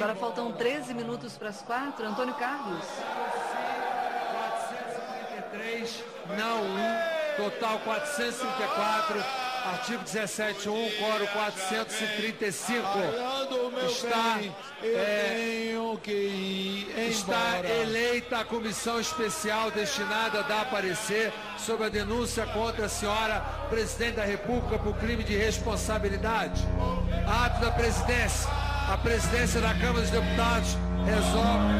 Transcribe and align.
Agora 0.00 0.14
faltam 0.14 0.50
13 0.52 0.94
minutos 0.94 1.36
para 1.36 1.50
as 1.50 1.60
quatro. 1.60 2.06
Antônio 2.06 2.32
Carlos. 2.36 2.86
453, 5.42 6.04
não 6.38 6.62
1, 6.62 7.36
total 7.36 7.78
454. 7.80 9.22
Artigo 9.62 10.02
17.1, 10.02 10.98
coro 10.98 11.26
435. 11.26 12.82
Está, 13.86 14.40
é, 14.82 15.74
está 17.10 17.60
eleita 17.68 18.38
a 18.38 18.44
comissão 18.44 18.98
especial 18.98 19.70
destinada 19.70 20.40
a 20.40 20.42
dar 20.42 20.70
parecer 20.70 21.30
sobre 21.58 21.84
a 21.84 21.90
denúncia 21.90 22.46
contra 22.46 22.86
a 22.86 22.88
senhora 22.88 23.40
presidente 23.68 24.14
da 24.14 24.24
República 24.24 24.78
por 24.78 24.96
crime 24.96 25.22
de 25.22 25.36
responsabilidade. 25.36 26.66
Ato 27.44 27.60
da 27.60 27.70
presidência. 27.70 28.48
A 28.90 28.98
presidência 28.98 29.60
da 29.60 29.72
Câmara 29.72 30.00
dos 30.00 30.10
Deputados 30.10 30.76
resolve. 31.06 31.74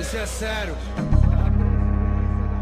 Isso 0.00 0.16
é 0.16 0.24
sério. 0.24 0.74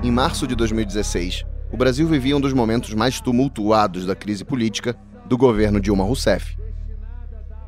Em 0.02 0.10
março 0.10 0.48
de 0.48 0.56
2016, 0.56 1.44
o 1.70 1.76
Brasil 1.76 2.08
vivia 2.08 2.36
um 2.36 2.40
dos 2.40 2.52
momentos 2.52 2.92
mais 2.92 3.20
tumultuados 3.20 4.04
da 4.04 4.16
crise 4.16 4.44
política 4.44 4.98
do 5.26 5.38
governo 5.38 5.80
Dilma 5.80 6.02
Rousseff. 6.02 6.58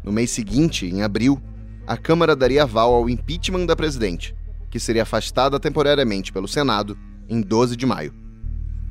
No 0.03 0.11
mês 0.11 0.33
seguinte, 0.33 0.85
em 0.85 1.05
abril, 1.05 1.41
a 1.87 1.97
Câmara 1.97 2.35
daria 2.35 2.65
aval 2.65 2.93
ao 2.93 3.09
impeachment 3.09 3.65
da 3.65 3.77
presidente, 3.77 4.35
que 4.69 4.81
seria 4.81 5.05
afastada 5.05 5.61
temporariamente 5.61 6.33
pelo 6.33 6.49
Senado 6.49 6.99
em 7.29 7.41
12 7.41 7.77
de 7.77 7.87
maio. 7.87 8.13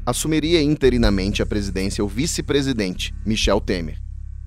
Assumiria 0.06 0.62
interinamente 0.62 1.44
a 1.44 1.46
presidência 1.46 2.02
o 2.02 2.08
vice-presidente, 2.08 3.14
Michel 3.26 3.60
Temer. 3.60 4.02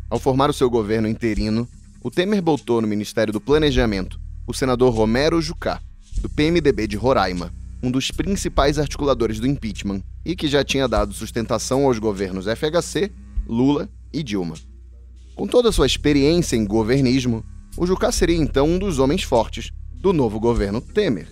Ao 0.08 0.18
formar 0.18 0.48
o 0.48 0.54
seu 0.54 0.70
governo 0.70 1.06
interino, 1.06 1.68
o 2.04 2.10
Temer 2.10 2.42
botou 2.42 2.82
no 2.82 2.86
Ministério 2.86 3.32
do 3.32 3.40
Planejamento 3.40 4.20
o 4.46 4.52
senador 4.52 4.92
Romero 4.92 5.40
Jucá, 5.40 5.80
do 6.20 6.28
PMDB 6.28 6.86
de 6.86 6.98
Roraima, 6.98 7.50
um 7.82 7.90
dos 7.90 8.10
principais 8.10 8.78
articuladores 8.78 9.40
do 9.40 9.46
impeachment 9.46 10.02
e 10.22 10.36
que 10.36 10.46
já 10.46 10.62
tinha 10.62 10.86
dado 10.86 11.14
sustentação 11.14 11.86
aos 11.86 11.98
governos 11.98 12.44
FHC, 12.44 13.10
Lula 13.48 13.88
e 14.12 14.22
Dilma. 14.22 14.54
Com 15.34 15.46
toda 15.46 15.72
sua 15.72 15.86
experiência 15.86 16.56
em 16.56 16.66
governismo, 16.66 17.42
o 17.74 17.86
Jucá 17.86 18.12
seria 18.12 18.36
então 18.36 18.68
um 18.68 18.78
dos 18.78 18.98
homens 18.98 19.22
fortes 19.22 19.70
do 19.94 20.12
novo 20.12 20.38
governo 20.38 20.82
Temer. 20.82 21.26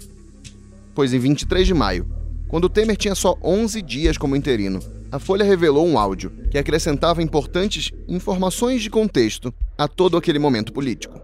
Pois 0.95 1.13
em 1.13 1.19
23 1.19 1.67
de 1.67 1.75
maio, 1.75 2.11
quando 2.49 2.71
Temer 2.71 2.97
tinha 2.97 3.15
só 3.15 3.37
11 3.43 3.83
dias 3.83 4.17
como 4.17 4.37
interino, 4.37 4.81
a 5.13 5.19
Folha 5.19 5.45
revelou 5.45 5.87
um 5.87 5.99
áudio 5.99 6.33
que 6.51 6.57
acrescentava 6.57 7.23
importantes 7.23 7.93
informações 8.09 8.81
de 8.81 8.89
contexto 8.89 9.53
a 9.77 9.87
todo 9.87 10.17
aquele 10.17 10.39
momento 10.39 10.73
político. 10.73 11.21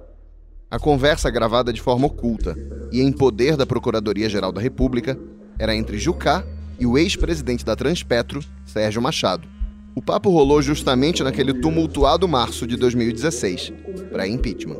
A 0.70 0.78
conversa 0.78 1.30
gravada 1.30 1.72
de 1.72 1.80
forma 1.80 2.06
oculta 2.06 2.54
e 2.92 3.00
em 3.00 3.10
poder 3.10 3.56
da 3.56 3.64
Procuradoria-Geral 3.64 4.52
da 4.52 4.60
República 4.60 5.18
era 5.58 5.74
entre 5.74 5.98
Jucá 5.98 6.44
e 6.78 6.84
o 6.84 6.98
ex-presidente 6.98 7.64
da 7.64 7.74
Transpetro, 7.74 8.44
Sérgio 8.66 9.00
Machado. 9.00 9.48
O 9.94 10.02
papo 10.02 10.28
rolou 10.28 10.60
justamente 10.60 11.22
naquele 11.22 11.54
tumultuado 11.54 12.28
março 12.28 12.66
de 12.66 12.76
2016, 12.76 13.72
para 14.12 14.28
impeachment. 14.28 14.76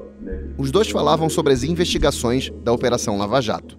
Os 0.59 0.71
dois 0.71 0.91
falavam 0.91 1.31
sobre 1.31 1.55
as 1.55 1.63
investigações 1.63 2.53
da 2.63 2.75
Operação 2.75 3.17
Lava 3.17 3.41
Jato. 3.41 3.79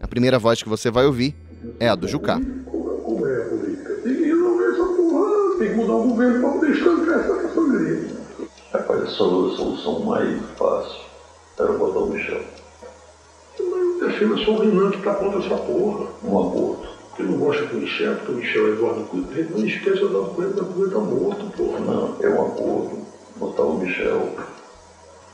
A 0.00 0.06
primeira 0.06 0.38
voz 0.38 0.62
que 0.62 0.68
você 0.68 0.92
vai 0.92 1.06
ouvir 1.06 1.34
é 1.80 1.88
a 1.88 1.96
do 1.96 2.06
Jucá. 2.06 2.40
O 6.00 6.08
governo 6.08 6.40
para 6.40 6.50
poder 6.50 6.70
estancar 6.70 7.20
essa 7.20 7.48
família. 7.48 8.10
Rapaz, 8.72 9.02
a 9.02 9.06
solução 9.06 10.00
mais 10.00 10.40
fácil 10.56 11.00
era 11.58 11.72
botar 11.72 11.98
o 11.98 12.06
Michel. 12.06 12.40
Mas 13.58 14.00
defenda 14.00 14.36
só 14.38 14.52
o 14.52 14.60
Renan 14.60 14.90
que 14.90 15.02
tá 15.02 15.14
contra 15.14 15.40
essa 15.40 15.56
porra. 15.56 16.06
Um 16.24 16.38
aborto. 16.38 16.88
Porque 17.08 17.22
não 17.24 17.38
gosta 17.38 17.66
que 17.66 17.76
o 17.76 17.80
Michel, 17.80 18.14
porque 18.16 18.32
o 18.32 18.34
Michel 18.36 18.66
é 18.66 18.70
Eduardo 18.70 19.04
Cunha. 19.04 19.48
Não 19.50 19.66
esquece 19.66 20.02
o 20.02 20.06
Eduardo 20.06 20.30
Cunha, 20.30 20.48
o 20.48 20.64
Cunha 20.64 20.90
tá 20.90 20.98
morto, 20.98 21.56
porra. 21.56 21.80
Não, 21.80 22.16
é 22.20 22.28
um 22.28 22.46
acordo. 22.46 22.98
Botar 23.36 23.62
o 23.62 23.78
Michel. 23.78 24.28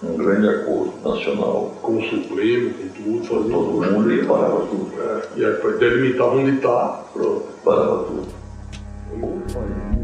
Um 0.03 0.17
grande 0.17 0.49
acordo 0.49 0.93
nacional. 1.09 1.73
Com 1.83 1.99
o 1.99 2.03
Supremo, 2.03 2.75
com 2.75 2.89
tudo, 2.89 3.25
fazendo 3.25 3.53
Todo 3.53 3.93
mundo 3.93 4.13
e 4.13 4.27
parava 4.27 4.67
tudo. 4.67 4.91
É, 5.01 5.23
e 5.37 5.45
aí 5.45 5.79
delimitar 5.79 6.29
onde 6.29 6.61
tá, 6.61 7.05
pronto. 7.13 7.45
Parava 7.65 8.05
tudo. 8.05 9.96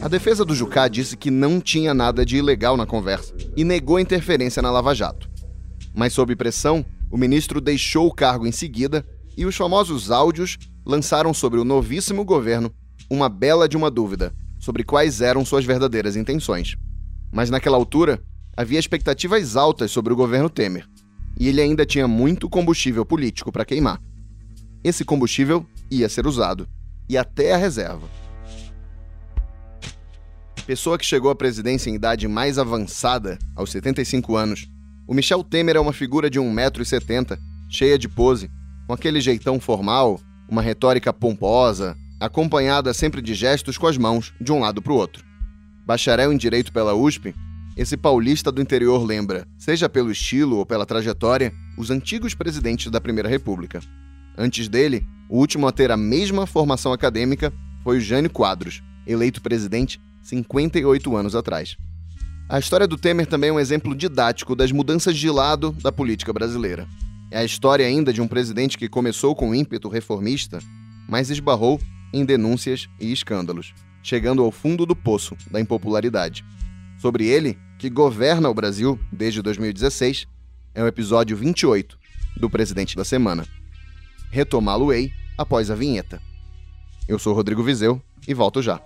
A 0.00 0.08
defesa 0.08 0.44
do 0.44 0.54
Jucá 0.54 0.86
disse 0.86 1.16
que 1.16 1.30
não 1.30 1.60
tinha 1.60 1.94
nada 1.94 2.26
de 2.26 2.36
ilegal 2.36 2.76
na 2.76 2.84
conversa 2.84 3.34
e 3.56 3.64
negou 3.64 3.98
interferência 3.98 4.60
na 4.60 4.70
Lava 4.70 4.94
Jato. 4.94 5.30
Mas, 5.94 6.12
sob 6.12 6.36
pressão, 6.36 6.84
o 7.10 7.16
ministro 7.16 7.60
deixou 7.60 8.06
o 8.06 8.14
cargo 8.14 8.46
em 8.46 8.52
seguida 8.52 9.02
e 9.36 9.46
os 9.46 9.56
famosos 9.56 10.10
áudios 10.10 10.58
lançaram 10.84 11.32
sobre 11.32 11.58
o 11.58 11.64
novíssimo 11.64 12.24
governo 12.24 12.70
uma 13.08 13.28
bela 13.28 13.68
de 13.68 13.76
uma 13.76 13.90
dúvida 13.90 14.34
sobre 14.64 14.82
quais 14.82 15.20
eram 15.20 15.44
suas 15.44 15.64
verdadeiras 15.64 16.16
intenções. 16.16 16.76
Mas 17.30 17.50
naquela 17.50 17.76
altura, 17.76 18.22
havia 18.56 18.78
expectativas 18.78 19.56
altas 19.56 19.90
sobre 19.90 20.12
o 20.12 20.16
governo 20.16 20.48
Temer, 20.48 20.88
e 21.38 21.48
ele 21.48 21.60
ainda 21.60 21.84
tinha 21.84 22.08
muito 22.08 22.48
combustível 22.48 23.04
político 23.04 23.52
para 23.52 23.64
queimar. 23.64 24.00
Esse 24.82 25.04
combustível 25.04 25.66
ia 25.90 26.08
ser 26.08 26.26
usado, 26.26 26.66
e 27.08 27.18
até 27.18 27.52
a 27.52 27.58
reserva. 27.58 28.08
Pessoa 30.66 30.96
que 30.96 31.04
chegou 31.04 31.30
à 31.30 31.34
presidência 31.34 31.90
em 31.90 31.94
idade 31.94 32.26
mais 32.26 32.58
avançada, 32.58 33.38
aos 33.54 33.70
75 33.70 34.34
anos, 34.34 34.66
o 35.06 35.12
Michel 35.12 35.44
Temer 35.44 35.76
é 35.76 35.80
uma 35.80 35.92
figura 35.92 36.30
de 36.30 36.40
1,70m, 36.40 37.38
cheia 37.68 37.98
de 37.98 38.08
pose, 38.08 38.50
com 38.86 38.94
aquele 38.94 39.20
jeitão 39.20 39.60
formal, 39.60 40.18
uma 40.48 40.62
retórica 40.62 41.12
pomposa, 41.12 41.94
acompanhada 42.18 42.94
sempre 42.94 43.20
de 43.20 43.34
gestos 43.34 43.76
com 43.76 43.86
as 43.86 43.98
mãos 43.98 44.32
de 44.40 44.52
um 44.52 44.60
lado 44.60 44.80
para 44.80 44.92
o 44.94 44.96
outro. 44.96 45.22
Bacharel 45.84 46.32
em 46.32 46.36
Direito 46.38 46.72
pela 46.72 46.94
USP, 46.94 47.34
esse 47.76 47.94
paulista 47.94 48.50
do 48.50 48.62
interior 48.62 49.04
lembra, 49.04 49.46
seja 49.58 49.86
pelo 49.86 50.10
estilo 50.10 50.56
ou 50.56 50.64
pela 50.64 50.86
trajetória, 50.86 51.52
os 51.76 51.90
antigos 51.90 52.34
presidentes 52.34 52.90
da 52.90 53.02
Primeira 53.02 53.28
República. 53.28 53.80
Antes 54.34 54.66
dele, 54.66 55.06
o 55.28 55.36
último 55.36 55.68
a 55.68 55.72
ter 55.72 55.90
a 55.90 55.96
mesma 55.96 56.46
formação 56.46 56.90
acadêmica 56.90 57.52
foi 57.82 57.98
o 57.98 58.00
Jânio 58.00 58.30
Quadros, 58.30 58.82
eleito 59.06 59.42
presidente 59.42 60.00
58 60.24 61.16
anos 61.16 61.34
atrás. 61.34 61.76
A 62.48 62.58
história 62.58 62.86
do 62.86 62.96
Temer 62.96 63.26
também 63.26 63.50
é 63.50 63.52
um 63.52 63.60
exemplo 63.60 63.94
didático 63.94 64.56
das 64.56 64.72
mudanças 64.72 65.16
de 65.16 65.30
lado 65.30 65.72
da 65.82 65.92
política 65.92 66.32
brasileira. 66.32 66.88
É 67.30 67.38
a 67.38 67.44
história 67.44 67.86
ainda 67.86 68.12
de 68.12 68.20
um 68.20 68.28
presidente 68.28 68.78
que 68.78 68.88
começou 68.88 69.34
com 69.34 69.54
ímpeto 69.54 69.88
reformista, 69.88 70.58
mas 71.08 71.30
esbarrou 71.30 71.80
em 72.12 72.24
denúncias 72.24 72.88
e 72.98 73.12
escândalos, 73.12 73.74
chegando 74.02 74.42
ao 74.42 74.50
fundo 74.50 74.86
do 74.86 74.96
poço 74.96 75.36
da 75.50 75.60
impopularidade. 75.60 76.44
Sobre 76.98 77.26
ele, 77.26 77.58
que 77.78 77.90
governa 77.90 78.48
o 78.48 78.54
Brasil 78.54 78.98
desde 79.12 79.42
2016, 79.42 80.26
é 80.74 80.82
o 80.82 80.86
episódio 80.86 81.36
28 81.36 81.98
do 82.36 82.48
Presidente 82.48 82.96
da 82.96 83.04
Semana. 83.04 83.46
Retomá-lo-ei 84.30 85.12
após 85.36 85.70
a 85.70 85.74
vinheta. 85.74 86.20
Eu 87.06 87.18
sou 87.18 87.34
Rodrigo 87.34 87.62
Vizeu 87.62 88.00
e 88.26 88.32
volto 88.32 88.62
já. 88.62 88.80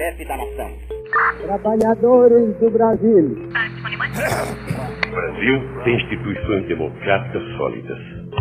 Chefe 0.00 0.24
da 0.24 0.34
nação. 0.34 0.78
Trabalhadores 1.42 2.56
do 2.56 2.70
Brasil. 2.70 3.36
O 5.06 5.10
Brasil 5.10 5.84
tem 5.84 5.96
instituições 5.96 6.68
democráticas 6.68 7.42
sólidas. 7.58 7.98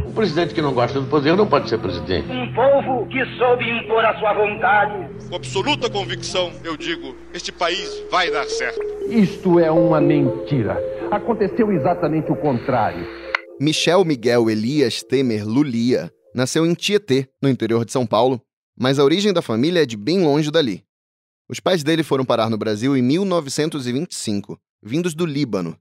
O 0.08 0.14
presidente 0.14 0.54
que 0.54 0.62
não 0.62 0.74
gosta 0.74 1.02
do 1.02 1.08
poder 1.08 1.36
não 1.36 1.46
pode 1.46 1.68
ser 1.68 1.78
presidente. 1.80 2.32
Um 2.32 2.54
povo 2.54 3.06
que 3.08 3.26
soube 3.38 3.70
impor 3.70 4.06
a 4.06 4.18
sua 4.20 4.34
vontade. 4.36 5.10
Com 5.30 5.36
absoluta 5.36 5.90
convicção, 5.90 6.50
eu 6.64 6.78
digo: 6.78 7.14
este 7.34 7.52
país 7.52 8.06
vai 8.10 8.32
dar 8.32 8.46
certo. 8.46 8.80
Isto 9.10 9.60
é 9.60 9.70
uma 9.70 10.00
mentira. 10.00 10.78
Aconteceu 11.12 11.74
exatamente 11.74 12.32
o 12.32 12.38
contrário. 12.38 13.06
Michel 13.60 14.06
Miguel 14.06 14.50
Elias 14.50 15.04
Temer 15.04 15.46
Lulia 15.46 16.10
nasceu 16.34 16.66
em 16.66 16.74
Tietê, 16.74 17.28
no 17.42 17.50
interior 17.50 17.84
de 17.84 17.92
São 17.92 18.08
Paulo, 18.08 18.40
mas 18.80 18.98
a 18.98 19.04
origem 19.04 19.34
da 19.34 19.42
família 19.42 19.84
é 19.84 19.86
de 19.86 19.98
bem 19.98 20.24
longe 20.24 20.50
dali. 20.50 20.88
Os 21.50 21.60
pais 21.60 21.84
dele 21.84 22.04
foram 22.04 22.24
parar 22.24 22.48
no 22.48 22.60
Brasil 22.60 22.96
em 22.96 23.02
1925, 23.02 24.60
vindos 24.84 25.16
do 25.16 25.26
Líbano. 25.26 25.76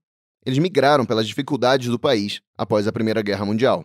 Eles 0.47 0.59
migraram 0.59 1.05
pelas 1.05 1.29
dificuldades 1.29 1.89
do 1.89 1.99
país 1.99 2.41
após 2.57 2.87
a 2.87 2.93
Primeira 2.93 3.21
Guerra 3.21 3.45
Mundial. 3.45 3.85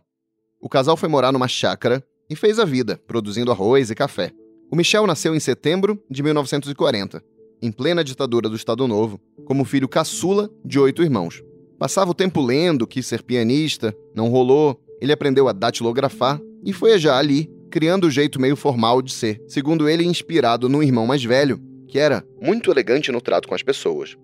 O 0.62 0.70
casal 0.70 0.96
foi 0.96 1.10
morar 1.10 1.34
numa 1.34 1.50
chácara 1.50 2.02
e 2.30 2.38
fez 2.38 2.58
a 2.58 2.64
vida, 2.64 3.02
produzindo 3.06 3.52
arroz 3.52 3.90
e 3.90 3.96
café. 3.96 4.32
O 4.72 4.78
Michel 4.78 5.06
nasceu 5.06 5.36
em 5.36 5.42
setembro 5.42 6.02
de 6.10 6.24
1940, 6.24 7.22
em 7.62 7.70
plena 7.70 8.02
ditadura 8.02 8.48
do 8.48 8.56
Estado 8.56 8.88
Novo, 8.88 9.20
como 9.44 9.66
filho 9.66 9.90
caçula 9.90 10.50
de 10.64 10.80
oito 10.80 11.04
irmãos. 11.04 11.44
Passava 11.78 12.12
o 12.12 12.16
tempo 12.16 12.40
lendo, 12.40 12.88
quis 12.88 13.06
ser 13.06 13.24
pianista, 13.24 13.94
não 14.16 14.30
rolou. 14.30 14.82
ele 15.02 15.12
aprendeu 15.12 15.50
a 15.50 15.52
datilografar 15.52 16.40
e 16.64 16.72
foi 16.72 16.98
já 16.98 17.18
ali 17.18 17.52
criando 17.70 18.06
o 18.06 18.12
jeito 18.12 18.40
meio 18.40 18.56
formal 18.56 19.02
de 19.02 19.12
ser, 19.12 19.44
segundo 19.50 19.90
ele, 19.90 20.06
inspirado 20.06 20.70
no 20.70 20.82
irmão 20.82 21.06
mais 21.06 21.24
velho, 21.24 21.60
que 21.94 22.00
era 22.00 22.26
muito 22.42 22.72
elegante 22.72 23.12
no 23.12 23.22
trato 23.22 23.48
com 23.48 23.54
as 23.54 23.62
pessoas. 23.62 24.18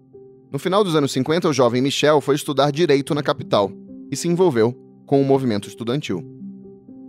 No 0.52 0.58
final 0.58 0.84
dos 0.84 0.96
anos 0.96 1.12
50, 1.12 1.50
o 1.50 1.54
jovem 1.54 1.84
Michel 1.84 2.20
foi 2.20 2.34
estudar 2.34 2.72
direito 2.72 3.14
na 3.14 3.22
capital 3.22 3.72
e 4.12 4.16
se 4.16 4.28
envolveu 4.28 4.74
com 5.06 5.22
o 5.22 5.24
movimento 5.24 5.68
estudantil. 5.68 6.26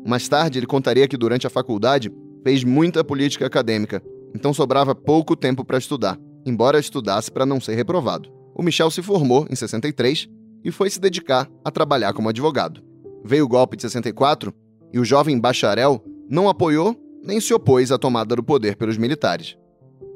Mais 0.06 0.28
tarde, 0.28 0.58
ele 0.58 0.66
contaria 0.66 1.08
que 1.08 1.16
durante 1.16 1.46
a 1.46 1.50
faculdade 1.50 2.12
fez 2.44 2.62
muita 2.62 3.02
política 3.02 3.46
acadêmica, 3.46 4.02
então 4.34 4.52
sobrava 4.52 4.94
pouco 4.94 5.34
tempo 5.34 5.64
para 5.64 5.78
estudar, 5.78 6.18
embora 6.44 6.78
estudasse 6.78 7.30
para 7.30 7.46
não 7.46 7.58
ser 7.58 7.74
reprovado. 7.74 8.30
O 8.54 8.62
Michel 8.62 8.90
se 8.90 9.00
formou 9.00 9.46
em 9.48 9.56
63 9.56 10.28
e 10.62 10.70
foi 10.70 10.90
se 10.90 11.00
dedicar 11.00 11.48
a 11.64 11.70
trabalhar 11.70 12.12
como 12.12 12.28
advogado. 12.28 12.82
Veio 13.24 13.46
o 13.46 13.48
golpe 13.48 13.78
de 13.78 13.82
64 13.84 14.52
e 14.92 14.98
o 14.98 15.06
jovem 15.06 15.40
bacharel 15.40 16.04
não 16.28 16.50
apoiou 16.50 16.94
nem 17.24 17.40
se 17.40 17.54
opôs 17.54 17.90
à 17.90 17.96
tomada 17.96 18.36
do 18.36 18.44
poder 18.44 18.76
pelos 18.76 18.98
militares. 18.98 19.56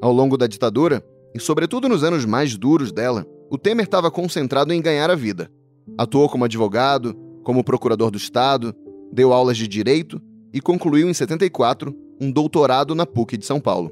Ao 0.05 0.13
longo 0.13 0.37
da 0.37 0.45
ditadura, 0.45 1.03
e 1.33 1.39
sobretudo 1.39 1.89
nos 1.89 2.03
anos 2.03 2.25
mais 2.25 2.55
duros 2.55 2.91
dela, 2.91 3.25
o 3.49 3.57
Temer 3.57 3.85
estava 3.85 4.11
concentrado 4.11 4.71
em 4.71 4.79
ganhar 4.79 5.09
a 5.09 5.15
vida. 5.15 5.49
Atuou 5.97 6.29
como 6.29 6.45
advogado, 6.45 7.15
como 7.43 7.63
procurador 7.63 8.11
do 8.11 8.17
Estado, 8.19 8.71
deu 9.11 9.33
aulas 9.33 9.57
de 9.57 9.67
direito 9.67 10.21
e 10.53 10.61
concluiu 10.61 11.09
em 11.09 11.13
74 11.15 11.91
um 12.21 12.31
doutorado 12.31 12.93
na 12.93 13.07
PUC 13.07 13.35
de 13.35 13.47
São 13.47 13.59
Paulo. 13.59 13.91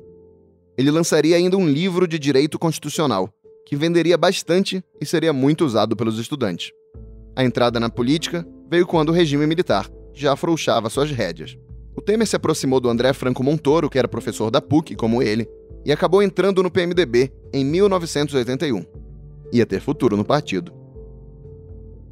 Ele 0.78 0.92
lançaria 0.92 1.36
ainda 1.36 1.58
um 1.58 1.68
livro 1.68 2.08
de 2.08 2.20
direito 2.20 2.60
constitucional, 2.60 3.28
que 3.66 3.76
venderia 3.76 4.16
bastante 4.16 4.84
e 5.02 5.08
seria 5.08 5.34
muito 5.34 5.66
usado 5.66 5.96
pelos 5.96 6.20
estudantes. 6.20 6.70
A 7.36 7.44
entrada 7.44 7.80
na 7.80 7.90
política 7.90 8.48
veio 8.70 8.86
quando 8.86 9.10
o 9.10 9.14
regime 9.14 9.48
militar 9.48 9.90
já 10.14 10.34
afrouxava 10.34 10.92
suas 10.92 11.10
rédeas. 11.10 11.58
O 11.96 12.02
Temer 12.02 12.28
se 12.28 12.36
aproximou 12.36 12.80
do 12.80 12.90
André 12.90 13.14
Franco 13.14 13.44
Montoro, 13.44 13.90
que 13.90 13.98
era 13.98 14.08
professor 14.08 14.52
da 14.52 14.62
PUC, 14.62 14.96
como 14.96 15.24
ele, 15.24 15.48
e 15.86 15.92
acabou 15.92 16.22
entrando 16.22 16.64
no 16.64 16.72
PMDB 16.72 17.32
em 17.52 17.66
1981. 17.66 18.86
Ia 19.52 19.66
ter 19.66 19.82
futuro 19.82 20.18
no 20.18 20.26
partido. 20.26 20.74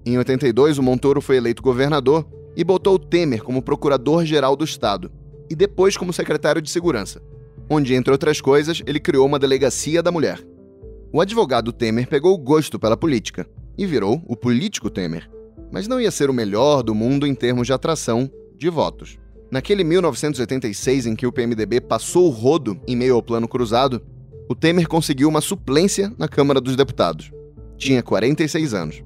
Em 0.05 0.17
82, 0.17 0.77
o 0.77 0.83
Montoro 0.83 1.21
foi 1.21 1.37
eleito 1.37 1.61
governador 1.61 2.27
e 2.55 2.63
botou 2.63 2.99
Temer 2.99 3.43
como 3.43 3.61
procurador-geral 3.61 4.55
do 4.55 4.65
Estado 4.65 5.11
e 5.49 5.55
depois 5.55 5.95
como 5.95 6.13
secretário 6.13 6.61
de 6.61 6.69
Segurança, 6.69 7.21
onde, 7.69 7.93
entre 7.93 8.11
outras 8.11 8.41
coisas, 8.41 8.81
ele 8.85 8.99
criou 8.99 9.25
uma 9.25 9.39
delegacia 9.39 10.01
da 10.01 10.11
mulher. 10.11 10.39
O 11.13 11.21
advogado 11.21 11.71
Temer 11.71 12.07
pegou 12.07 12.37
gosto 12.37 12.79
pela 12.79 12.97
política 12.97 13.47
e 13.77 13.85
virou 13.85 14.21
o 14.27 14.35
político 14.35 14.89
Temer, 14.89 15.29
mas 15.71 15.87
não 15.87 15.99
ia 15.99 16.11
ser 16.11 16.29
o 16.29 16.33
melhor 16.33 16.83
do 16.83 16.95
mundo 16.95 17.27
em 17.27 17.35
termos 17.35 17.67
de 17.67 17.73
atração 17.73 18.29
de 18.57 18.69
votos. 18.69 19.20
Naquele 19.51 19.83
1986 19.83 21.05
em 21.05 21.15
que 21.15 21.27
o 21.27 21.31
PMDB 21.31 21.81
passou 21.81 22.27
o 22.27 22.29
rodo 22.29 22.79
em 22.87 22.95
meio 22.95 23.15
ao 23.15 23.21
plano 23.21 23.49
cruzado, 23.49 24.01
o 24.47 24.55
Temer 24.55 24.87
conseguiu 24.87 25.27
uma 25.27 25.41
suplência 25.41 26.13
na 26.17 26.25
Câmara 26.27 26.61
dos 26.61 26.77
Deputados. 26.77 27.31
Tinha 27.77 28.01
46 28.01 28.73
anos. 28.73 29.03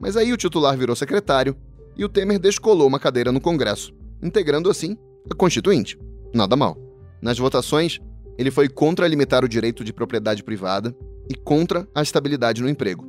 Mas 0.00 0.16
aí 0.16 0.32
o 0.32 0.36
titular 0.36 0.76
virou 0.76 0.96
secretário 0.96 1.56
e 1.96 2.04
o 2.04 2.08
Temer 2.08 2.40
descolou 2.40 2.88
uma 2.88 2.98
cadeira 2.98 3.30
no 3.30 3.40
Congresso, 3.40 3.94
integrando 4.20 4.68
assim 4.68 4.98
a 5.30 5.34
Constituinte. 5.34 5.96
Nada 6.34 6.56
mal. 6.56 6.76
Nas 7.22 7.38
votações, 7.38 8.00
ele 8.36 8.50
foi 8.50 8.68
contra 8.68 9.06
limitar 9.06 9.44
o 9.44 9.48
direito 9.48 9.84
de 9.84 9.92
propriedade 9.92 10.42
privada 10.42 10.92
e 11.30 11.36
contra 11.36 11.88
a 11.94 12.02
estabilidade 12.02 12.60
no 12.60 12.68
emprego. 12.68 13.06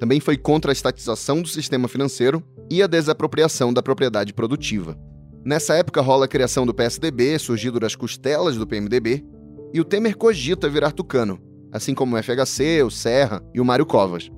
Também 0.00 0.18
foi 0.18 0.36
contra 0.36 0.72
a 0.72 0.74
estatização 0.74 1.40
do 1.40 1.48
sistema 1.48 1.86
financeiro 1.86 2.42
e 2.68 2.82
a 2.82 2.88
desapropriação 2.88 3.72
da 3.72 3.80
propriedade 3.80 4.34
produtiva. 4.34 4.98
Nessa 5.46 5.76
época 5.76 6.00
rola 6.00 6.24
a 6.24 6.28
criação 6.28 6.66
do 6.66 6.74
PSDB, 6.74 7.38
surgido 7.38 7.78
das 7.78 7.94
costelas 7.94 8.56
do 8.56 8.66
PMDB, 8.66 9.24
e 9.72 9.80
o 9.80 9.84
Temer 9.84 10.16
cogita 10.16 10.68
virar 10.68 10.90
tucano, 10.90 11.40
assim 11.70 11.94
como 11.94 12.16
o 12.16 12.18
FHC, 12.20 12.82
o 12.82 12.90
Serra 12.90 13.40
e 13.54 13.60
o 13.60 13.64
Mário 13.64 13.86
Covas. 13.86 14.28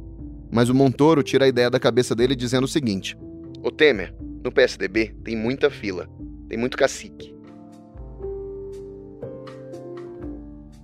Mas 0.53 0.69
o 0.69 0.75
Montoro 0.75 1.23
tira 1.23 1.47
a 1.47 1.49
ideia 1.49 1.71
da 1.71 1.81
cabeça 1.81 2.15
dele 2.15 2.37
dizendo 2.37 2.65
o 2.65 2.69
seguinte: 2.69 3.17
O 3.63 3.71
Temer, 3.71 4.15
no 4.45 4.53
PSDB 4.53 5.15
tem 5.25 5.35
muita 5.35 5.71
fila, 5.71 6.07
tem 6.47 6.59
muito 6.59 6.77
cacique. 6.77 7.35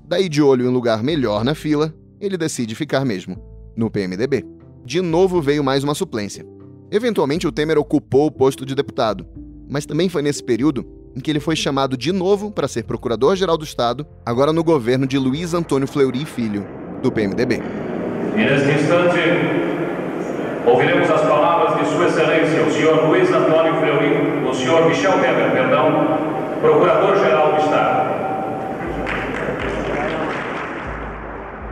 Daí, 0.06 0.26
de 0.30 0.40
olho 0.40 0.64
em 0.64 0.72
lugar 0.72 1.02
melhor 1.02 1.44
na 1.44 1.54
fila, 1.54 1.94
ele 2.18 2.38
decide 2.38 2.74
ficar 2.74 3.04
mesmo, 3.04 3.36
no 3.76 3.90
PMDB. 3.90 4.42
De 4.86 5.02
novo 5.02 5.42
veio 5.42 5.62
mais 5.62 5.84
uma 5.84 5.94
suplência. 5.94 6.46
Eventualmente, 6.90 7.46
o 7.46 7.52
Temer 7.52 7.76
ocupou 7.76 8.28
o 8.28 8.32
posto 8.32 8.64
de 8.64 8.74
deputado, 8.74 9.26
mas 9.69 9.87
também 9.87 10.08
foi 10.08 10.22
nesse 10.22 10.43
período 10.43 10.84
em 11.16 11.20
que 11.20 11.31
ele 11.31 11.40
foi 11.40 11.55
chamado 11.55 11.96
de 11.96 12.12
novo 12.12 12.50
para 12.50 12.66
ser 12.66 12.84
Procurador-Geral 12.84 13.56
do 13.56 13.64
Estado, 13.64 14.06
agora 14.26 14.52
no 14.52 14.64
governo 14.64 15.06
de 15.06 15.16
Luiz 15.19 15.55
Antônio 15.55 15.87
Fleury 15.87 16.25
Filho, 16.25 16.66
do 17.02 17.12
PMDB. 17.12 17.62
E 18.34 18.38
neste 18.38 18.70
instante, 18.70 19.20
ouviremos 20.66 21.08
as 21.08 21.20
palavras 21.20 21.78
de 21.78 21.94
Sua 21.94 22.06
Excelência, 22.06 22.64
o 22.66 22.70
senhor 22.70 23.08
Luiz 23.08 23.31
Antônio 23.31 23.75
Fleury, 23.76 24.49
o 24.49 24.55
senhor 24.55 24.88
Michel 24.88 25.12
Temer, 25.12 25.52
perdão, 25.52 26.19
Procurador-Geral 26.60 27.52
do 27.52 27.60
Estado. 27.60 28.14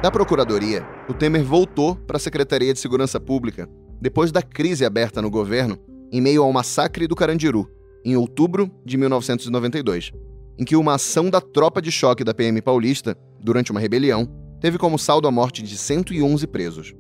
Da 0.03 0.11
Procuradoria, 0.11 0.85
o 1.09 1.15
Temer 1.15 1.45
voltou 1.45 1.97
para 1.97 2.17
a 2.17 2.21
Secretaria 2.21 2.73
de 2.73 2.79
Segurança 2.79 3.19
Pública, 3.19 3.69
depois 4.01 4.31
da 4.33 4.43
crise 4.43 4.85
aberta 4.85 5.23
no 5.23 5.31
governo 5.31 5.79
em 6.13 6.21
meio 6.21 6.43
ao 6.43 6.53
massacre 6.53 7.07
do 7.07 7.17
Carandiru, 7.17 7.69
em 8.05 8.17
outubro 8.17 8.71
de 8.85 8.97
1992, 8.97 10.13
em 10.59 10.65
que 10.65 10.77
uma 10.77 10.95
ação 10.95 11.31
da 11.31 11.41
tropa 11.41 11.81
de 11.81 11.91
choque 11.91 12.25
da 12.25 12.35
PM 12.35 12.61
paulista, 12.61 13.17
durante 13.41 13.71
uma 13.71 13.81
rebelião, 13.81 14.29
teve 14.61 14.79
como 14.79 14.99
saldo 14.99 15.27
a 15.27 15.31
morte 15.31 15.63
de 15.63 15.77
111 15.77 16.47
presos. 16.47 16.95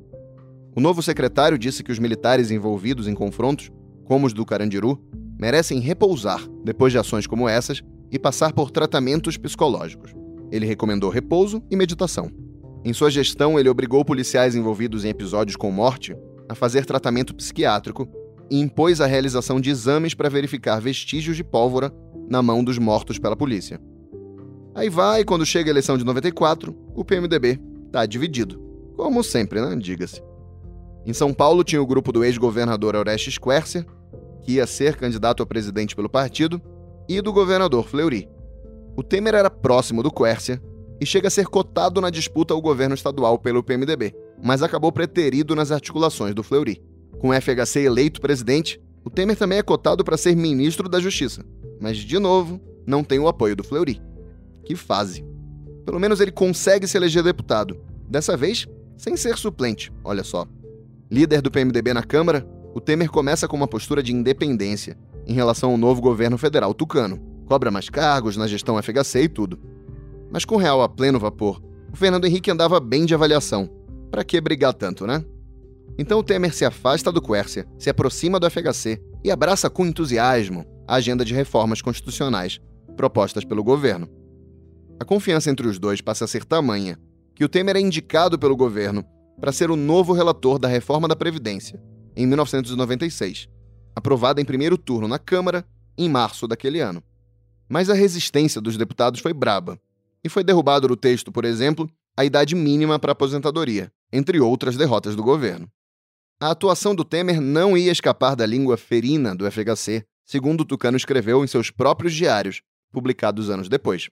O 0.74 0.80
novo 0.80 1.02
secretário 1.02 1.58
disse 1.58 1.82
que 1.82 1.92
os 1.92 1.98
militares 1.98 2.50
envolvidos 2.50 3.06
em 3.06 3.14
confrontos, 3.14 3.70
como 4.04 4.26
os 4.26 4.32
do 4.32 4.44
Carandiru, 4.44 4.98
merecem 5.38 5.80
repousar 5.80 6.46
depois 6.64 6.92
de 6.92 6.98
ações 6.98 7.26
como 7.26 7.48
essas 7.48 7.82
e 8.10 8.18
passar 8.18 8.52
por 8.52 8.70
tratamentos 8.70 9.36
psicológicos. 9.36 10.14
Ele 10.50 10.66
recomendou 10.66 11.10
repouso 11.10 11.62
e 11.70 11.76
meditação. 11.76 12.30
Em 12.84 12.92
sua 12.92 13.10
gestão, 13.10 13.58
ele 13.58 13.68
obrigou 13.68 14.04
policiais 14.04 14.54
envolvidos 14.54 15.04
em 15.04 15.08
episódios 15.08 15.56
com 15.56 15.70
morte 15.70 16.16
a 16.48 16.54
fazer 16.54 16.84
tratamento 16.84 17.34
psiquiátrico 17.34 18.08
e 18.52 18.60
impôs 18.60 19.00
a 19.00 19.06
realização 19.06 19.58
de 19.58 19.70
exames 19.70 20.12
para 20.12 20.28
verificar 20.28 20.78
vestígios 20.78 21.38
de 21.38 21.42
pólvora 21.42 21.90
na 22.28 22.42
mão 22.42 22.62
dos 22.62 22.76
mortos 22.76 23.18
pela 23.18 23.34
polícia. 23.34 23.80
Aí 24.74 24.90
vai, 24.90 25.24
quando 25.24 25.46
chega 25.46 25.70
a 25.70 25.72
eleição 25.72 25.96
de 25.96 26.04
94, 26.04 26.76
o 26.94 27.02
PMDB 27.02 27.58
está 27.86 28.04
dividido. 28.04 28.60
Como 28.94 29.24
sempre, 29.24 29.58
né? 29.58 29.74
Diga-se. 29.76 30.22
Em 31.06 31.14
São 31.14 31.32
Paulo 31.32 31.64
tinha 31.64 31.80
o 31.80 31.86
grupo 31.86 32.12
do 32.12 32.22
ex-governador 32.22 32.94
Orestes 32.94 33.38
Quercia, 33.38 33.86
que 34.42 34.52
ia 34.52 34.66
ser 34.66 34.96
candidato 34.96 35.42
a 35.42 35.46
presidente 35.46 35.96
pelo 35.96 36.10
partido, 36.10 36.60
e 37.08 37.22
do 37.22 37.32
governador 37.32 37.88
Fleury. 37.88 38.28
O 38.94 39.02
Temer 39.02 39.34
era 39.34 39.48
próximo 39.48 40.02
do 40.02 40.10
Quercia 40.10 40.60
e 41.00 41.06
chega 41.06 41.28
a 41.28 41.30
ser 41.30 41.46
cotado 41.46 42.02
na 42.02 42.10
disputa 42.10 42.52
ao 42.52 42.60
governo 42.60 42.94
estadual 42.94 43.38
pelo 43.38 43.62
PMDB, 43.62 44.14
mas 44.42 44.62
acabou 44.62 44.92
preterido 44.92 45.56
nas 45.56 45.72
articulações 45.72 46.34
do 46.34 46.42
Fleury. 46.42 46.91
Com 47.18 47.28
o 47.28 47.34
FHC 47.34 47.80
eleito 47.80 48.20
presidente, 48.20 48.80
o 49.04 49.10
Temer 49.10 49.36
também 49.36 49.58
é 49.58 49.62
cotado 49.62 50.04
para 50.04 50.16
ser 50.16 50.36
ministro 50.36 50.88
da 50.88 51.00
Justiça. 51.00 51.44
Mas, 51.80 51.98
de 51.98 52.18
novo, 52.18 52.60
não 52.86 53.02
tem 53.02 53.18
o 53.18 53.28
apoio 53.28 53.56
do 53.56 53.64
Fleury. 53.64 54.00
Que 54.64 54.76
fase. 54.76 55.24
Pelo 55.84 55.98
menos 55.98 56.20
ele 56.20 56.30
consegue 56.30 56.86
se 56.86 56.96
eleger 56.96 57.22
deputado. 57.22 57.80
Dessa 58.08 58.36
vez, 58.36 58.66
sem 58.96 59.16
ser 59.16 59.36
suplente, 59.36 59.92
olha 60.04 60.22
só. 60.22 60.46
Líder 61.10 61.42
do 61.42 61.50
PMDB 61.50 61.92
na 61.92 62.02
Câmara, 62.02 62.46
o 62.74 62.80
Temer 62.80 63.10
começa 63.10 63.48
com 63.48 63.56
uma 63.56 63.68
postura 63.68 64.02
de 64.02 64.12
independência 64.12 64.96
em 65.26 65.34
relação 65.34 65.72
ao 65.72 65.76
novo 65.76 66.00
governo 66.00 66.38
federal 66.38 66.72
tucano. 66.72 67.20
Cobra 67.46 67.70
mais 67.70 67.88
cargos 67.88 68.36
na 68.36 68.46
gestão 68.46 68.80
FHC 68.80 69.24
e 69.24 69.28
tudo. 69.28 69.58
Mas 70.30 70.44
com 70.44 70.56
real 70.56 70.82
a 70.82 70.88
pleno 70.88 71.18
vapor, 71.18 71.60
o 71.92 71.96
Fernando 71.96 72.24
Henrique 72.24 72.50
andava 72.50 72.80
bem 72.80 73.04
de 73.04 73.14
avaliação. 73.14 73.68
Para 74.10 74.24
que 74.24 74.40
brigar 74.40 74.72
tanto, 74.72 75.06
né? 75.06 75.24
Então 75.98 76.18
o 76.18 76.22
Temer 76.22 76.54
se 76.54 76.64
afasta 76.64 77.12
do 77.12 77.20
Quércia, 77.20 77.66
se 77.78 77.90
aproxima 77.90 78.40
do 78.40 78.50
FHC 78.50 79.00
e 79.24 79.30
abraça 79.30 79.68
com 79.68 79.86
entusiasmo 79.86 80.64
a 80.86 80.96
agenda 80.96 81.24
de 81.24 81.34
reformas 81.34 81.82
constitucionais 81.82 82.60
propostas 82.96 83.44
pelo 83.44 83.62
governo. 83.62 84.08
A 85.00 85.04
confiança 85.04 85.50
entre 85.50 85.66
os 85.66 85.78
dois 85.78 86.00
passa 86.00 86.24
a 86.24 86.28
ser 86.28 86.44
tamanha 86.44 86.98
que 87.34 87.44
o 87.44 87.48
Temer 87.48 87.76
é 87.76 87.80
indicado 87.80 88.38
pelo 88.38 88.56
governo 88.56 89.04
para 89.40 89.52
ser 89.52 89.70
o 89.70 89.76
novo 89.76 90.12
relator 90.12 90.58
da 90.58 90.68
reforma 90.68 91.08
da 91.08 91.16
Previdência, 91.16 91.82
em 92.14 92.26
1996, 92.26 93.48
aprovada 93.96 94.40
em 94.40 94.44
primeiro 94.44 94.76
turno 94.76 95.08
na 95.08 95.18
Câmara 95.18 95.64
em 95.96 96.08
março 96.08 96.46
daquele 96.46 96.80
ano. 96.80 97.02
Mas 97.68 97.88
a 97.88 97.94
resistência 97.94 98.60
dos 98.60 98.76
deputados 98.76 99.20
foi 99.20 99.32
braba, 99.32 99.78
e 100.24 100.28
foi 100.28 100.44
derrubado 100.44 100.88
no 100.88 100.96
texto, 100.96 101.32
por 101.32 101.44
exemplo, 101.44 101.90
a 102.16 102.24
idade 102.24 102.54
mínima 102.54 102.98
para 102.98 103.12
aposentadoria, 103.12 103.90
entre 104.12 104.40
outras 104.40 104.76
derrotas 104.76 105.16
do 105.16 105.22
governo. 105.22 105.70
A 106.40 106.50
atuação 106.50 106.94
do 106.94 107.04
Temer 107.04 107.40
não 107.40 107.76
ia 107.76 107.92
escapar 107.92 108.34
da 108.34 108.44
língua 108.44 108.76
ferina 108.76 109.34
do 109.34 109.50
FHC 109.50 110.04
segundo 110.24 110.64
Tucano 110.64 110.96
escreveu 110.96 111.44
em 111.44 111.46
seus 111.46 111.70
próprios 111.70 112.14
diários, 112.14 112.62
publicados 112.90 113.50
anos 113.50 113.68
depois. 113.68 114.08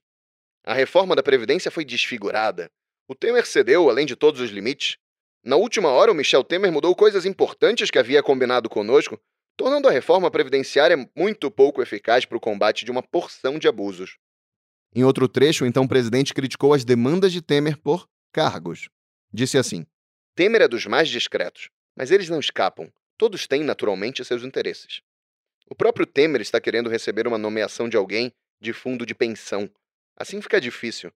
A 0.64 0.74
reforma 0.74 1.16
da 1.16 1.22
Previdência 1.22 1.70
foi 1.70 1.84
desfigurada. 1.84 2.70
O 3.08 3.14
Temer 3.14 3.46
cedeu, 3.46 3.88
além 3.88 4.06
de 4.06 4.14
todos 4.14 4.40
os 4.40 4.50
limites. 4.50 4.98
Na 5.42 5.56
última 5.56 5.88
hora, 5.88 6.12
o 6.12 6.14
Michel 6.14 6.44
Temer 6.44 6.70
mudou 6.70 6.94
coisas 6.94 7.24
importantes 7.24 7.90
que 7.90 7.98
havia 7.98 8.22
combinado 8.22 8.68
conosco, 8.68 9.18
tornando 9.56 9.88
a 9.88 9.90
reforma 9.90 10.30
previdenciária 10.30 11.08
muito 11.16 11.50
pouco 11.50 11.80
eficaz 11.80 12.26
para 12.26 12.36
o 12.36 12.40
combate 12.40 12.84
de 12.84 12.90
uma 12.90 13.02
porção 13.02 13.58
de 13.58 13.66
abusos. 13.66 14.18
Em 14.94 15.04
outro 15.04 15.28
trecho, 15.28 15.64
então, 15.64 15.84
o 15.84 15.88
presidente 15.88 16.34
criticou 16.34 16.74
as 16.74 16.84
demandas 16.84 17.32
de 17.32 17.40
Temer 17.40 17.78
por 17.78 18.06
cargos. 18.32 18.88
Disse 19.32 19.56
assim: 19.58 19.86
Temer 20.34 20.62
é 20.62 20.68
dos 20.68 20.86
mais 20.86 21.08
discretos, 21.08 21.70
mas 21.96 22.10
eles 22.10 22.28
não 22.28 22.40
escapam. 22.40 22.90
Todos 23.16 23.46
têm, 23.46 23.62
naturalmente, 23.62 24.24
seus 24.24 24.42
interesses. 24.42 25.02
O 25.68 25.74
próprio 25.74 26.06
Temer 26.06 26.40
está 26.40 26.60
querendo 26.60 26.90
receber 26.90 27.26
uma 27.26 27.38
nomeação 27.38 27.88
de 27.88 27.96
alguém 27.96 28.32
de 28.60 28.72
fundo 28.72 29.06
de 29.06 29.14
pensão. 29.14 29.70
Assim 30.16 30.40
fica 30.42 30.60
difícil. 30.60 31.12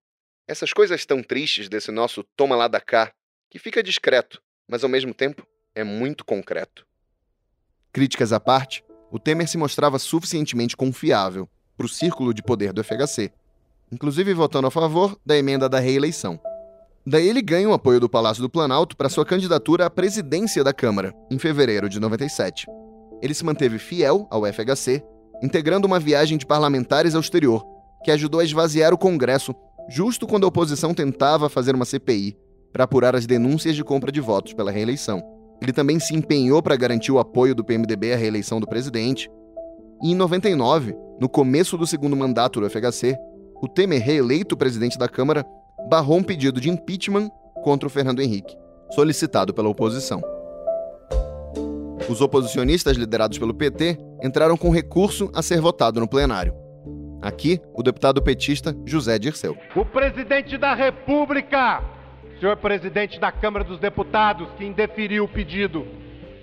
Essas 0.47 0.73
coisas 0.73 1.05
tão 1.05 1.23
tristes 1.23 1.69
desse 1.69 1.91
nosso 1.91 2.23
toma 2.37 2.55
lá 2.55 2.69
da 2.69 2.81
cá, 2.81 3.13
que 3.51 3.59
fica 3.59 3.83
discreto, 3.83 4.43
mas 4.69 4.85
ao 4.85 4.91
mesmo 4.91 5.13
tempo 5.13 5.47
é 5.75 5.83
muito 5.83 6.25
concreto. 6.25 6.87
Críticas 7.93 8.33
à 8.33 8.39
parte, 8.39 8.85
o 9.11 9.19
Temer 9.19 9.49
se 9.49 9.57
mostrava 9.57 9.99
suficientemente 9.99 10.77
confiável 10.77 11.49
para 11.77 11.87
o 11.87 11.89
círculo 11.89 12.35
de 12.35 12.43
poder 12.43 12.73
do 12.73 12.85
FHC, 12.85 13.33
inclusive 13.91 14.35
votando 14.35 14.67
a 14.67 14.71
favor 14.71 15.19
da 15.25 15.37
emenda 15.37 15.69
da 15.69 15.79
reeleição. 15.79 16.41
Daí 17.07 17.29
ele 17.29 17.43
ganha 17.43 17.69
o 17.69 17.75
apoio 17.75 18.01
do 18.01 18.09
Palácio 18.09 18.43
do 18.43 18.49
Planalto 18.49 18.97
para 18.97 19.09
sua 19.09 19.27
candidatura 19.27 19.87
à 19.87 19.91
presidência 19.91 20.65
da 20.65 20.73
Câmara, 20.73 21.15
em 21.31 21.39
fevereiro 21.39 21.89
de 21.89 22.01
97 22.01 22.67
ele 23.25 23.33
se 23.33 23.43
manteve 23.43 23.79
fiel 23.79 24.27
ao 24.31 24.43
FHC, 24.45 25.03
integrando 25.43 25.87
uma 25.87 25.99
viagem 25.99 26.37
de 26.37 26.45
parlamentares 26.45 27.15
ao 27.15 27.23
exterior, 27.23 27.65
que 28.05 28.11
ajudou 28.11 28.41
a 28.41 28.45
esvaziar 28.45 28.93
o 28.93 28.99
Congresso 28.99 29.55
justo 29.89 30.27
quando 30.27 30.45
a 30.45 30.49
oposição 30.49 30.93
tentava 30.93 31.49
fazer 31.49 31.75
uma 31.75 31.87
CPI 31.87 32.37
para 32.71 32.85
apurar 32.85 33.17
as 33.17 33.27
denúncias 33.27 33.75
de 33.75 33.83
compra 33.83 34.13
de 34.13 34.21
votos 34.21 34.53
pela 34.53 34.71
reeleição. 34.71 35.23
Ele 35.63 35.73
também 35.73 35.99
se 35.99 36.15
empenhou 36.15 36.63
para 36.63 36.77
garantir 36.77 37.13
o 37.13 37.19
apoio 37.19 37.55
do 37.55 37.65
PMDB 37.65 38.13
à 38.13 38.17
reeleição 38.17 38.61
do 38.61 38.67
presidente. 38.67 39.31
E 40.03 40.13
em 40.13 40.15
99, 40.15 40.95
no 41.19 41.29
começo 41.29 41.79
do 41.79 41.87
segundo 41.87 42.15
mandato 42.15 42.61
do 42.61 42.69
FHC, 42.69 43.17
o 43.63 43.67
Temer, 43.67 44.03
reeleito 44.03 44.55
presidente 44.55 44.99
da 44.99 45.09
Câmara, 45.09 45.47
barrou 45.89 46.19
um 46.19 46.23
pedido 46.23 46.61
de 46.61 46.71
impeachment 46.71 47.31
contra 47.63 47.87
o 47.87 47.91
Fernando 47.91 48.21
Henrique, 48.21 48.57
solicitado 48.91 49.53
pela 49.53 49.69
oposição. 49.69 50.23
Os 52.09 52.21
oposicionistas 52.21 52.97
liderados 52.97 53.39
pelo 53.39 53.55
PT 53.55 53.99
entraram 54.23 54.57
com 54.57 54.71
recurso 54.71 55.31
a 55.35 55.43
ser 55.43 55.61
votado 55.61 56.01
no 56.01 56.09
plenário. 56.09 56.55
Aqui, 57.23 57.59
o 57.73 57.83
deputado 57.83 58.21
petista 58.23 58.77
José 58.85 59.19
Dirceu. 59.19 59.57
O 59.75 59.85
presidente 59.85 60.59
da 60.59 60.75
República, 60.75 61.83
senhor 62.39 62.57
presidente 62.59 63.19
da 63.19 63.33
Câmara 63.33 63.65
dos 63.65 63.81
Deputados, 63.81 64.49
que 64.59 64.67
indeferiu 64.67 65.25
o 65.25 65.29
pedido, 65.29 65.87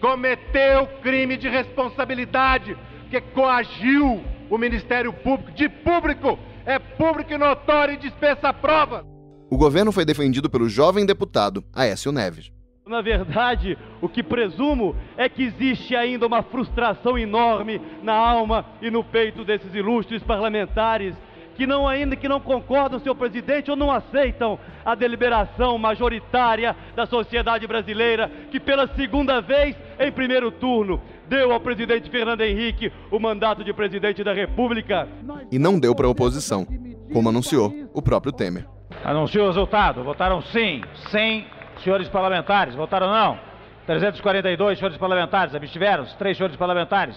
cometeu 0.01 0.87
crime 1.03 1.37
de 1.37 1.47
responsabilidade, 1.47 2.75
que 3.11 3.21
coagiu 3.21 4.23
o 4.49 4.57
Ministério 4.57 5.13
Público 5.13 5.51
de 5.51 5.69
público, 5.69 6.39
é 6.65 6.79
público 6.79 7.31
e 7.31 7.37
notório 7.37 7.93
e 7.93 7.97
dispensa 7.97 8.51
prova. 8.51 9.05
O 9.51 9.57
governo 9.57 9.91
foi 9.91 10.05
defendido 10.05 10.49
pelo 10.49 10.69
jovem 10.69 11.05
deputado 11.05 11.61
Aécio 11.73 12.09
Neves. 12.09 12.49
Na 12.87 13.01
verdade, 13.01 13.77
o 14.01 14.07
que 14.07 14.23
presumo 14.23 14.95
é 15.17 15.27
que 15.27 15.43
existe 15.43 15.93
ainda 15.93 16.25
uma 16.25 16.41
frustração 16.41 17.17
enorme 17.17 17.81
na 18.01 18.13
alma 18.13 18.65
e 18.81 18.89
no 18.89 19.03
peito 19.03 19.43
desses 19.43 19.75
ilustres 19.75 20.23
parlamentares 20.23 21.13
que 21.57 21.67
não 21.67 21.85
ainda 21.85 22.15
que 22.15 22.29
não 22.29 22.39
concordam, 22.39 22.97
senhor 22.97 23.13
presidente, 23.13 23.69
ou 23.69 23.75
não 23.75 23.91
aceitam 23.91 24.57
a 24.85 24.95
deliberação 24.95 25.77
majoritária 25.77 26.73
da 26.95 27.05
sociedade 27.05 27.67
brasileira, 27.67 28.31
que 28.49 28.59
pela 28.59 28.87
segunda 28.95 29.41
vez 29.41 29.75
em 29.99 30.11
primeiro 30.13 30.49
turno 30.49 31.01
deu 31.27 31.51
ao 31.51 31.59
presidente 31.59 32.09
Fernando 32.09 32.39
Henrique 32.39 32.89
o 33.11 33.19
mandato 33.19 33.65
de 33.65 33.73
presidente 33.73 34.23
da 34.23 34.31
República. 34.31 35.09
E 35.51 35.59
não 35.59 35.77
deu 35.77 35.93
para 35.93 36.07
a 36.07 36.09
oposição, 36.09 36.65
como 37.11 37.27
anunciou 37.27 37.73
o 37.93 38.01
próprio 38.01 38.31
Temer. 38.31 38.65
Anunciou 39.03 39.45
o 39.45 39.47
resultado, 39.47 40.03
votaram 40.03 40.41
sim, 40.41 40.81
100 41.09 41.47
senhores 41.83 42.07
parlamentares, 42.07 42.75
votaram 42.75 43.09
não. 43.11 43.39
342 43.87 44.77
senhores 44.77 44.97
parlamentares, 44.97 45.55
abstiveram-se, 45.55 46.15
3 46.17 46.37
senhores 46.37 46.55
parlamentares. 46.55 47.15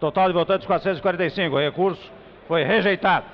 Total 0.00 0.28
de 0.28 0.34
votantes 0.34 0.66
445. 0.66 1.54
O 1.54 1.58
recurso 1.58 2.02
foi 2.48 2.64
rejeitado. 2.64 3.26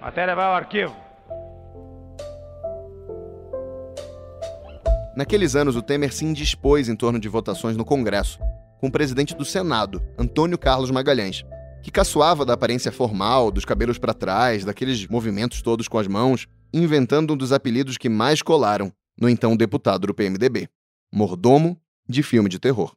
Matéria 0.00 0.34
vai 0.34 0.46
ao 0.46 0.54
arquivo. 0.54 0.94
Naqueles 5.14 5.54
anos, 5.54 5.76
o 5.76 5.82
Temer 5.82 6.12
se 6.12 6.24
indispôs 6.24 6.88
em 6.88 6.96
torno 6.96 7.20
de 7.20 7.28
votações 7.28 7.76
no 7.76 7.84
Congresso, 7.84 8.38
com 8.80 8.86
o 8.86 8.92
presidente 8.92 9.36
do 9.36 9.44
Senado, 9.44 10.02
Antônio 10.18 10.56
Carlos 10.56 10.90
Magalhães, 10.90 11.44
que 11.82 11.90
caçoava 11.90 12.46
da 12.46 12.54
aparência 12.54 12.90
formal, 12.90 13.50
dos 13.50 13.64
cabelos 13.64 13.98
para 13.98 14.14
trás, 14.14 14.64
daqueles 14.64 15.06
movimentos 15.06 15.60
todos 15.60 15.86
com 15.86 15.98
as 15.98 16.08
mãos, 16.08 16.48
inventando 16.72 17.34
um 17.34 17.36
dos 17.36 17.52
apelidos 17.52 17.98
que 17.98 18.08
mais 18.08 18.42
colaram 18.42 18.92
no 19.20 19.28
então 19.28 19.56
deputado 19.56 20.06
do 20.06 20.14
PMDB, 20.14 20.68
mordomo 21.12 21.78
de 22.08 22.22
filme 22.22 22.48
de 22.48 22.58
terror. 22.58 22.94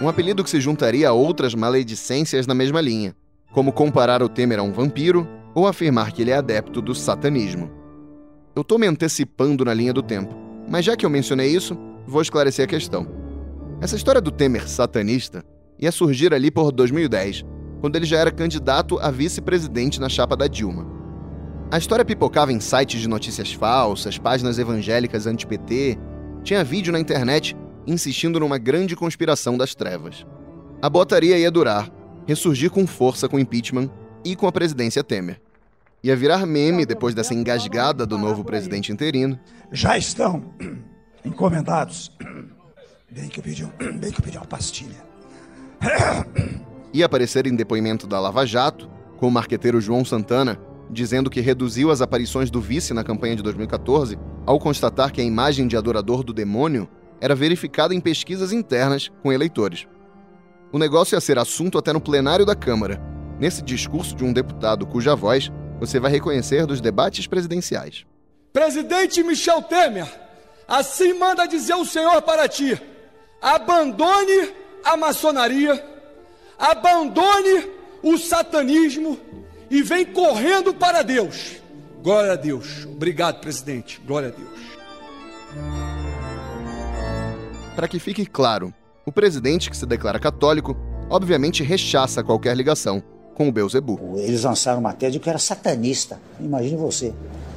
Um 0.00 0.08
apelido 0.08 0.42
que 0.42 0.50
se 0.50 0.60
juntaria 0.60 1.08
a 1.08 1.12
outras 1.12 1.54
maledicências 1.54 2.46
na 2.46 2.54
mesma 2.54 2.80
linha, 2.80 3.14
como 3.52 3.72
comparar 3.72 4.22
o 4.22 4.28
Temer 4.28 4.58
a 4.58 4.62
um 4.62 4.72
vampiro 4.72 5.28
ou 5.54 5.66
afirmar 5.66 6.12
que 6.12 6.22
ele 6.22 6.30
é 6.30 6.36
adepto 6.36 6.80
do 6.80 6.94
satanismo. 6.94 7.70
Eu 8.54 8.62
estou 8.62 8.78
me 8.78 8.86
antecipando 8.86 9.64
na 9.64 9.74
linha 9.74 9.92
do 9.92 10.02
tempo, 10.02 10.34
mas 10.68 10.84
já 10.84 10.96
que 10.96 11.04
eu 11.04 11.10
mencionei 11.10 11.54
isso, 11.54 11.78
vou 12.06 12.22
esclarecer 12.22 12.64
a 12.64 12.68
questão. 12.68 13.06
Essa 13.80 13.96
história 13.96 14.20
do 14.20 14.30
Temer 14.30 14.68
satanista 14.68 15.44
ia 15.78 15.92
surgir 15.92 16.32
ali 16.32 16.50
por 16.50 16.72
2010, 16.72 17.44
quando 17.82 17.96
ele 17.96 18.06
já 18.06 18.16
era 18.16 18.30
candidato 18.30 18.96
a 19.00 19.10
vice-presidente 19.10 20.00
na 20.00 20.08
chapa 20.08 20.36
da 20.36 20.46
Dilma. 20.46 20.86
A 21.68 21.76
história 21.76 22.04
pipocava 22.04 22.52
em 22.52 22.60
sites 22.60 23.00
de 23.00 23.08
notícias 23.08 23.52
falsas, 23.52 24.16
páginas 24.18 24.56
evangélicas 24.56 25.26
anti-PT, 25.26 25.98
tinha 26.44 26.62
vídeo 26.62 26.92
na 26.92 27.00
internet 27.00 27.56
insistindo 27.84 28.38
numa 28.38 28.56
grande 28.56 28.94
conspiração 28.94 29.58
das 29.58 29.74
trevas. 29.74 30.24
A 30.80 30.88
botaria 30.88 31.36
ia 31.36 31.50
durar, 31.50 31.90
ressurgir 32.24 32.70
com 32.70 32.86
força 32.86 33.28
com 33.28 33.36
o 33.36 33.40
impeachment 33.40 33.90
e 34.24 34.36
com 34.36 34.46
a 34.46 34.52
presidência 34.52 35.02
Temer. 35.02 35.40
Ia 36.04 36.14
virar 36.14 36.46
meme 36.46 36.86
depois 36.86 37.16
dessa 37.16 37.34
engasgada 37.34 38.06
do 38.06 38.16
novo 38.16 38.44
presidente 38.44 38.92
interino. 38.92 39.36
Já 39.72 39.98
estão 39.98 40.54
encomendados. 41.24 42.16
Bem 43.10 43.28
que 43.28 43.40
eu 43.40 43.42
pedi, 43.42 43.64
bem 43.98 44.12
que 44.12 44.20
eu 44.20 44.24
pedi 44.24 44.36
uma 44.36 44.46
pastilha. 44.46 45.02
Ia 46.92 47.06
aparecer 47.06 47.46
em 47.46 47.54
depoimento 47.54 48.06
da 48.06 48.20
Lava 48.20 48.44
Jato, 48.44 48.90
com 49.16 49.28
o 49.28 49.30
marqueteiro 49.30 49.80
João 49.80 50.04
Santana, 50.04 50.60
dizendo 50.90 51.30
que 51.30 51.40
reduziu 51.40 51.90
as 51.90 52.02
aparições 52.02 52.50
do 52.50 52.60
vice 52.60 52.92
na 52.92 53.02
campanha 53.02 53.34
de 53.34 53.42
2014 53.42 54.18
ao 54.44 54.58
constatar 54.58 55.12
que 55.12 55.20
a 55.20 55.24
imagem 55.24 55.66
de 55.66 55.76
adorador 55.76 56.22
do 56.22 56.32
demônio 56.32 56.88
era 57.20 57.34
verificada 57.34 57.94
em 57.94 58.00
pesquisas 58.00 58.52
internas 58.52 59.10
com 59.22 59.32
eleitores. 59.32 59.86
O 60.72 60.78
negócio 60.78 61.14
ia 61.14 61.20
ser 61.20 61.38
assunto 61.38 61.78
até 61.78 61.92
no 61.92 62.00
plenário 62.00 62.44
da 62.44 62.54
Câmara, 62.54 63.00
nesse 63.38 63.62
discurso 63.62 64.14
de 64.16 64.24
um 64.24 64.32
deputado 64.32 64.86
cuja 64.86 65.14
voz 65.14 65.50
você 65.78 65.98
vai 65.98 66.10
reconhecer 66.10 66.66
dos 66.66 66.80
debates 66.80 67.26
presidenciais. 67.26 68.04
Presidente 68.52 69.22
Michel 69.22 69.62
Temer, 69.62 70.06
assim 70.68 71.14
manda 71.14 71.46
dizer 71.46 71.74
o 71.74 71.84
Senhor 71.84 72.20
para 72.22 72.48
ti: 72.48 72.80
abandone 73.40 74.52
a 74.84 74.96
maçonaria, 74.96 75.91
abandone 76.62 77.68
o 78.04 78.16
satanismo 78.16 79.18
e 79.68 79.82
vem 79.82 80.04
correndo 80.04 80.72
para 80.72 81.02
Deus. 81.02 81.56
Glória 82.00 82.32
a 82.32 82.36
Deus. 82.36 82.86
Obrigado, 82.86 83.40
presidente. 83.40 84.00
Glória 84.06 84.28
a 84.28 84.30
Deus. 84.30 84.62
Para 87.74 87.88
que 87.88 87.98
fique 87.98 88.24
claro, 88.24 88.72
o 89.04 89.10
presidente 89.10 89.70
que 89.70 89.76
se 89.76 89.84
declara 89.84 90.20
católico, 90.20 90.76
obviamente 91.10 91.64
rechaça 91.64 92.22
qualquer 92.22 92.56
ligação 92.56 93.02
com 93.34 93.48
o 93.48 93.52
Beuzebu. 93.52 94.14
Eles 94.18 94.44
lançaram 94.44 94.78
uma 94.78 94.92
tese 94.92 95.12
de 95.12 95.18
que 95.18 95.28
era 95.28 95.38
satanista. 95.38 96.20
Imagine 96.38 96.76
você. 96.76 97.12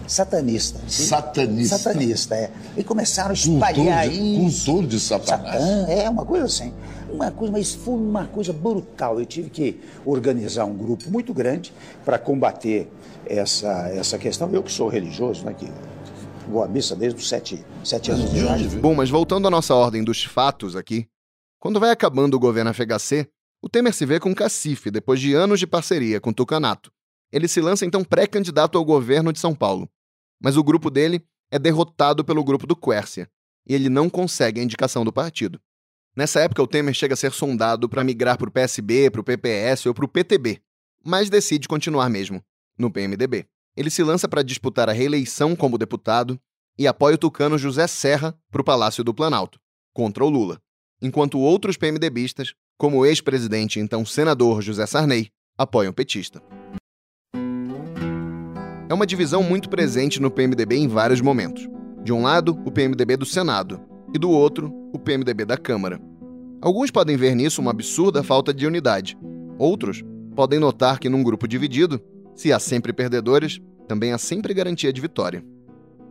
Satanista. 0.08 0.80
Satanista. 0.88 1.78
Satanista, 1.78 2.36
é. 2.36 2.50
E 2.78 2.84
começaram 2.84 3.32
a 3.32 3.34
espalhar 3.34 4.08
isso. 4.12 4.66
Cultor 4.66 4.88
de 4.88 5.00
Satanás. 5.00 5.62
Satã, 5.62 5.92
é, 5.92 6.10
uma 6.10 6.26
coisa 6.26 6.46
assim 6.46 6.74
uma 7.16 7.32
coisa, 7.32 7.52
mas 7.52 7.74
foi 7.74 7.96
uma 7.96 8.26
coisa 8.28 8.54
brutal. 8.54 9.20
Eu 9.20 9.26
tive 9.26 9.50
que 9.50 9.80
organizar 10.06 10.66
um 10.66 10.76
grupo 10.76 11.10
muito 11.10 11.34
grande 11.34 11.74
para 12.04 12.20
combater 12.20 12.88
essa, 13.26 13.90
essa 13.90 14.18
questão. 14.18 14.50
Eu 14.52 14.62
que 14.62 14.72
sou 14.72 14.88
religioso, 14.88 15.46
né, 15.46 15.54
que 15.54 15.68
vou 16.48 16.64
à 16.64 16.68
missa 16.68 16.96
desde 16.96 17.20
os 17.20 17.28
sete, 17.28 17.66
sete 17.84 18.12
anos 18.12 18.32
de 18.32 18.40
idade. 18.40 18.68
Bom, 18.78 18.94
mas 18.94 19.10
voltando 19.10 19.48
à 19.48 19.52
nossa 19.52 19.74
ordem 19.74 20.04
dos 20.04 20.24
fatos 20.24 20.76
aqui, 20.76 21.08
Quando 21.60 21.80
vai 21.80 21.90
acabando 21.90 22.36
o 22.36 22.40
governo 22.40 22.72
FHC, 22.72 23.28
o 23.60 23.68
Temer 23.68 23.92
se 23.92 24.06
vê 24.06 24.20
com 24.20 24.36
cacife 24.36 24.92
depois 24.92 25.20
de 25.20 25.34
anos 25.34 25.60
de 25.60 25.66
parceria 25.66 26.22
com 26.22 26.32
Tucanato. 26.32 26.92
Ele 27.32 27.48
se 27.48 27.60
lança 27.60 27.84
então 27.84 28.04
pré-candidato 28.04 28.78
ao 28.78 28.86
governo 28.86 29.34
de 29.34 29.40
São 29.40 29.56
Paulo. 29.56 29.90
Mas 30.40 30.58
o 30.58 30.64
grupo 30.64 30.92
dele 30.92 31.26
é 31.50 31.58
derrotado 31.58 32.24
pelo 32.24 32.44
grupo 32.44 32.68
do 32.68 32.76
Quércia, 32.76 33.28
e 33.68 33.74
ele 33.74 33.90
não 33.90 34.12
consegue 34.12 34.62
a 34.62 34.64
indicação 34.64 35.04
do 35.04 35.12
partido. 35.12 35.60
Nessa 36.16 36.40
época, 36.40 36.64
o 36.64 36.68
Temer 36.68 36.94
chega 36.94 37.14
a 37.14 37.18
ser 37.18 37.34
sondado 37.34 37.90
para 37.90 38.04
migrar 38.04 38.38
para 38.38 38.48
o 38.48 38.52
PSB, 38.52 39.10
para 39.10 39.20
o 39.20 39.24
PPS 39.24 39.86
ou 39.88 39.94
para 39.94 40.06
o 40.06 40.08
PTB, 40.08 40.62
mas 41.04 41.30
decide 41.30 41.68
continuar 41.68 42.10
mesmo, 42.10 42.42
no 42.78 42.90
PMDB. 42.90 43.46
Ele 43.76 43.90
se 43.90 44.02
lança 44.02 44.28
para 44.28 44.42
disputar 44.42 44.90
a 44.90 44.94
reeleição 44.94 45.56
como 45.56 45.78
deputado 45.78 46.40
e 46.80 46.88
apoia 46.88 47.16
o 47.16 47.18
tucano 47.18 47.58
José 47.58 47.86
Serra 47.88 48.34
para 48.50 48.62
o 48.62 48.64
Palácio 48.64 49.04
do 49.04 49.14
Planalto, 49.14 49.60
contra 49.94 50.24
o 50.24 50.30
Lula, 50.30 50.62
enquanto 51.02 51.38
outros 51.38 51.76
PMDBistas, 51.76 52.54
como 52.78 53.00
o 53.00 53.06
ex-presidente 53.06 53.80
e 53.80 53.82
então 53.82 54.06
senador 54.06 54.62
José 54.62 54.86
Sarney, 54.86 55.30
apoiam 55.58 55.92
o 55.92 55.94
petista. 55.94 56.42
É 58.88 58.94
uma 58.94 59.06
divisão 59.06 59.44
muito 59.44 59.70
presente 59.70 60.22
no 60.22 60.32
PMDB 60.32 60.78
em 60.78 60.88
vários 60.88 61.20
momentos. 61.20 61.68
De 62.04 62.14
um 62.14 62.22
lado, 62.22 62.58
o 62.66 62.72
PMDB 62.72 63.18
do 63.18 63.26
Senado, 63.26 63.82
e 64.16 64.20
do 64.20 64.30
outro, 64.30 64.74
o 64.94 65.00
PMDB 65.00 65.46
da 65.46 65.58
Câmara. 65.58 66.00
Alguns 66.62 66.90
podem 66.90 67.18
ver 67.18 67.36
nisso 67.36 67.62
uma 67.62 67.72
absurda 67.72 68.24
falta 68.24 68.54
de 68.54 68.66
unidade. 68.66 69.18
Outros 69.60 70.04
podem 70.36 70.58
notar 70.58 71.00
que 71.00 71.10
num 71.10 71.22
grupo 71.22 71.48
dividido, 71.48 72.00
se 72.34 72.52
há 72.52 72.60
sempre 72.60 72.94
perdedores, 72.94 73.60
também 73.88 74.14
há 74.14 74.18
sempre 74.18 74.54
garantia 74.54 74.92
de 74.92 75.02
vitória. 75.02 75.46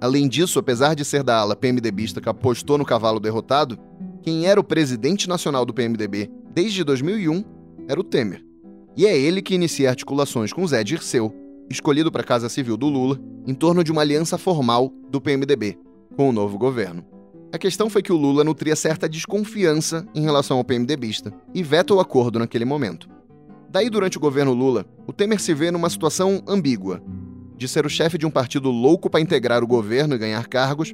Além 0.01 0.29
disso, 0.29 0.59
apesar 0.59 0.95
de 0.95 1.05
ser 1.05 1.23
da 1.23 1.39
ala 1.39 1.57
PMDBista 1.57 2.21
que 2.21 2.29
apostou 2.29 2.77
no 2.77 2.85
cavalo 2.85 3.19
derrotado, 3.19 3.79
quem 4.23 4.47
era 4.47 4.61
o 4.61 4.65
presidente 4.65 5.29
nacional 5.29 5.65
do 5.65 5.73
PMDB 5.73 6.31
desde 6.53 6.85
2001 6.85 7.43
era 7.89 7.99
o 7.99 8.05
Temer. 8.05 8.45
E 8.97 9.07
é 9.07 9.19
ele 9.19 9.43
que 9.43 9.55
inicia 9.55 9.89
articulações 9.89 10.53
com 10.53 10.67
Zé 10.67 10.85
Dirceu, 10.85 11.35
escolhido 11.71 12.13
para 12.13 12.21
a 12.21 12.27
Casa 12.27 12.49
Civil 12.49 12.77
do 12.77 12.89
Lula, 12.89 13.19
em 13.47 13.55
torno 13.55 13.83
de 13.83 13.91
uma 13.91 14.03
aliança 14.03 14.37
formal 14.37 14.93
do 15.11 15.21
PMDB 15.21 15.79
com 16.17 16.29
o 16.29 16.33
novo 16.33 16.59
governo. 16.59 17.14
A 17.55 17.59
questão 17.59 17.89
foi 17.89 18.03
que 18.03 18.13
o 18.13 18.17
Lula 18.17 18.43
nutria 18.43 18.75
certa 18.75 19.09
desconfiança 19.09 20.05
em 20.13 20.23
relação 20.23 20.57
ao 20.57 20.65
PMDBista 20.65 21.33
e 21.55 21.63
veta 21.63 21.95
o 21.95 22.01
acordo 22.01 22.37
naquele 22.37 22.65
momento. 22.65 23.09
Daí, 23.71 23.89
durante 23.89 24.19
o 24.19 24.21
governo 24.21 24.53
Lula, 24.53 24.85
o 25.07 25.13
Temer 25.13 25.41
se 25.41 25.55
vê 25.55 25.71
numa 25.71 25.89
situação 25.89 26.43
ambígua, 26.49 27.01
de 27.57 27.69
ser 27.69 27.87
o 27.87 27.89
chefe 27.89 28.19
de 28.19 28.27
um 28.27 28.31
partido 28.31 28.73
louco 28.73 29.09
para 29.09 29.21
integrar 29.21 29.63
o 29.63 29.69
governo 29.69 30.17
e 30.17 30.19
ganhar 30.19 30.49
cargos, 30.49 30.93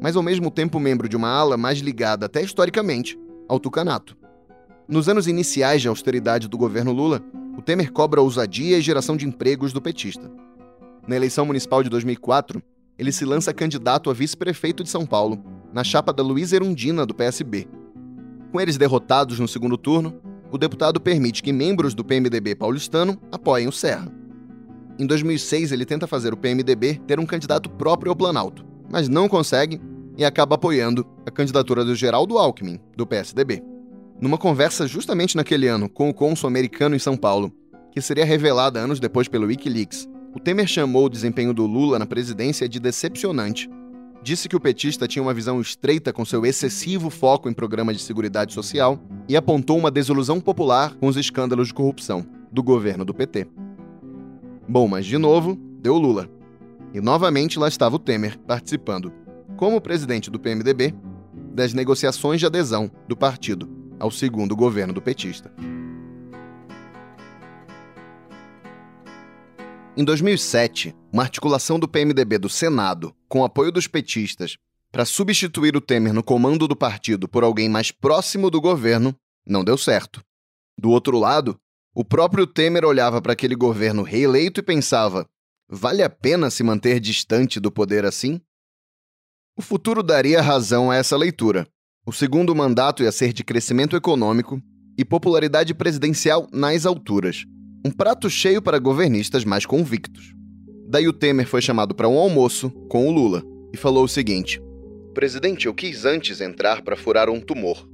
mas 0.00 0.14
ao 0.14 0.22
mesmo 0.22 0.52
tempo 0.52 0.78
membro 0.78 1.08
de 1.08 1.16
uma 1.16 1.30
ala 1.30 1.56
mais 1.56 1.80
ligada, 1.80 2.26
até 2.26 2.40
historicamente, 2.40 3.18
ao 3.48 3.58
tucanato. 3.58 4.16
Nos 4.86 5.08
anos 5.08 5.26
iniciais 5.26 5.82
de 5.82 5.88
austeridade 5.88 6.46
do 6.46 6.56
governo 6.56 6.92
Lula, 6.92 7.20
o 7.56 7.60
Temer 7.60 7.90
cobra 7.90 8.22
ousadia 8.22 8.78
e 8.78 8.82
geração 8.82 9.16
de 9.16 9.26
empregos 9.26 9.72
do 9.72 9.82
petista. 9.82 10.30
Na 11.08 11.16
eleição 11.16 11.44
municipal 11.44 11.82
de 11.82 11.90
2004, 11.90 12.62
ele 12.96 13.10
se 13.10 13.24
lança 13.24 13.52
candidato 13.52 14.10
a 14.10 14.12
vice-prefeito 14.12 14.84
de 14.84 14.90
São 14.90 15.04
Paulo, 15.04 15.57
na 15.72 15.84
chapa 15.84 16.12
da 16.12 16.22
Luísa 16.22 16.56
Erundina, 16.56 17.04
do 17.04 17.14
PSB. 17.14 17.68
Com 18.52 18.60
eles 18.60 18.78
derrotados 18.78 19.38
no 19.38 19.48
segundo 19.48 19.76
turno, 19.76 20.20
o 20.50 20.56
deputado 20.56 21.00
permite 21.00 21.42
que 21.42 21.52
membros 21.52 21.94
do 21.94 22.04
PMDB 22.04 22.54
paulistano 22.54 23.18
apoiem 23.30 23.68
o 23.68 23.72
Serra. 23.72 24.10
Em 24.98 25.06
2006, 25.06 25.70
ele 25.72 25.84
tenta 25.84 26.06
fazer 26.06 26.32
o 26.32 26.36
PMDB 26.36 27.00
ter 27.06 27.20
um 27.20 27.26
candidato 27.26 27.70
próprio 27.70 28.10
ao 28.10 28.16
Planalto, 28.16 28.64
mas 28.90 29.08
não 29.08 29.28
consegue 29.28 29.80
e 30.16 30.24
acaba 30.24 30.56
apoiando 30.56 31.06
a 31.24 31.30
candidatura 31.30 31.84
do 31.84 31.94
Geraldo 31.94 32.38
Alckmin, 32.38 32.80
do 32.96 33.06
PSDB. 33.06 33.62
Numa 34.20 34.36
conversa 34.36 34.86
justamente 34.88 35.36
naquele 35.36 35.68
ano 35.68 35.88
com 35.88 36.10
o 36.10 36.14
cônsul 36.14 36.48
americano 36.48 36.96
em 36.96 36.98
São 36.98 37.16
Paulo, 37.16 37.52
que 37.92 38.00
seria 38.00 38.24
revelada 38.24 38.80
anos 38.80 38.98
depois 38.98 39.28
pelo 39.28 39.46
Wikileaks, 39.46 40.08
o 40.34 40.40
Temer 40.40 40.66
chamou 40.66 41.06
o 41.06 41.08
desempenho 41.08 41.54
do 41.54 41.66
Lula 41.66 41.98
na 41.98 42.06
presidência 42.06 42.68
de 42.68 42.80
decepcionante. 42.80 43.70
Disse 44.28 44.46
que 44.46 44.54
o 44.54 44.60
petista 44.60 45.08
tinha 45.08 45.22
uma 45.22 45.32
visão 45.32 45.58
estreita 45.58 46.12
com 46.12 46.22
seu 46.22 46.44
excessivo 46.44 47.08
foco 47.08 47.48
em 47.48 47.54
programas 47.54 47.96
de 47.96 48.02
seguridade 48.02 48.52
social 48.52 49.00
e 49.26 49.34
apontou 49.34 49.78
uma 49.78 49.90
desilusão 49.90 50.38
popular 50.38 50.94
com 50.96 51.06
os 51.06 51.16
escândalos 51.16 51.68
de 51.68 51.72
corrupção 51.72 52.26
do 52.52 52.62
governo 52.62 53.06
do 53.06 53.14
PT. 53.14 53.46
Bom, 54.68 54.86
mas 54.86 55.06
de 55.06 55.16
novo, 55.16 55.58
deu 55.80 55.96
Lula. 55.96 56.28
E 56.92 57.00
novamente 57.00 57.58
lá 57.58 57.68
estava 57.68 57.96
o 57.96 57.98
Temer 57.98 58.38
participando, 58.40 59.10
como 59.56 59.80
presidente 59.80 60.30
do 60.30 60.38
PMDB, 60.38 60.94
das 61.54 61.72
negociações 61.72 62.38
de 62.38 62.44
adesão 62.44 62.90
do 63.08 63.16
partido 63.16 63.66
ao 63.98 64.10
segundo 64.10 64.54
governo 64.54 64.92
do 64.92 65.00
petista. 65.00 65.50
Em 69.98 70.04
2007, 70.04 70.94
uma 71.12 71.24
articulação 71.24 71.76
do 71.76 71.88
PMDB 71.88 72.38
do 72.38 72.48
Senado, 72.48 73.12
com 73.28 73.44
apoio 73.44 73.72
dos 73.72 73.88
petistas, 73.88 74.56
para 74.92 75.04
substituir 75.04 75.76
o 75.76 75.80
Temer 75.80 76.12
no 76.12 76.22
comando 76.22 76.68
do 76.68 76.76
partido 76.76 77.26
por 77.26 77.42
alguém 77.42 77.68
mais 77.68 77.90
próximo 77.90 78.48
do 78.48 78.60
governo, 78.60 79.12
não 79.44 79.64
deu 79.64 79.76
certo. 79.76 80.22
Do 80.78 80.90
outro 80.90 81.18
lado, 81.18 81.58
o 81.92 82.04
próprio 82.04 82.46
Temer 82.46 82.84
olhava 82.84 83.20
para 83.20 83.32
aquele 83.32 83.56
governo 83.56 84.04
reeleito 84.04 84.60
e 84.60 84.62
pensava: 84.62 85.26
vale 85.68 86.00
a 86.04 86.08
pena 86.08 86.48
se 86.48 86.62
manter 86.62 87.00
distante 87.00 87.58
do 87.58 87.72
poder 87.72 88.04
assim? 88.04 88.40
O 89.56 89.62
futuro 89.62 90.00
daria 90.00 90.40
razão 90.40 90.92
a 90.92 90.94
essa 90.94 91.16
leitura, 91.16 91.66
o 92.06 92.12
segundo 92.12 92.54
mandato 92.54 93.02
ia 93.02 93.10
ser 93.10 93.32
de 93.32 93.42
crescimento 93.42 93.96
econômico 93.96 94.62
e 94.96 95.04
popularidade 95.04 95.74
presidencial 95.74 96.46
nas 96.52 96.86
alturas. 96.86 97.44
Um 97.88 97.90
prato 97.90 98.28
cheio 98.28 98.60
para 98.60 98.78
governistas 98.78 99.46
mais 99.46 99.64
convictos. 99.64 100.34
Daí 100.90 101.08
o 101.08 101.12
Temer 101.12 101.46
foi 101.46 101.62
chamado 101.62 101.94
para 101.94 102.06
um 102.06 102.18
almoço 102.18 102.68
com 102.86 103.08
o 103.08 103.10
Lula 103.10 103.42
e 103.72 103.78
falou 103.78 104.04
o 104.04 104.08
seguinte: 104.08 104.60
Presidente, 105.14 105.64
eu 105.64 105.72
quis 105.72 106.04
antes 106.04 106.42
entrar 106.42 106.82
para 106.82 106.98
furar 106.98 107.30
um 107.30 107.40
tumor. 107.40 107.88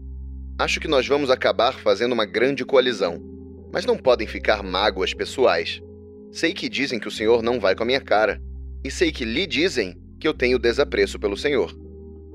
Acho 0.59 0.81
que 0.81 0.89
nós 0.89 1.07
vamos 1.07 1.31
acabar 1.31 1.75
fazendo 1.75 2.11
uma 2.13 2.27
grande 2.27 2.65
coalizão, 2.65 3.23
mas 3.73 3.87
não 3.87 3.97
podem 3.97 4.27
ficar 4.27 4.65
mágoas 4.65 5.15
pessoais. 5.15 5.81
Sei 6.33 6.53
que 6.53 6.69
dizem 6.69 6.99
que 6.99 7.07
o 7.07 7.13
senhor 7.13 7.41
não 7.41 7.61
vai 7.61 7.77
com 7.77 7.85
a 7.85 7.87
minha 7.87 8.01
cara, 8.01 8.43
e 8.83 8.91
sei 8.91 9.13
que 9.13 9.25
lhe 9.25 9.47
dizem 9.47 9.97
que 10.19 10.27
eu 10.27 10.35
tenho 10.35 10.59
desapreço 10.59 11.21
pelo 11.21 11.37
senhor. 11.37 11.73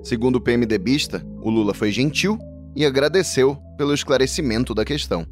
Segundo 0.01 0.37
o 0.37 0.41
PMDBista, 0.41 1.21
o 1.41 1.49
Lula 1.49 1.73
foi 1.73 1.91
gentil 1.91 2.39
e 2.73 2.85
agradeceu 2.85 3.57
pelo 3.77 3.93
esclarecimento 3.93 4.73
da 4.73 4.85
questão. 4.85 5.27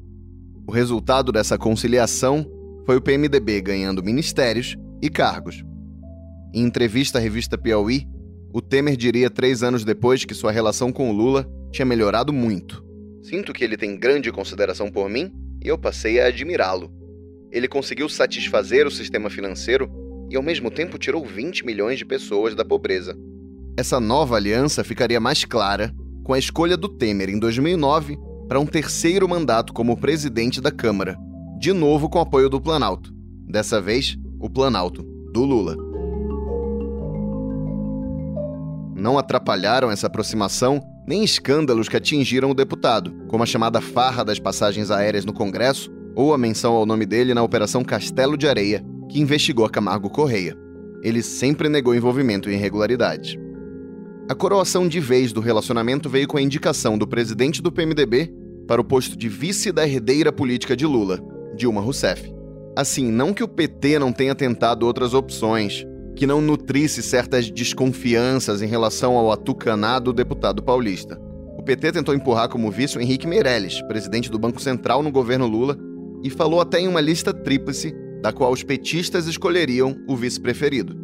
O 0.67 0.71
resultado 0.73 1.31
dessa 1.31 1.57
conciliação 1.57 2.45
foi 2.85 2.97
o 2.97 3.01
PMDB 3.01 3.61
ganhando 3.61 4.03
ministérios 4.03 4.75
e 5.01 5.09
cargos. 5.09 5.63
Em 6.53 6.61
entrevista 6.61 7.19
à 7.19 7.21
revista 7.21 7.57
Piauí, 7.57 8.05
o 8.53 8.61
Temer 8.61 8.97
diria 8.97 9.29
três 9.29 9.63
anos 9.63 9.85
depois 9.85 10.25
que 10.25 10.33
sua 10.33 10.51
relação 10.51 10.91
com 10.91 11.09
o 11.09 11.13
Lula 11.13 11.49
tinha 11.71 11.85
melhorado 11.85 12.33
muito. 12.33 12.83
Sinto 13.23 13.53
que 13.53 13.63
ele 13.63 13.77
tem 13.77 13.97
grande 13.97 14.29
consideração 14.29 14.91
por 14.91 15.09
mim 15.09 15.31
e 15.63 15.69
eu 15.69 15.77
passei 15.77 16.19
a 16.19 16.27
admirá-lo. 16.27 16.91
Ele 17.49 17.69
conseguiu 17.69 18.09
satisfazer 18.09 18.85
o 18.85 18.91
sistema 18.91 19.29
financeiro 19.29 19.89
e, 20.29 20.35
ao 20.35 20.43
mesmo 20.43 20.69
tempo, 20.69 20.97
tirou 20.97 21.25
20 21.25 21.65
milhões 21.65 21.97
de 21.97 22.05
pessoas 22.05 22.53
da 22.53 22.65
pobreza. 22.65 23.17
Essa 23.77 24.01
nova 24.01 24.35
aliança 24.35 24.83
ficaria 24.83 25.19
mais 25.19 25.45
clara 25.45 25.95
com 26.25 26.33
a 26.33 26.39
escolha 26.39 26.75
do 26.75 26.89
Temer 26.89 27.29
em 27.29 27.39
2009 27.39 28.17
para 28.47 28.59
um 28.59 28.65
terceiro 28.65 29.27
mandato 29.27 29.73
como 29.73 29.97
presidente 29.97 30.61
da 30.61 30.71
Câmara, 30.71 31.17
de 31.59 31.73
novo 31.73 32.09
com 32.09 32.19
apoio 32.19 32.49
do 32.49 32.61
Planalto. 32.61 33.13
Dessa 33.47 33.81
vez, 33.81 34.17
o 34.39 34.49
Planalto 34.49 35.03
do 35.33 35.43
Lula. 35.43 35.75
Não 38.95 39.17
atrapalharam 39.17 39.91
essa 39.91 40.07
aproximação 40.07 40.81
nem 41.07 41.23
escândalos 41.23 41.87
que 41.87 41.95
atingiram 41.95 42.51
o 42.51 42.53
deputado, 42.53 43.13
como 43.27 43.43
a 43.43 43.45
chamada 43.45 43.79
farra 43.79 44.23
das 44.25 44.39
passagens 44.39 44.91
aéreas 44.91 45.23
no 45.23 45.33
Congresso 45.33 45.91
ou 46.15 46.33
a 46.33 46.37
menção 46.37 46.73
ao 46.73 46.85
nome 46.85 47.05
dele 47.05 47.33
na 47.33 47.43
Operação 47.43 47.83
Castelo 47.83 48.37
de 48.37 48.47
Areia, 48.47 48.83
que 49.09 49.19
investigou 49.19 49.69
Camargo 49.69 50.09
Correia. 50.09 50.57
Ele 51.03 51.21
sempre 51.21 51.69
negou 51.69 51.95
envolvimento 51.95 52.49
em 52.49 52.53
irregularidades. 52.53 53.37
A 54.29 54.35
coroação 54.35 54.89
de 54.89 54.99
vez 54.99 55.31
do 55.31 55.39
relacionamento 55.39 56.09
veio 56.09 56.27
com 56.27 56.35
a 56.35 56.41
indicação 56.41 56.97
do 56.97 57.07
presidente 57.07 57.61
do 57.61 57.71
PMDB 57.71 58.29
para 58.67 58.81
o 58.81 58.83
posto 58.83 59.17
de 59.17 59.29
vice 59.29 59.71
da 59.71 59.87
herdeira 59.87 60.33
política 60.33 60.75
de 60.75 60.85
Lula, 60.85 61.17
Dilma 61.55 61.79
Rousseff. 61.79 62.29
Assim, 62.75 63.09
não 63.09 63.33
que 63.33 63.41
o 63.41 63.47
PT 63.47 63.97
não 63.99 64.11
tenha 64.11 64.35
tentado 64.35 64.85
outras 64.85 65.13
opções, 65.13 65.87
que 66.13 66.27
não 66.27 66.41
nutrisse 66.41 67.01
certas 67.01 67.49
desconfianças 67.49 68.61
em 68.61 68.67
relação 68.67 69.15
ao 69.15 69.31
atucanado 69.31 70.11
deputado 70.11 70.61
paulista. 70.61 71.17
O 71.57 71.63
PT 71.63 71.93
tentou 71.93 72.13
empurrar 72.13 72.49
como 72.49 72.69
vice 72.69 72.97
o 72.97 73.01
Henrique 73.01 73.25
Meirelles, 73.25 73.81
presidente 73.83 74.29
do 74.29 74.37
Banco 74.37 74.61
Central 74.61 75.01
no 75.01 75.09
governo 75.09 75.47
Lula, 75.47 75.77
e 76.21 76.29
falou 76.29 76.59
até 76.59 76.81
em 76.81 76.89
uma 76.89 76.99
lista 76.99 77.33
tríplice 77.33 77.95
da 78.21 78.33
qual 78.33 78.51
os 78.51 78.61
petistas 78.61 79.25
escolheriam 79.25 79.95
o 80.05 80.17
vice 80.17 80.37
preferido. 80.37 80.97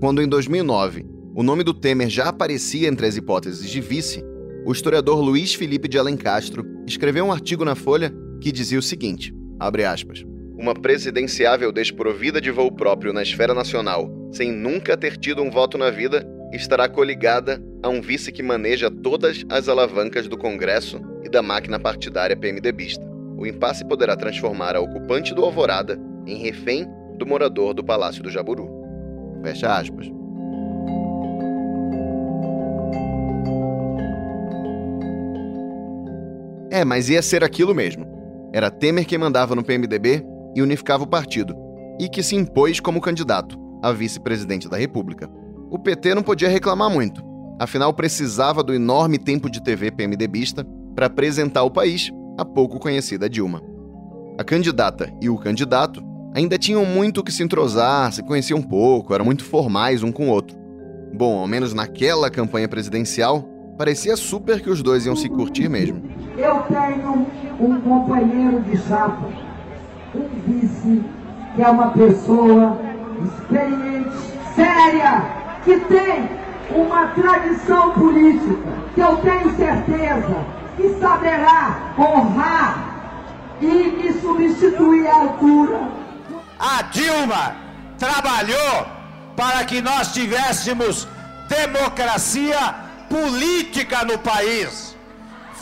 Quando 0.00 0.22
em 0.22 0.26
2009 0.26 1.12
o 1.34 1.42
nome 1.42 1.64
do 1.64 1.74
Temer 1.74 2.08
já 2.08 2.28
aparecia 2.28 2.88
entre 2.88 3.06
as 3.06 3.16
hipóteses 3.16 3.68
de 3.68 3.80
vice, 3.80 4.24
o 4.64 4.70
historiador 4.70 5.20
Luiz 5.20 5.52
Felipe 5.52 5.88
de 5.88 5.98
Alencastro 5.98 6.64
escreveu 6.86 7.24
um 7.24 7.32
artigo 7.32 7.64
na 7.64 7.74
Folha 7.74 8.14
que 8.40 8.52
dizia 8.52 8.78
o 8.78 8.82
seguinte: 8.82 9.34
aspas. 9.58 10.24
Uma 10.56 10.74
presidenciável 10.74 11.72
desprovida 11.72 12.40
de 12.40 12.52
voo 12.52 12.70
próprio 12.70 13.12
na 13.12 13.22
esfera 13.22 13.52
nacional, 13.52 14.08
sem 14.30 14.52
nunca 14.52 14.96
ter 14.96 15.16
tido 15.16 15.42
um 15.42 15.50
voto 15.50 15.76
na 15.76 15.90
vida, 15.90 16.24
estará 16.52 16.88
coligada 16.88 17.60
a 17.82 17.88
um 17.88 18.00
vice 18.00 18.30
que 18.30 18.42
maneja 18.42 18.88
todas 18.88 19.44
as 19.48 19.68
alavancas 19.68 20.28
do 20.28 20.38
Congresso 20.38 21.00
e 21.24 21.28
da 21.28 21.42
máquina 21.42 21.80
partidária 21.80 22.36
PMDBista. 22.36 23.04
O 23.36 23.44
impasse 23.44 23.84
poderá 23.84 24.16
transformar 24.16 24.76
a 24.76 24.80
ocupante 24.80 25.34
do 25.34 25.44
Alvorada 25.44 26.00
em 26.26 26.38
refém 26.38 26.86
do 27.18 27.26
morador 27.26 27.74
do 27.74 27.82
Palácio 27.82 28.22
do 28.22 28.30
Jaburu. 28.30 28.68
Fecha 29.42 29.76
aspas. 29.76 30.23
É, 36.74 36.84
mas 36.84 37.08
ia 37.08 37.22
ser 37.22 37.44
aquilo 37.44 37.72
mesmo. 37.72 38.04
Era 38.52 38.68
Temer 38.68 39.06
quem 39.06 39.16
mandava 39.16 39.54
no 39.54 39.62
PMDB 39.62 40.24
e 40.56 40.60
unificava 40.60 41.04
o 41.04 41.06
partido, 41.06 41.54
e 42.00 42.08
que 42.08 42.20
se 42.20 42.34
impôs 42.34 42.80
como 42.80 43.00
candidato 43.00 43.56
a 43.80 43.92
vice-presidente 43.92 44.68
da 44.68 44.76
República. 44.76 45.30
O 45.70 45.78
PT 45.78 46.16
não 46.16 46.22
podia 46.24 46.48
reclamar 46.48 46.90
muito, 46.90 47.22
afinal 47.60 47.94
precisava 47.94 48.60
do 48.60 48.74
enorme 48.74 49.18
tempo 49.18 49.48
de 49.48 49.62
TV 49.62 49.92
PMDBista 49.92 50.66
para 50.96 51.06
apresentar 51.06 51.62
o 51.62 51.70
país 51.70 52.10
à 52.36 52.44
pouco 52.44 52.80
conhecida 52.80 53.30
Dilma. 53.30 53.62
A 54.36 54.42
candidata 54.42 55.12
e 55.22 55.30
o 55.30 55.38
candidato 55.38 56.02
ainda 56.34 56.58
tinham 56.58 56.84
muito 56.84 57.22
que 57.22 57.30
se 57.30 57.44
entrosar, 57.44 58.12
se 58.12 58.24
conheciam 58.24 58.60
pouco, 58.60 59.14
eram 59.14 59.24
muito 59.24 59.44
formais 59.44 60.02
um 60.02 60.10
com 60.10 60.26
o 60.26 60.32
outro. 60.32 60.58
Bom, 61.14 61.38
ao 61.38 61.46
menos 61.46 61.72
naquela 61.72 62.28
campanha 62.28 62.66
presidencial, 62.66 63.48
parecia 63.76 64.16
super 64.16 64.60
que 64.60 64.70
os 64.70 64.82
dois 64.82 65.06
iam 65.06 65.16
se 65.16 65.28
curtir 65.28 65.68
mesmo. 65.68 66.02
Eu 66.36 66.62
tenho 66.62 67.26
um 67.60 67.80
companheiro 67.80 68.60
de 68.62 68.76
chapa, 68.78 69.28
um 70.14 70.28
vice, 70.46 71.02
que 71.54 71.62
é 71.62 71.68
uma 71.68 71.90
pessoa 71.90 72.78
experiente, 73.24 74.10
séria, 74.54 75.24
que 75.64 75.78
tem 75.80 76.28
uma 76.74 77.08
tradição 77.08 77.92
política, 77.92 78.72
que 78.94 79.00
eu 79.00 79.16
tenho 79.18 79.56
certeza 79.56 80.44
que 80.76 80.88
saberá 81.00 81.94
honrar 81.98 82.94
e 83.60 83.66
me 83.66 84.12
substituir 84.20 85.06
à 85.06 85.14
altura. 85.20 85.88
A 86.58 86.82
Dilma 86.82 87.54
trabalhou 87.98 88.86
para 89.36 89.64
que 89.64 89.80
nós 89.80 90.12
tivéssemos 90.12 91.06
democracia 91.48 92.83
política 93.08 94.04
no 94.04 94.18
país. 94.18 94.96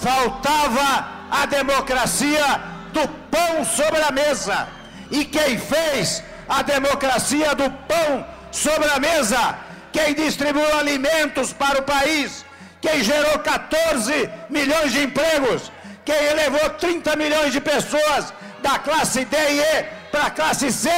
Faltava 0.01 1.09
a 1.31 1.47
democracia 1.47 2.61
do 2.93 3.09
pão 3.31 3.65
sobre 3.65 4.03
a 4.03 4.11
mesa. 4.11 4.69
E 5.11 5.25
quem 5.25 5.59
fez 5.59 6.23
a 6.49 6.63
democracia 6.63 7.55
do 7.55 7.71
pão 7.71 8.27
sobre 8.51 8.89
a 8.91 8.99
mesa? 8.99 9.57
Quem 9.93 10.15
distribuiu 10.15 10.79
alimentos 10.79 11.53
para 11.53 11.81
o 11.81 11.83
país? 11.83 12.45
Quem 12.81 13.03
gerou 13.03 13.39
14 13.39 14.29
milhões 14.51 14.93
de 14.93 15.03
empregos? 15.05 15.71
Quem 16.05 16.17
elevou 16.25 16.71
30 16.71 17.15
milhões 17.17 17.53
de 17.53 17.61
pessoas 17.61 18.33
da 18.61 18.79
classe 18.79 19.25
D 19.25 19.37
e 19.37 19.61
E 19.61 19.85
para 20.11 20.27
a 20.27 20.31
classe 20.31 20.73
C? 20.73 20.91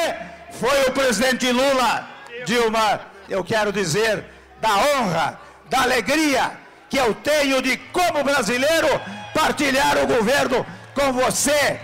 Foi 0.61 0.89
o 0.89 0.93
presidente 0.93 1.51
Lula. 1.51 2.09
Dilma, 2.47 3.01
eu 3.29 3.43
quero 3.45 3.73
dizer 3.73 4.25
da 4.61 4.77
honra 4.77 5.44
da 5.69 5.83
alegria 5.83 6.53
que 6.89 6.97
eu 6.97 7.15
tenho 7.15 7.61
de, 7.61 7.77
como 7.93 8.23
brasileiro, 8.23 8.89
partilhar 9.35 9.99
o 10.03 10.07
governo 10.07 10.65
com 10.95 11.13
você, 11.13 11.81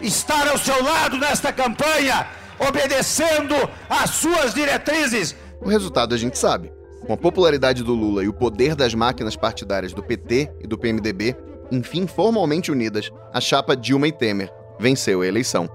estar 0.00 0.48
ao 0.48 0.56
seu 0.56 0.82
lado 0.82 1.18
nesta 1.18 1.52
campanha, 1.52 2.26
obedecendo 2.58 3.54
às 3.88 4.10
suas 4.10 4.54
diretrizes. 4.54 5.36
O 5.60 5.68
resultado 5.68 6.14
a 6.14 6.18
gente 6.18 6.38
sabe. 6.38 6.72
Com 7.06 7.12
a 7.12 7.16
popularidade 7.16 7.84
do 7.84 7.94
Lula 7.94 8.24
e 8.24 8.28
o 8.28 8.32
poder 8.32 8.74
das 8.74 8.94
máquinas 8.94 9.36
partidárias 9.36 9.92
do 9.92 10.02
PT 10.02 10.50
e 10.60 10.66
do 10.66 10.78
PMDB, 10.78 11.36
enfim 11.70 12.06
formalmente 12.06 12.72
unidas, 12.72 13.12
a 13.32 13.40
chapa 13.40 13.76
Dilma 13.76 14.08
e 14.08 14.12
Temer 14.12 14.52
venceu 14.80 15.20
a 15.20 15.26
eleição. 15.26 15.68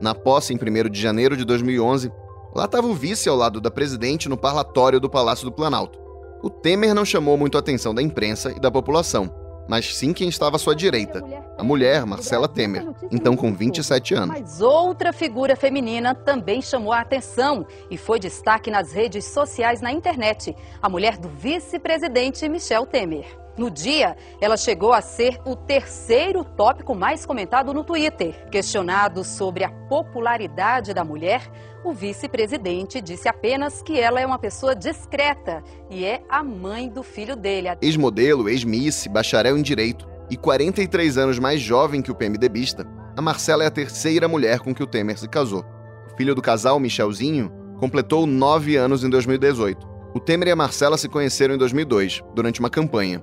Na 0.00 0.14
posse 0.14 0.52
em 0.52 0.56
1 0.56 0.90
de 0.90 1.00
janeiro 1.00 1.36
de 1.36 1.44
2011, 1.44 2.10
lá 2.54 2.64
estava 2.64 2.86
o 2.86 2.94
vice 2.94 3.28
ao 3.28 3.36
lado 3.36 3.60
da 3.60 3.70
presidente 3.70 4.28
no 4.28 4.36
parlatório 4.36 4.98
do 4.98 5.08
Palácio 5.08 5.44
do 5.44 5.52
Planalto. 5.52 6.09
O 6.42 6.48
Temer 6.48 6.94
não 6.94 7.04
chamou 7.04 7.36
muito 7.36 7.56
a 7.56 7.60
atenção 7.60 7.94
da 7.94 8.00
imprensa 8.00 8.50
e 8.50 8.58
da 8.58 8.70
população, 8.70 9.30
mas 9.68 9.94
sim 9.94 10.12
quem 10.12 10.28
estava 10.28 10.56
à 10.56 10.58
sua 10.58 10.74
direita, 10.74 11.22
a 11.58 11.62
mulher 11.62 12.06
Marcela 12.06 12.48
Temer, 12.48 12.88
então 13.10 13.36
com 13.36 13.52
27 13.52 14.14
anos. 14.14 14.40
Mas 14.40 14.60
outra 14.62 15.12
figura 15.12 15.54
feminina 15.54 16.14
também 16.14 16.62
chamou 16.62 16.92
a 16.92 17.00
atenção 17.00 17.66
e 17.90 17.98
foi 17.98 18.18
destaque 18.18 18.70
nas 18.70 18.90
redes 18.90 19.26
sociais 19.26 19.82
na 19.82 19.92
internet, 19.92 20.56
a 20.80 20.88
mulher 20.88 21.18
do 21.18 21.28
vice-presidente 21.28 22.48
Michel 22.48 22.86
Temer. 22.86 23.26
No 23.60 23.70
dia, 23.70 24.16
ela 24.40 24.56
chegou 24.56 24.90
a 24.90 25.02
ser 25.02 25.38
o 25.44 25.54
terceiro 25.54 26.42
tópico 26.42 26.94
mais 26.94 27.26
comentado 27.26 27.74
no 27.74 27.84
Twitter. 27.84 28.48
Questionado 28.48 29.22
sobre 29.22 29.64
a 29.64 29.70
popularidade 29.70 30.94
da 30.94 31.04
mulher, 31.04 31.42
o 31.84 31.92
vice-presidente 31.92 33.02
disse 33.02 33.28
apenas 33.28 33.82
que 33.82 34.00
ela 34.00 34.18
é 34.18 34.24
uma 34.24 34.38
pessoa 34.38 34.74
discreta 34.74 35.62
e 35.90 36.06
é 36.06 36.22
a 36.26 36.42
mãe 36.42 36.88
do 36.88 37.02
filho 37.02 37.36
dele. 37.36 37.68
Ex-modelo, 37.82 38.48
ex-miss, 38.48 39.06
bacharel 39.08 39.58
em 39.58 39.62
direito 39.62 40.08
e 40.30 40.38
43 40.38 41.18
anos 41.18 41.38
mais 41.38 41.60
jovem 41.60 42.00
que 42.00 42.10
o 42.10 42.14
PMDBista, 42.14 42.86
a 43.14 43.20
Marcela 43.20 43.62
é 43.62 43.66
a 43.66 43.70
terceira 43.70 44.26
mulher 44.26 44.60
com 44.60 44.74
que 44.74 44.82
o 44.82 44.86
Temer 44.86 45.18
se 45.18 45.28
casou. 45.28 45.66
O 46.10 46.16
filho 46.16 46.34
do 46.34 46.40
casal, 46.40 46.80
Michelzinho, 46.80 47.52
completou 47.78 48.26
nove 48.26 48.76
anos 48.76 49.04
em 49.04 49.10
2018. 49.10 49.86
O 50.14 50.18
Temer 50.18 50.48
e 50.48 50.50
a 50.50 50.56
Marcela 50.56 50.96
se 50.96 51.10
conheceram 51.10 51.56
em 51.56 51.58
2002, 51.58 52.22
durante 52.34 52.58
uma 52.58 52.70
campanha. 52.70 53.22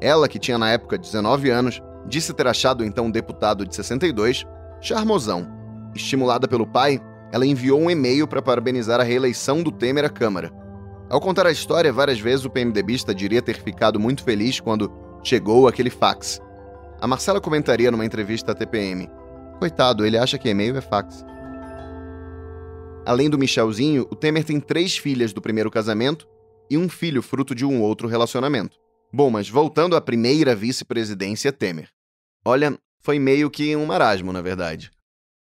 Ela, 0.00 0.28
que 0.28 0.38
tinha 0.38 0.58
na 0.58 0.70
época 0.70 0.96
19 0.96 1.50
anos, 1.50 1.82
disse 2.06 2.32
ter 2.32 2.46
achado 2.46 2.84
então 2.84 3.06
um 3.06 3.10
deputado 3.10 3.66
de 3.66 3.74
62 3.74 4.44
charmosão. 4.80 5.46
Estimulada 5.94 6.46
pelo 6.46 6.66
pai, 6.66 7.00
ela 7.32 7.46
enviou 7.46 7.80
um 7.80 7.90
e-mail 7.90 8.26
para 8.26 8.42
parabenizar 8.42 9.00
a 9.00 9.04
reeleição 9.04 9.62
do 9.62 9.72
Temer 9.72 10.04
à 10.04 10.08
Câmara. 10.08 10.50
Ao 11.10 11.20
contar 11.20 11.46
a 11.46 11.52
história, 11.52 11.92
várias 11.92 12.20
vezes 12.20 12.44
o 12.44 12.50
PMDBista 12.50 13.14
diria 13.14 13.42
ter 13.42 13.58
ficado 13.60 13.98
muito 13.98 14.22
feliz 14.22 14.60
quando 14.60 14.92
chegou 15.22 15.66
aquele 15.66 15.90
fax. 15.90 16.40
A 17.00 17.06
Marcela 17.06 17.40
comentaria 17.40 17.90
numa 17.90 18.04
entrevista 18.04 18.52
à 18.52 18.54
TPM: 18.54 19.08
Coitado, 19.58 20.04
ele 20.04 20.18
acha 20.18 20.38
que 20.38 20.48
e-mail 20.48 20.76
é 20.76 20.80
fax. 20.80 21.24
Além 23.06 23.30
do 23.30 23.38
Michelzinho, 23.38 24.06
o 24.10 24.14
Temer 24.14 24.44
tem 24.44 24.60
três 24.60 24.98
filhas 24.98 25.32
do 25.32 25.40
primeiro 25.40 25.70
casamento 25.70 26.28
e 26.70 26.76
um 26.76 26.88
filho 26.88 27.22
fruto 27.22 27.54
de 27.54 27.64
um 27.64 27.80
outro 27.80 28.06
relacionamento. 28.06 28.76
Bom, 29.12 29.30
mas 29.30 29.48
voltando 29.48 29.96
à 29.96 30.00
primeira 30.00 30.54
vice-presidência 30.54 31.52
Temer. 31.52 31.88
Olha, 32.44 32.78
foi 33.00 33.18
meio 33.18 33.50
que 33.50 33.74
um 33.74 33.86
marasmo, 33.86 34.32
na 34.32 34.42
verdade. 34.42 34.90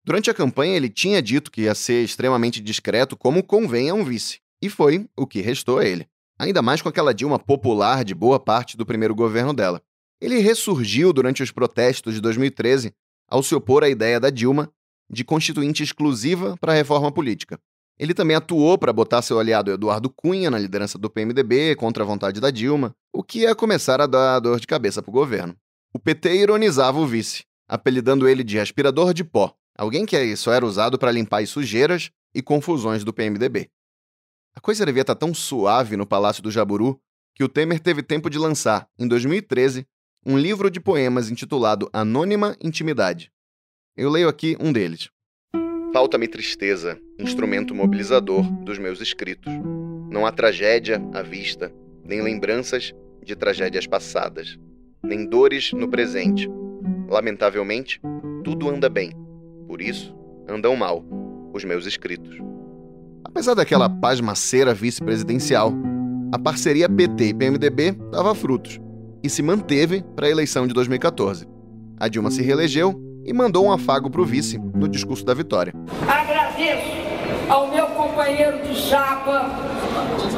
Durante 0.04 0.30
a 0.30 0.34
campanha, 0.34 0.76
ele 0.76 0.88
tinha 0.88 1.22
dito 1.22 1.50
que 1.50 1.62
ia 1.62 1.74
ser 1.74 2.04
extremamente 2.04 2.60
discreto, 2.60 3.16
como 3.16 3.42
convém 3.42 3.90
a 3.90 3.94
um 3.94 4.04
vice. 4.04 4.40
E 4.62 4.68
foi 4.68 5.08
o 5.16 5.26
que 5.26 5.40
restou 5.40 5.78
a 5.78 5.84
ele. 5.84 6.06
Ainda 6.38 6.60
mais 6.60 6.82
com 6.82 6.88
aquela 6.88 7.14
Dilma 7.14 7.38
popular 7.38 8.04
de 8.04 8.14
boa 8.14 8.38
parte 8.38 8.76
do 8.76 8.84
primeiro 8.84 9.14
governo 9.14 9.54
dela. 9.54 9.82
Ele 10.20 10.38
ressurgiu 10.38 11.12
durante 11.12 11.42
os 11.42 11.50
protestos 11.50 12.14
de 12.14 12.20
2013 12.20 12.92
ao 13.28 13.42
se 13.42 13.54
opor 13.54 13.82
à 13.82 13.88
ideia 13.88 14.20
da 14.20 14.30
Dilma 14.30 14.70
de 15.10 15.24
constituinte 15.24 15.82
exclusiva 15.82 16.56
para 16.60 16.72
a 16.72 16.76
reforma 16.76 17.10
política. 17.10 17.58
Ele 17.98 18.12
também 18.12 18.36
atuou 18.36 18.76
para 18.76 18.92
botar 18.92 19.22
seu 19.22 19.38
aliado 19.38 19.70
Eduardo 19.70 20.10
Cunha 20.10 20.50
na 20.50 20.58
liderança 20.58 20.98
do 20.98 21.08
PMDB 21.08 21.74
contra 21.76 22.04
a 22.04 22.06
vontade 22.06 22.40
da 22.40 22.50
Dilma, 22.50 22.94
o 23.16 23.22
que 23.22 23.40
ia 23.40 23.54
começar 23.54 23.98
a 23.98 24.06
dar 24.06 24.38
dor 24.40 24.60
de 24.60 24.66
cabeça 24.66 25.00
para 25.00 25.08
o 25.08 25.12
governo. 25.12 25.56
O 25.90 25.98
PT 25.98 26.36
ironizava 26.36 26.98
o 26.98 27.06
vice, 27.06 27.44
apelidando 27.66 28.28
ele 28.28 28.44
de 28.44 28.60
aspirador 28.60 29.14
de 29.14 29.24
pó, 29.24 29.56
alguém 29.74 30.04
que 30.04 30.36
só 30.36 30.52
era 30.52 30.66
usado 30.66 30.98
para 30.98 31.10
limpar 31.10 31.42
as 31.42 31.48
sujeiras 31.48 32.10
e 32.34 32.42
confusões 32.42 33.04
do 33.04 33.14
PMDB. 33.14 33.70
A 34.54 34.60
coisa 34.60 34.84
devia 34.84 35.00
estar 35.00 35.14
tá 35.14 35.18
tão 35.18 35.32
suave 35.32 35.96
no 35.96 36.06
Palácio 36.06 36.42
do 36.42 36.50
Jaburu 36.50 37.00
que 37.34 37.42
o 37.42 37.48
Temer 37.48 37.80
teve 37.80 38.02
tempo 38.02 38.28
de 38.28 38.38
lançar, 38.38 38.86
em 38.98 39.08
2013, 39.08 39.86
um 40.24 40.36
livro 40.36 40.70
de 40.70 40.78
poemas 40.78 41.30
intitulado 41.30 41.88
Anônima 41.94 42.54
Intimidade. 42.62 43.32
Eu 43.96 44.10
leio 44.10 44.28
aqui 44.28 44.58
um 44.60 44.70
deles. 44.70 45.08
Falta-me 45.90 46.28
tristeza, 46.28 47.00
instrumento 47.18 47.74
mobilizador 47.74 48.42
dos 48.62 48.78
meus 48.78 49.00
escritos. 49.00 49.50
Não 50.10 50.26
há 50.26 50.32
tragédia 50.32 51.00
à 51.14 51.22
vista, 51.22 51.72
nem 52.04 52.20
lembranças 52.20 52.92
de 53.26 53.34
tragédias 53.34 53.86
passadas, 53.86 54.56
nem 55.02 55.26
dores 55.28 55.72
no 55.72 55.88
presente. 55.88 56.48
Lamentavelmente, 57.08 58.00
tudo 58.44 58.70
anda 58.70 58.88
bem. 58.88 59.10
Por 59.66 59.82
isso, 59.82 60.14
andam 60.48 60.76
mal 60.76 61.04
os 61.52 61.64
meus 61.64 61.86
escritos. 61.86 62.38
Apesar 63.24 63.54
daquela 63.54 63.90
pasmaceira 63.90 64.72
vice-presidencial, 64.72 65.72
a 66.32 66.38
parceria 66.38 66.88
PT 66.88 67.24
e 67.26 67.34
PMDB 67.34 67.92
dava 68.10 68.34
frutos. 68.34 68.80
e 69.22 69.28
se 69.28 69.42
manteve 69.42 70.04
para 70.14 70.26
a 70.28 70.30
eleição 70.30 70.68
de 70.68 70.72
2014. 70.74 71.48
A 71.98 72.06
Dilma 72.06 72.30
se 72.30 72.42
reelegeu 72.42 72.94
e 73.24 73.32
mandou 73.32 73.64
um 73.66 73.72
afago 73.72 74.08
para 74.08 74.20
o 74.20 74.24
vice 74.24 74.56
no 74.56 74.86
discurso 74.88 75.24
da 75.24 75.34
vitória. 75.34 75.72
Agradeço 76.06 76.92
ao 77.48 77.68
meu 77.72 77.86
companheiro 77.88 78.62
de 78.62 78.72
chapa, 78.76 79.50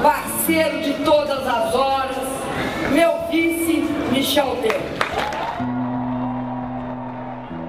parceiro 0.02 0.80
de 0.82 1.04
todas 1.04 1.46
as 1.46 1.74
horas, 1.74 2.16
meu 2.92 3.28
vice, 3.30 3.82
Michel 4.12 4.56
Temer. 4.56 4.98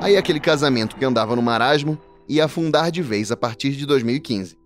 Aí 0.02 0.16
aquele 0.16 0.40
casamento 0.40 0.96
que 0.96 1.04
andava 1.04 1.36
no 1.36 1.42
marasmo 1.42 2.00
ia 2.28 2.46
afundar 2.46 2.92
de 2.92 3.02
vez 3.02 3.32
a 3.32 3.38
partir 3.38 3.72
de 3.72 3.86
2015, 3.86 4.58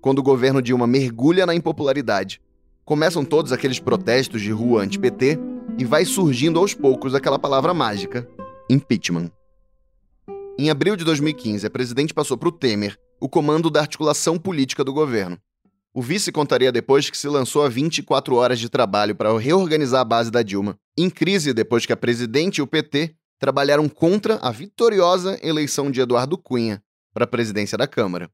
quando 0.00 0.20
o 0.20 0.22
governo 0.22 0.62
Dilma 0.62 0.86
mergulha 0.86 1.44
na 1.44 1.54
impopularidade. 1.54 2.40
Começam 2.84 3.24
todos 3.24 3.52
aqueles 3.52 3.80
protestos 3.80 4.40
de 4.40 4.52
rua 4.52 4.82
anti-PT 4.82 5.38
e 5.76 5.84
vai 5.84 6.04
surgindo 6.04 6.58
aos 6.58 6.72
poucos 6.72 7.14
aquela 7.14 7.38
palavra 7.38 7.74
mágica: 7.74 8.28
impeachment. 8.70 9.30
Em 10.58 10.70
abril 10.70 10.94
de 10.96 11.04
2015, 11.04 11.66
a 11.66 11.70
presidente 11.70 12.14
passou 12.14 12.36
para 12.36 12.48
o 12.48 12.52
Temer 12.52 12.96
o 13.20 13.28
comando 13.28 13.70
da 13.70 13.80
articulação 13.80 14.38
política 14.38 14.84
do 14.84 14.92
governo. 14.92 15.38
O 15.98 16.02
vice 16.02 16.30
contaria 16.30 16.70
depois 16.70 17.08
que 17.08 17.16
se 17.16 17.26
lançou 17.26 17.64
a 17.64 17.70
24 17.70 18.34
horas 18.34 18.58
de 18.58 18.68
trabalho 18.68 19.16
para 19.16 19.34
reorganizar 19.38 20.02
a 20.02 20.04
base 20.04 20.30
da 20.30 20.42
Dilma, 20.42 20.78
em 20.94 21.08
crise 21.08 21.54
depois 21.54 21.86
que 21.86 21.92
a 21.92 21.96
presidente 21.96 22.58
e 22.58 22.62
o 22.62 22.66
PT 22.66 23.16
trabalharam 23.38 23.88
contra 23.88 24.34
a 24.42 24.50
vitoriosa 24.50 25.38
eleição 25.42 25.90
de 25.90 26.02
Eduardo 26.02 26.36
Cunha 26.36 26.82
para 27.14 27.24
a 27.24 27.26
presidência 27.26 27.78
da 27.78 27.86
Câmara. 27.86 28.30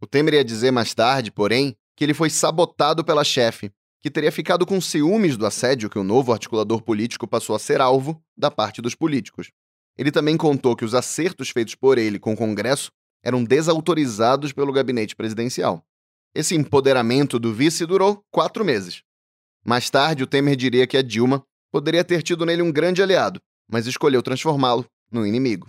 O 0.00 0.06
Temer 0.06 0.34
ia 0.34 0.44
dizer 0.44 0.70
mais 0.70 0.94
tarde, 0.94 1.32
porém, 1.32 1.76
que 1.96 2.04
ele 2.04 2.14
foi 2.14 2.30
sabotado 2.30 3.04
pela 3.04 3.24
chefe, 3.24 3.72
que 4.00 4.08
teria 4.08 4.30
ficado 4.30 4.64
com 4.64 4.80
ciúmes 4.80 5.36
do 5.36 5.44
assédio 5.44 5.90
que 5.90 5.98
o 5.98 6.04
novo 6.04 6.32
articulador 6.32 6.82
político 6.82 7.26
passou 7.26 7.56
a 7.56 7.58
ser 7.58 7.80
alvo 7.80 8.22
da 8.38 8.48
parte 8.48 8.80
dos 8.80 8.94
políticos. 8.94 9.50
Ele 9.98 10.12
também 10.12 10.36
contou 10.36 10.76
que 10.76 10.84
os 10.84 10.94
acertos 10.94 11.50
feitos 11.50 11.74
por 11.74 11.98
ele 11.98 12.20
com 12.20 12.32
o 12.32 12.36
Congresso 12.36 12.92
eram 13.24 13.42
desautorizados 13.42 14.52
pelo 14.52 14.72
gabinete 14.72 15.16
presidencial. 15.16 15.84
Esse 16.34 16.54
empoderamento 16.54 17.38
do 17.38 17.52
vice 17.52 17.84
durou 17.84 18.22
quatro 18.30 18.64
meses. 18.64 19.02
Mais 19.62 19.90
tarde, 19.90 20.22
o 20.22 20.26
Temer 20.26 20.56
diria 20.56 20.86
que 20.86 20.96
a 20.96 21.02
Dilma 21.02 21.42
poderia 21.70 22.02
ter 22.02 22.22
tido 22.22 22.46
nele 22.46 22.62
um 22.62 22.72
grande 22.72 23.02
aliado, 23.02 23.38
mas 23.70 23.86
escolheu 23.86 24.22
transformá-lo 24.22 24.86
no 25.10 25.26
inimigo. 25.26 25.68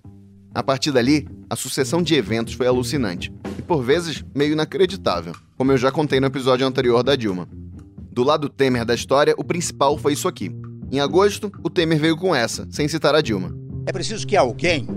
A 0.56 0.64
partir 0.64 0.92
dali, 0.92 1.28
a 1.50 1.56
sucessão 1.58 2.02
de 2.02 2.16
eventos 2.16 2.54
foi 2.54 2.66
alucinante 2.66 3.30
e, 3.60 3.62
por 3.62 3.84
vezes, 3.84 4.24
meio 4.34 4.54
inacreditável, 4.54 5.34
como 5.58 5.74
eu 5.74 5.78
já 5.78 5.92
contei 5.92 6.22
no 6.22 6.28
episódio 6.28 6.66
anterior 6.66 7.04
da 7.04 7.18
Dilma. 7.18 7.46
Do 8.10 8.24
lado 8.24 8.48
Temer 8.48 8.86
da 8.86 8.96
história, 8.96 9.36
o 9.38 9.44
principal 9.44 9.98
foi 9.98 10.14
isso 10.14 10.30
aqui. 10.30 10.50
Em 10.90 11.02
agosto, 11.02 11.52
o 11.62 11.70
Temer 11.70 12.00
veio 12.00 12.16
com 12.16 12.34
essa, 12.34 12.66
sem 12.72 12.88
citar 12.88 13.14
a 13.16 13.22
Dilma. 13.22 13.54
É 13.86 13.92
preciso 13.92 14.26
que 14.26 14.38
alguém 14.38 14.88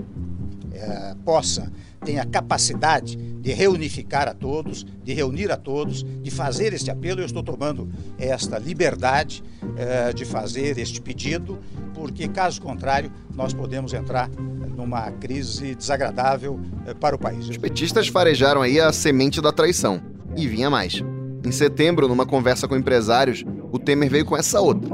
é, 0.71 1.15
possa, 1.25 1.69
tenha 2.03 2.25
capacidade 2.25 3.15
de 3.15 3.53
reunificar 3.53 4.27
a 4.27 4.33
todos, 4.33 4.85
de 5.03 5.13
reunir 5.13 5.51
a 5.51 5.57
todos, 5.57 6.03
de 6.03 6.29
fazer 6.29 6.73
este 6.73 6.91
apelo. 6.91 7.21
Eu 7.21 7.25
estou 7.25 7.43
tomando 7.43 7.89
esta 8.17 8.57
liberdade 8.57 9.43
eh, 9.77 10.13
de 10.13 10.25
fazer 10.25 10.77
este 10.77 11.01
pedido, 11.01 11.59
porque, 11.93 12.27
caso 12.27 12.61
contrário, 12.61 13.11
nós 13.33 13.53
podemos 13.53 13.93
entrar 13.93 14.29
numa 14.29 15.11
crise 15.11 15.75
desagradável 15.75 16.59
eh, 16.85 16.93
para 16.93 17.15
o 17.15 17.19
país. 17.19 17.47
Os 17.47 17.57
petistas 17.57 18.07
farejaram 18.07 18.61
aí 18.61 18.79
a 18.79 18.91
semente 18.91 19.41
da 19.41 19.51
traição. 19.51 20.01
E 20.35 20.47
vinha 20.47 20.69
mais. 20.69 21.01
Em 21.43 21.51
setembro, 21.51 22.07
numa 22.07 22.25
conversa 22.25 22.67
com 22.67 22.75
empresários, 22.75 23.43
o 23.71 23.79
Temer 23.79 24.09
veio 24.09 24.25
com 24.25 24.35
essa 24.35 24.59
outra. 24.59 24.89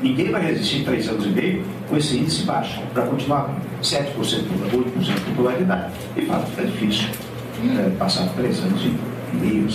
Ninguém 0.00 0.30
vai 0.30 0.42
resistir 0.46 0.84
três 0.84 1.08
anos 1.08 1.26
e 1.26 1.30
meio 1.30 1.64
com 1.88 1.96
esse 1.96 2.16
índice 2.16 2.42
baixo, 2.44 2.80
para 2.92 3.06
continuar 3.06 3.46
com 3.46 3.82
7%, 3.82 4.14
8% 4.14 5.14
de 5.14 5.20
popularidade. 5.22 5.92
E 6.16 6.22
fato, 6.22 6.48
é 6.58 6.64
difícil 6.64 7.08
é, 7.76 7.90
passar 7.96 8.28
três 8.34 8.60
anos 8.60 8.80
e 8.82 9.36
meio. 9.36 9.66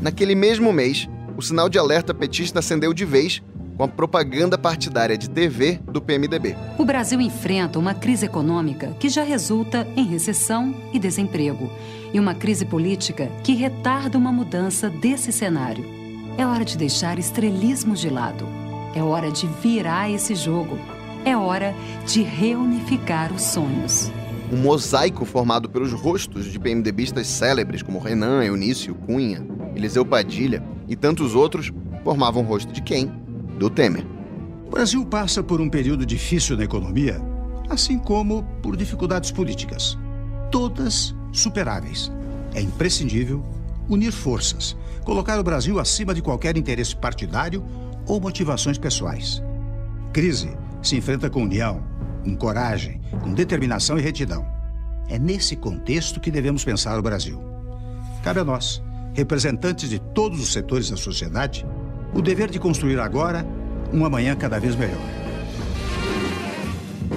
Naquele 0.00 0.34
mesmo 0.34 0.72
mês, 0.72 1.06
o 1.36 1.42
sinal 1.42 1.68
de 1.68 1.78
alerta 1.78 2.14
petista 2.14 2.60
acendeu 2.60 2.94
de 2.94 3.04
vez 3.04 3.42
com 3.76 3.84
a 3.84 3.88
propaganda 3.88 4.56
partidária 4.56 5.16
de 5.16 5.28
TV 5.28 5.80
do 5.90 6.00
PMDB. 6.00 6.56
O 6.78 6.84
Brasil 6.84 7.20
enfrenta 7.20 7.78
uma 7.78 7.92
crise 7.92 8.24
econômica 8.24 8.96
que 8.98 9.10
já 9.10 9.22
resulta 9.22 9.86
em 9.96 10.04
recessão 10.04 10.74
e 10.94 10.98
desemprego, 10.98 11.70
e 12.12 12.18
uma 12.18 12.34
crise 12.34 12.64
política 12.64 13.30
que 13.44 13.52
retarda 13.54 14.16
uma 14.16 14.32
mudança 14.32 14.88
desse 14.88 15.30
cenário. 15.30 15.99
É 16.40 16.46
hora 16.46 16.64
de 16.64 16.78
deixar 16.78 17.18
estrelismos 17.18 18.00
de 18.00 18.08
lado. 18.08 18.46
É 18.94 19.02
hora 19.02 19.30
de 19.30 19.46
virar 19.46 20.08
esse 20.08 20.34
jogo. 20.34 20.78
É 21.22 21.36
hora 21.36 21.74
de 22.06 22.22
reunificar 22.22 23.30
os 23.30 23.42
sonhos 23.42 24.10
um 24.50 24.56
mosaico 24.56 25.26
formado 25.26 25.68
pelos 25.68 25.92
rostos 25.92 26.46
de 26.46 26.58
PMDBistas 26.58 27.26
célebres 27.26 27.82
como 27.82 27.98
Renan, 27.98 28.42
Eunício, 28.42 28.94
Cunha, 28.94 29.46
Eliseu 29.76 30.04
Padilha 30.04 30.64
e 30.88 30.96
tantos 30.96 31.34
outros 31.34 31.70
formavam 32.02 32.42
o 32.42 32.46
rosto 32.46 32.72
de 32.72 32.80
quem? 32.80 33.06
Do 33.58 33.68
Temer. 33.68 34.06
O 34.66 34.70
Brasil 34.70 35.04
passa 35.04 35.42
por 35.42 35.60
um 35.60 35.68
período 35.68 36.06
difícil 36.06 36.56
na 36.56 36.64
economia, 36.64 37.20
assim 37.68 37.98
como 37.98 38.42
por 38.62 38.78
dificuldades 38.78 39.30
políticas. 39.30 39.98
Todas 40.50 41.14
superáveis. 41.32 42.10
É 42.54 42.62
imprescindível 42.62 43.44
unir 43.90 44.12
forças, 44.12 44.76
colocar 45.04 45.38
o 45.38 45.42
Brasil 45.42 45.80
acima 45.80 46.14
de 46.14 46.22
qualquer 46.22 46.56
interesse 46.56 46.94
partidário 46.94 47.64
ou 48.06 48.20
motivações 48.20 48.78
pessoais. 48.78 49.42
Crise 50.12 50.56
se 50.80 50.96
enfrenta 50.96 51.28
com 51.28 51.42
união, 51.42 51.82
com 52.24 52.36
coragem, 52.36 53.00
com 53.22 53.34
determinação 53.34 53.98
e 53.98 54.02
retidão. 54.02 54.46
É 55.08 55.18
nesse 55.18 55.56
contexto 55.56 56.20
que 56.20 56.30
devemos 56.30 56.64
pensar 56.64 56.98
o 56.98 57.02
Brasil. 57.02 57.42
Cabe 58.22 58.40
a 58.40 58.44
nós, 58.44 58.82
representantes 59.12 59.90
de 59.90 59.98
todos 59.98 60.40
os 60.40 60.52
setores 60.52 60.88
da 60.88 60.96
sociedade, 60.96 61.66
o 62.14 62.22
dever 62.22 62.48
de 62.48 62.58
construir 62.58 63.00
agora 63.00 63.46
um 63.92 64.04
amanhã 64.04 64.36
cada 64.36 64.58
vez 64.60 64.76
melhor. 64.76 65.00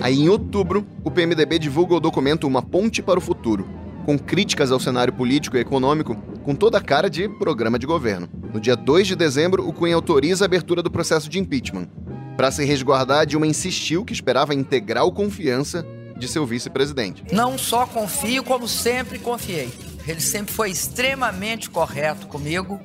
Aí, 0.02 0.20
em 0.20 0.28
outubro, 0.28 0.86
o 1.04 1.12
PMDB 1.12 1.60
divulga 1.60 1.96
o 1.96 2.00
documento 2.00 2.48
Uma 2.48 2.62
Ponte 2.62 3.02
para 3.02 3.20
o 3.20 3.22
Futuro, 3.22 3.68
com 4.06 4.18
críticas 4.18 4.72
ao 4.72 4.80
cenário 4.80 5.14
político 5.14 5.58
e 5.58 5.60
econômico, 5.60 6.16
com 6.44 6.56
toda 6.56 6.78
a 6.78 6.82
cara 6.82 7.10
de 7.10 7.28
programa 7.28 7.80
de 7.80 7.86
governo. 7.86 8.30
No 8.54 8.60
dia 8.60 8.76
2 8.76 9.08
de 9.08 9.16
dezembro, 9.16 9.68
o 9.68 9.74
Cunha 9.74 9.96
autoriza 9.96 10.46
a 10.46 10.48
abertura 10.48 10.82
do 10.82 10.92
processo 10.92 11.30
de 11.30 11.40
impeachment, 11.40 11.88
para 12.36 12.50
se 12.50 12.66
resguardar, 12.66 13.26
Dilma 13.26 13.46
insistiu 13.46 14.04
que 14.04 14.14
esperava 14.14 14.56
integral 14.56 15.12
confiança 15.12 15.86
de 16.18 16.28
seu 16.28 16.46
vice-presidente. 16.46 17.24
Não 17.32 17.58
só 17.58 17.86
confio, 17.86 18.44
como 18.44 18.68
sempre 18.68 19.20
confiei. 19.20 19.70
Ele 20.08 20.20
sempre 20.20 20.54
foi 20.54 20.72
extremamente 20.72 21.70
correto 21.70 22.28
comigo 22.28 22.80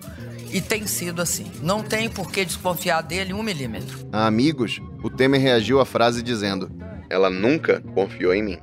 e 0.53 0.61
tem 0.61 0.87
sido 0.87 1.23
assim. 1.23 1.47
Não 1.63 1.83
tem 1.83 2.09
por 2.09 2.31
que 2.31 2.45
desconfiar 2.45 3.03
dele 3.03 3.33
um 3.33 3.43
milímetro. 3.43 4.07
A 4.13 4.27
amigos, 4.27 4.81
o 5.03 5.11
Temer 5.11 5.41
reagiu 5.41 5.81
à 5.81 5.87
frase 5.87 6.23
dizendo: 6.23 6.71
Ela 7.09 7.31
nunca 7.31 7.83
confiou 7.95 8.35
em 8.35 8.43
mim. 8.43 8.59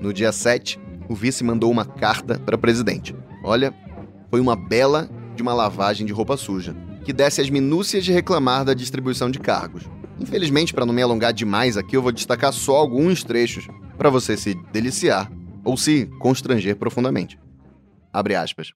No 0.00 0.12
dia 0.12 0.30
7, 0.30 0.78
o 1.08 1.14
vice 1.14 1.44
mandou 1.44 1.70
uma 1.70 1.84
carta 1.84 2.38
para 2.38 2.56
o 2.56 2.58
presidente. 2.58 3.14
Olha, 3.42 3.74
foi 4.30 4.40
uma 4.40 4.56
bela 4.56 5.08
de 5.34 5.42
uma 5.42 5.54
lavagem 5.54 6.06
de 6.06 6.12
roupa 6.12 6.36
suja, 6.36 6.74
que 7.04 7.12
desce 7.12 7.40
as 7.40 7.50
minúcias 7.50 8.04
de 8.04 8.12
reclamar 8.12 8.64
da 8.64 8.74
distribuição 8.74 9.30
de 9.30 9.38
cargos. 9.38 9.84
Infelizmente, 10.18 10.72
para 10.72 10.86
não 10.86 10.94
me 10.94 11.02
alongar 11.02 11.32
demais 11.32 11.76
aqui, 11.76 11.96
eu 11.96 12.02
vou 12.02 12.12
destacar 12.12 12.52
só 12.52 12.76
alguns 12.76 13.22
trechos 13.22 13.68
para 13.96 14.10
você 14.10 14.36
se 14.36 14.54
deliciar 14.72 15.30
ou 15.64 15.76
se 15.76 16.06
constranger 16.18 16.76
profundamente. 16.76 17.38
Abre 18.12 18.34
aspas. 18.34 18.72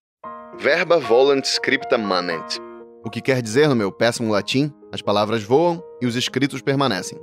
Verba 0.58 0.98
volant 0.98 1.44
scripta 1.44 1.96
manent. 1.96 2.58
O 3.04 3.08
que 3.08 3.22
quer 3.22 3.40
dizer 3.40 3.68
no 3.68 3.74
meu 3.74 3.90
péssimo 3.90 4.30
latim, 4.30 4.70
as 4.92 5.00
palavras 5.00 5.42
voam 5.42 5.82
e 6.02 6.06
os 6.06 6.16
escritos 6.16 6.60
permanecem. 6.60 7.18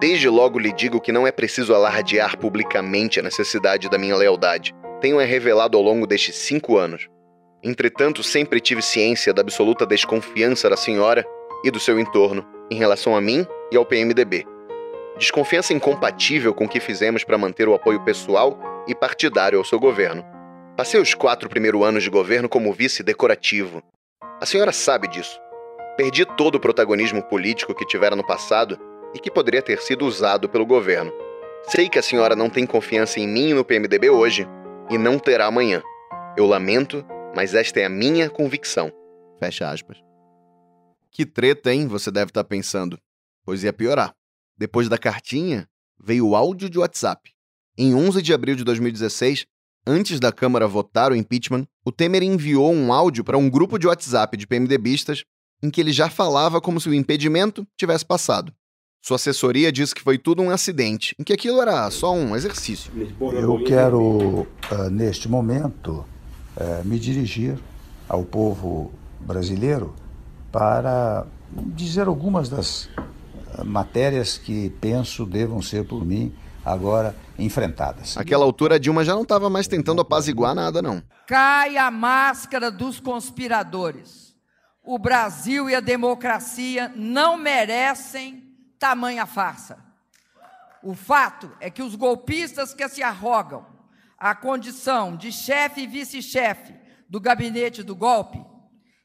Desde 0.00 0.28
logo 0.28 0.58
lhe 0.58 0.72
digo 0.72 1.00
que 1.00 1.12
não 1.12 1.26
é 1.26 1.32
preciso 1.32 1.74
alardear 1.74 2.36
publicamente 2.36 3.20
a 3.20 3.22
necessidade 3.22 3.88
da 3.88 3.98
minha 3.98 4.16
lealdade. 4.16 4.74
Tenho-a 5.00 5.24
revelado 5.24 5.76
ao 5.76 5.82
longo 5.82 6.06
destes 6.06 6.36
cinco 6.36 6.76
anos. 6.76 7.08
Entretanto, 7.62 8.22
sempre 8.22 8.60
tive 8.60 8.82
ciência 8.82 9.32
da 9.32 9.42
absoluta 9.42 9.86
desconfiança 9.86 10.68
da 10.68 10.76
senhora 10.76 11.24
e 11.64 11.70
do 11.70 11.78
seu 11.78 11.98
entorno 11.98 12.44
em 12.70 12.76
relação 12.76 13.14
a 13.14 13.20
mim 13.20 13.46
e 13.70 13.76
ao 13.76 13.86
PMDB. 13.86 14.44
Desconfiança 15.16 15.72
incompatível 15.72 16.52
com 16.52 16.64
o 16.64 16.68
que 16.68 16.80
fizemos 16.80 17.22
para 17.22 17.38
manter 17.38 17.68
o 17.68 17.74
apoio 17.74 18.02
pessoal 18.02 18.58
e 18.88 18.94
partidário 18.94 19.58
ao 19.58 19.64
seu 19.64 19.78
governo. 19.78 20.24
Passei 20.76 21.00
os 21.00 21.14
quatro 21.14 21.48
primeiros 21.48 21.84
anos 21.84 22.02
de 22.02 22.10
governo 22.10 22.48
como 22.48 22.72
vice 22.72 23.02
decorativo. 23.02 23.82
A 24.40 24.46
senhora 24.46 24.72
sabe 24.72 25.06
disso. 25.06 25.38
Perdi 25.96 26.24
todo 26.24 26.56
o 26.56 26.60
protagonismo 26.60 27.22
político 27.22 27.74
que 27.74 27.86
tivera 27.86 28.16
no 28.16 28.26
passado 28.26 28.78
e 29.14 29.18
que 29.18 29.30
poderia 29.30 29.62
ter 29.62 29.80
sido 29.80 30.06
usado 30.06 30.48
pelo 30.48 30.66
governo. 30.66 31.12
Sei 31.68 31.88
que 31.88 31.98
a 31.98 32.02
senhora 32.02 32.34
não 32.34 32.50
tem 32.50 32.66
confiança 32.66 33.20
em 33.20 33.28
mim 33.28 33.50
e 33.50 33.54
no 33.54 33.64
PMDB 33.64 34.10
hoje 34.10 34.46
e 34.90 34.98
não 34.98 35.18
terá 35.18 35.46
amanhã. 35.46 35.82
Eu 36.36 36.46
lamento, 36.46 37.04
mas 37.34 37.54
esta 37.54 37.80
é 37.80 37.84
a 37.84 37.88
minha 37.88 38.28
convicção. 38.28 38.92
Fecha 39.38 39.70
aspas. 39.70 39.98
Que 41.10 41.26
treta, 41.26 41.72
hein? 41.72 41.86
Você 41.86 42.10
deve 42.10 42.30
estar 42.30 42.44
pensando. 42.44 42.98
Pois 43.44 43.62
ia 43.62 43.72
piorar. 43.72 44.14
Depois 44.56 44.88
da 44.88 44.98
cartinha, 44.98 45.68
veio 46.02 46.28
o 46.28 46.36
áudio 46.36 46.70
de 46.70 46.78
WhatsApp. 46.78 47.30
Em 47.76 47.94
11 47.94 48.22
de 48.22 48.32
abril 48.32 48.54
de 48.54 48.64
2016, 48.64 49.46
antes 49.86 50.20
da 50.20 50.32
Câmara 50.32 50.66
votar 50.66 51.12
o 51.12 51.16
impeachment, 51.16 51.66
o 51.84 51.92
Temer 51.92 52.22
enviou 52.22 52.72
um 52.72 52.92
áudio 52.92 53.24
para 53.24 53.38
um 53.38 53.48
grupo 53.48 53.78
de 53.78 53.86
WhatsApp 53.86 54.36
de 54.36 54.46
PMDBistas 54.46 55.24
em 55.62 55.70
que 55.70 55.80
ele 55.80 55.92
já 55.92 56.10
falava 56.10 56.60
como 56.60 56.80
se 56.80 56.88
o 56.88 56.94
impedimento 56.94 57.66
tivesse 57.76 58.04
passado. 58.04 58.52
Sua 59.02 59.16
assessoria 59.16 59.72
disse 59.72 59.92
que 59.92 60.00
foi 60.00 60.16
tudo 60.16 60.42
um 60.42 60.50
acidente, 60.50 61.12
em 61.18 61.24
que 61.24 61.32
aquilo 61.32 61.60
era 61.60 61.90
só 61.90 62.14
um 62.14 62.36
exercício. 62.36 62.92
Eu 63.20 63.64
quero, 63.64 64.00
uh, 64.00 64.46
neste 64.92 65.28
momento, 65.28 66.06
uh, 66.56 66.84
me 66.84 67.00
dirigir 67.00 67.58
ao 68.08 68.22
povo 68.22 68.92
brasileiro 69.18 69.92
para 70.52 71.26
dizer 71.50 72.06
algumas 72.06 72.48
das 72.48 72.84
uh, 72.84 73.64
matérias 73.64 74.38
que 74.38 74.70
penso 74.80 75.26
devam 75.26 75.60
ser 75.60 75.84
por 75.84 76.06
mim 76.06 76.32
agora 76.64 77.16
enfrentadas. 77.36 78.16
Aquela 78.16 78.44
altura, 78.44 78.76
a 78.76 78.78
Dilma 78.78 79.04
já 79.04 79.14
não 79.14 79.22
estava 79.22 79.50
mais 79.50 79.66
tentando 79.66 80.00
apaziguar 80.00 80.54
nada, 80.54 80.80
não. 80.80 81.02
Cai 81.26 81.76
a 81.76 81.90
máscara 81.90 82.70
dos 82.70 83.00
conspiradores. 83.00 84.32
O 84.84 84.96
Brasil 84.96 85.68
e 85.68 85.74
a 85.74 85.80
democracia 85.80 86.92
não 86.94 87.36
merecem 87.36 88.41
tamanha 88.82 89.24
farsa. 89.26 89.78
O 90.82 90.92
fato 90.92 91.48
é 91.60 91.70
que 91.70 91.84
os 91.84 91.94
golpistas 91.94 92.74
que 92.74 92.88
se 92.88 93.00
arrogam 93.00 93.64
a 94.18 94.34
condição 94.34 95.16
de 95.16 95.30
chefe 95.30 95.82
e 95.82 95.86
vice-chefe 95.86 96.74
do 97.08 97.20
gabinete 97.20 97.84
do 97.84 97.94
golpe 97.94 98.44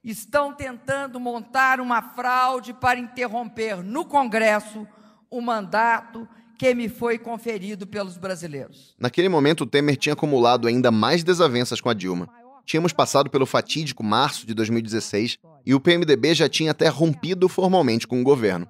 estão 0.04 0.52
tentando 0.52 1.20
montar 1.20 1.80
uma 1.80 2.02
fraude 2.02 2.74
para 2.74 2.98
interromper 2.98 3.84
no 3.84 4.04
Congresso 4.04 4.88
o 5.30 5.40
mandato 5.42 6.28
que 6.58 6.74
me 6.74 6.90
foi 6.90 7.20
conferido 7.20 7.86
pelos 7.86 8.18
brasileiros. 8.18 8.96
Naquele 8.98 9.30
momento, 9.30 9.62
o 9.62 9.68
Temer 9.68 9.96
tinha 9.96 10.14
acumulado 10.14 10.68
ainda 10.68 10.90
mais 10.90 11.24
desavenças 11.24 11.80
com 11.80 11.90
a 11.90 11.94
Dilma. 11.94 12.28
Tínhamos 12.66 12.94
passado 12.94 13.30
pelo 13.30 13.46
fatídico 13.46 14.04
março 14.04 14.48
de 14.48 14.56
2016 14.56 15.38
e 15.64 15.76
o 15.76 15.80
PMDB 15.80 16.34
já 16.34 16.50
tinha 16.50 16.72
até 16.72 16.88
rompido 16.88 17.48
formalmente 17.48 18.08
com 18.08 18.20
o 18.20 18.24
governo. 18.24 18.68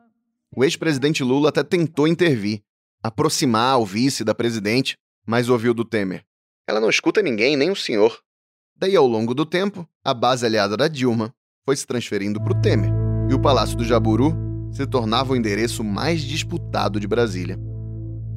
O 0.55 0.63
ex-presidente 0.63 1.23
Lula 1.23 1.49
até 1.49 1.63
tentou 1.63 2.07
intervir, 2.07 2.61
aproximar 3.03 3.79
o 3.79 3.85
vice 3.85 4.23
da 4.23 4.33
presidente, 4.33 4.95
mas 5.25 5.49
ouviu 5.49 5.73
do 5.73 5.85
Temer. 5.85 6.23
Ela 6.67 6.79
não 6.79 6.89
escuta 6.89 7.21
ninguém, 7.21 7.55
nem 7.55 7.69
o 7.69 7.75
senhor. 7.75 8.19
Daí, 8.77 8.95
ao 8.95 9.07
longo 9.07 9.33
do 9.33 9.45
tempo, 9.45 9.87
a 10.03 10.13
base 10.13 10.45
aliada 10.45 10.77
da 10.77 10.87
Dilma 10.87 11.33
foi 11.65 11.75
se 11.75 11.85
transferindo 11.85 12.41
para 12.41 12.53
o 12.53 12.61
Temer, 12.61 12.91
e 13.29 13.33
o 13.33 13.41
Palácio 13.41 13.77
do 13.77 13.83
Jaburu 13.83 14.33
se 14.71 14.85
tornava 14.85 15.33
o 15.33 15.35
endereço 15.35 15.83
mais 15.83 16.21
disputado 16.21 16.99
de 16.99 17.07
Brasília. 17.07 17.59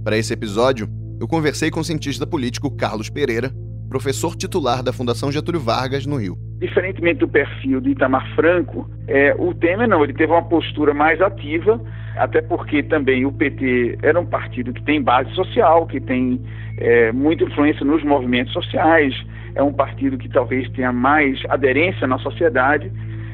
Para 0.03 0.17
esse 0.17 0.33
episódio, 0.33 0.89
eu 1.21 1.29
conversei 1.29 1.71
com 1.71 1.81
o 1.81 1.85
cientista 1.85 2.27
político 2.27 2.75
Carlos 2.75 3.11
Pereira, 3.11 3.55
professor 3.89 4.35
titular 4.35 4.83
da 4.83 4.93
Fundação 4.93 5.31
Getúlio 5.31 5.61
Vargas, 5.61 6.07
no 6.07 6.17
Rio. 6.17 6.39
Diferentemente 6.61 7.21
do 7.21 7.29
perfil 7.29 7.81
de 7.81 7.91
Itamar 7.91 8.27
Franco, 8.35 8.87
é, 9.09 9.35
o 9.39 9.55
Temer 9.55 9.89
não, 9.89 10.05
ele 10.05 10.13
teve 10.13 10.31
uma 10.31 10.43
postura 10.43 10.93
mais 10.93 11.19
ativa, 11.23 11.81
até 12.17 12.43
porque 12.43 12.83
também 12.83 13.25
o 13.25 13.33
PT 13.33 13.99
era 14.03 14.21
um 14.21 14.27
partido 14.27 14.71
que 14.71 14.83
tem 14.83 15.01
base 15.01 15.31
social, 15.35 15.87
que 15.87 15.99
tem 15.99 16.39
é, 16.77 17.13
muita 17.13 17.45
influência 17.45 17.83
nos 17.83 18.05
movimentos 18.05 18.53
sociais, 18.53 19.15
é 19.55 19.63
um 19.63 19.73
partido 19.73 20.19
que 20.19 20.29
talvez 20.29 20.69
tenha 20.73 20.93
mais 20.93 21.43
aderência 21.49 22.07
na 22.07 22.19
sociedade. 22.19 22.93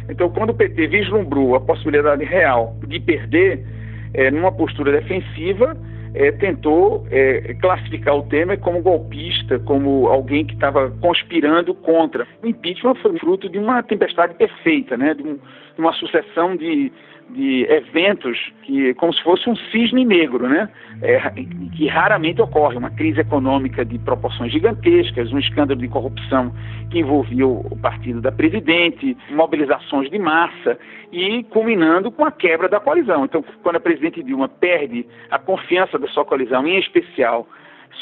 Então, 0.08 0.30
quando 0.30 0.50
o 0.50 0.54
PT 0.54 0.86
vislumbrou 0.86 1.56
a 1.56 1.60
possibilidade 1.60 2.24
real 2.24 2.76
de 2.86 3.00
perder, 3.00 3.60
é, 4.14 4.30
numa 4.30 4.52
postura 4.52 4.92
defensiva, 4.92 5.76
é, 6.16 6.32
tentou 6.32 7.06
é, 7.10 7.54
classificar 7.60 8.16
o 8.16 8.22
Temer 8.22 8.58
como 8.58 8.80
golpista, 8.80 9.58
como 9.60 10.08
alguém 10.08 10.46
que 10.46 10.54
estava 10.54 10.90
conspirando 11.00 11.74
contra. 11.74 12.26
O 12.42 12.46
impeachment 12.46 12.94
foi 12.96 13.18
fruto 13.18 13.48
de 13.48 13.58
uma 13.58 13.82
tempestade 13.82 14.34
perfeita, 14.34 14.96
né? 14.96 15.12
de, 15.12 15.22
um, 15.22 15.34
de 15.34 15.78
uma 15.78 15.92
sucessão 15.92 16.56
de, 16.56 16.90
de 17.30 17.66
eventos 17.68 18.38
que 18.62 18.94
como 18.94 19.12
se 19.12 19.22
fosse 19.22 19.48
um 19.48 19.56
cisne 19.56 20.04
negro, 20.04 20.48
né? 20.48 20.68
É, 21.02 21.18
que 21.76 21.86
raramente 21.86 22.40
ocorre, 22.40 22.76
uma 22.76 22.90
crise 22.90 23.20
econômica 23.20 23.84
de 23.84 23.98
proporções 23.98 24.50
gigantescas, 24.50 25.30
um 25.32 25.38
escândalo 25.38 25.78
de 25.78 25.88
corrupção 25.88 26.54
que 26.90 27.00
envolvia 27.00 27.46
o 27.46 27.76
partido 27.76 28.20
da 28.20 28.32
presidente, 28.32 29.16
mobilizações 29.30 30.10
de 30.10 30.18
massa 30.18 30.78
e 31.12 31.42
culminando 31.44 32.10
com 32.10 32.24
a 32.24 32.30
quebra 32.30 32.68
da 32.68 32.80
coalizão. 32.80 33.24
Então, 33.24 33.44
quando 33.62 33.76
a 33.76 33.80
presidente 33.80 34.22
Dilma 34.22 34.48
perde 34.48 35.06
a 35.30 35.38
confiança 35.38 35.98
da 35.98 36.08
sua 36.08 36.24
coalizão, 36.24 36.66
em 36.66 36.78
especial 36.78 37.46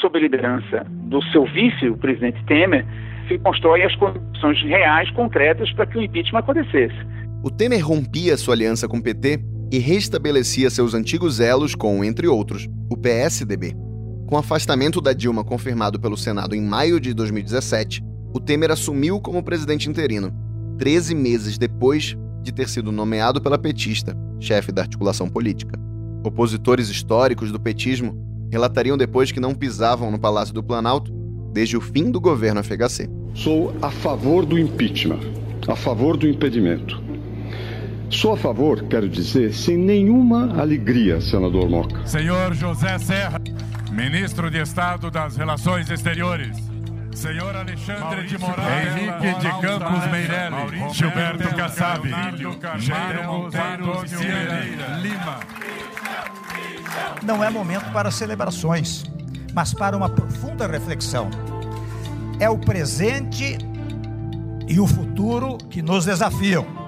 sob 0.00 0.18
a 0.18 0.22
liderança 0.22 0.86
do 0.88 1.22
seu 1.24 1.44
vice, 1.44 1.88
o 1.88 1.96
presidente 1.96 2.44
Temer, 2.44 2.84
se 3.28 3.38
constrói 3.38 3.82
as 3.82 3.94
condições 3.96 4.62
reais, 4.62 5.10
concretas, 5.12 5.72
para 5.72 5.86
que 5.86 5.98
o 5.98 6.02
impeachment 6.02 6.40
acontecesse. 6.40 6.94
O 7.44 7.50
Temer 7.50 7.86
rompia 7.86 8.38
sua 8.38 8.54
aliança 8.54 8.88
com 8.88 8.96
o 8.96 9.02
PT 9.02 9.38
e 9.70 9.78
restabelecia 9.78 10.70
seus 10.70 10.94
antigos 10.94 11.40
elos 11.40 11.74
com, 11.74 12.02
entre 12.02 12.26
outros, 12.26 12.66
o 12.90 12.96
PSDB. 12.96 13.76
Com 14.26 14.36
o 14.36 14.38
afastamento 14.38 14.98
da 14.98 15.12
Dilma 15.12 15.44
confirmado 15.44 16.00
pelo 16.00 16.16
Senado 16.16 16.54
em 16.54 16.62
maio 16.62 16.98
de 16.98 17.12
2017, 17.12 18.02
o 18.32 18.40
Temer 18.40 18.70
assumiu 18.70 19.20
como 19.20 19.42
presidente 19.42 19.90
interino, 19.90 20.32
13 20.78 21.14
meses 21.14 21.58
depois 21.58 22.16
de 22.42 22.50
ter 22.50 22.66
sido 22.66 22.90
nomeado 22.90 23.42
pela 23.42 23.58
petista, 23.58 24.16
chefe 24.40 24.72
da 24.72 24.80
articulação 24.80 25.28
política. 25.28 25.78
Opositores 26.24 26.88
históricos 26.88 27.52
do 27.52 27.60
petismo 27.60 28.16
relatariam 28.50 28.96
depois 28.96 29.30
que 29.30 29.38
não 29.38 29.54
pisavam 29.54 30.10
no 30.10 30.18
Palácio 30.18 30.54
do 30.54 30.62
Planalto 30.62 31.12
desde 31.52 31.76
o 31.76 31.80
fim 31.82 32.10
do 32.10 32.22
governo 32.22 32.64
FHC. 32.64 33.06
Sou 33.34 33.76
a 33.82 33.90
favor 33.90 34.46
do 34.46 34.58
impeachment, 34.58 35.20
a 35.68 35.76
favor 35.76 36.16
do 36.16 36.26
impedimento. 36.26 37.13
Sou 38.14 38.32
a 38.32 38.36
favor, 38.36 38.80
quero 38.84 39.08
dizer, 39.08 39.52
sem 39.52 39.76
nenhuma 39.76 40.60
alegria, 40.60 41.20
senador 41.20 41.68
Moca. 41.68 42.06
Senhor 42.06 42.54
José 42.54 42.96
Serra, 42.98 43.40
ministro 43.90 44.50
de 44.50 44.62
Estado 44.62 45.10
das 45.10 45.36
Relações 45.36 45.90
Exteriores. 45.90 46.56
Senhor 47.12 47.54
Alexandre 47.56 48.00
Maurício 48.00 48.38
de 48.38 48.38
Moraes, 48.38 48.96
Henrique 48.96 49.40
de 49.40 49.48
Campos 49.60 50.10
Meirelles, 50.12 50.96
Gilberto 50.96 51.56
Kassab, 51.56 52.08
Jairo 52.78 53.24
Monteiro 53.24 54.08
Cianeira, 54.08 54.98
Lima. 55.02 55.40
Não 57.20 57.42
é 57.42 57.50
momento 57.50 57.92
para 57.92 58.12
celebrações, 58.12 59.04
mas 59.52 59.74
para 59.74 59.96
uma 59.96 60.08
profunda 60.08 60.68
reflexão. 60.68 61.28
É 62.38 62.48
o 62.48 62.58
presente 62.58 63.58
e 64.68 64.78
o 64.78 64.86
futuro 64.86 65.58
que 65.68 65.82
nos 65.82 66.04
desafiam. 66.04 66.83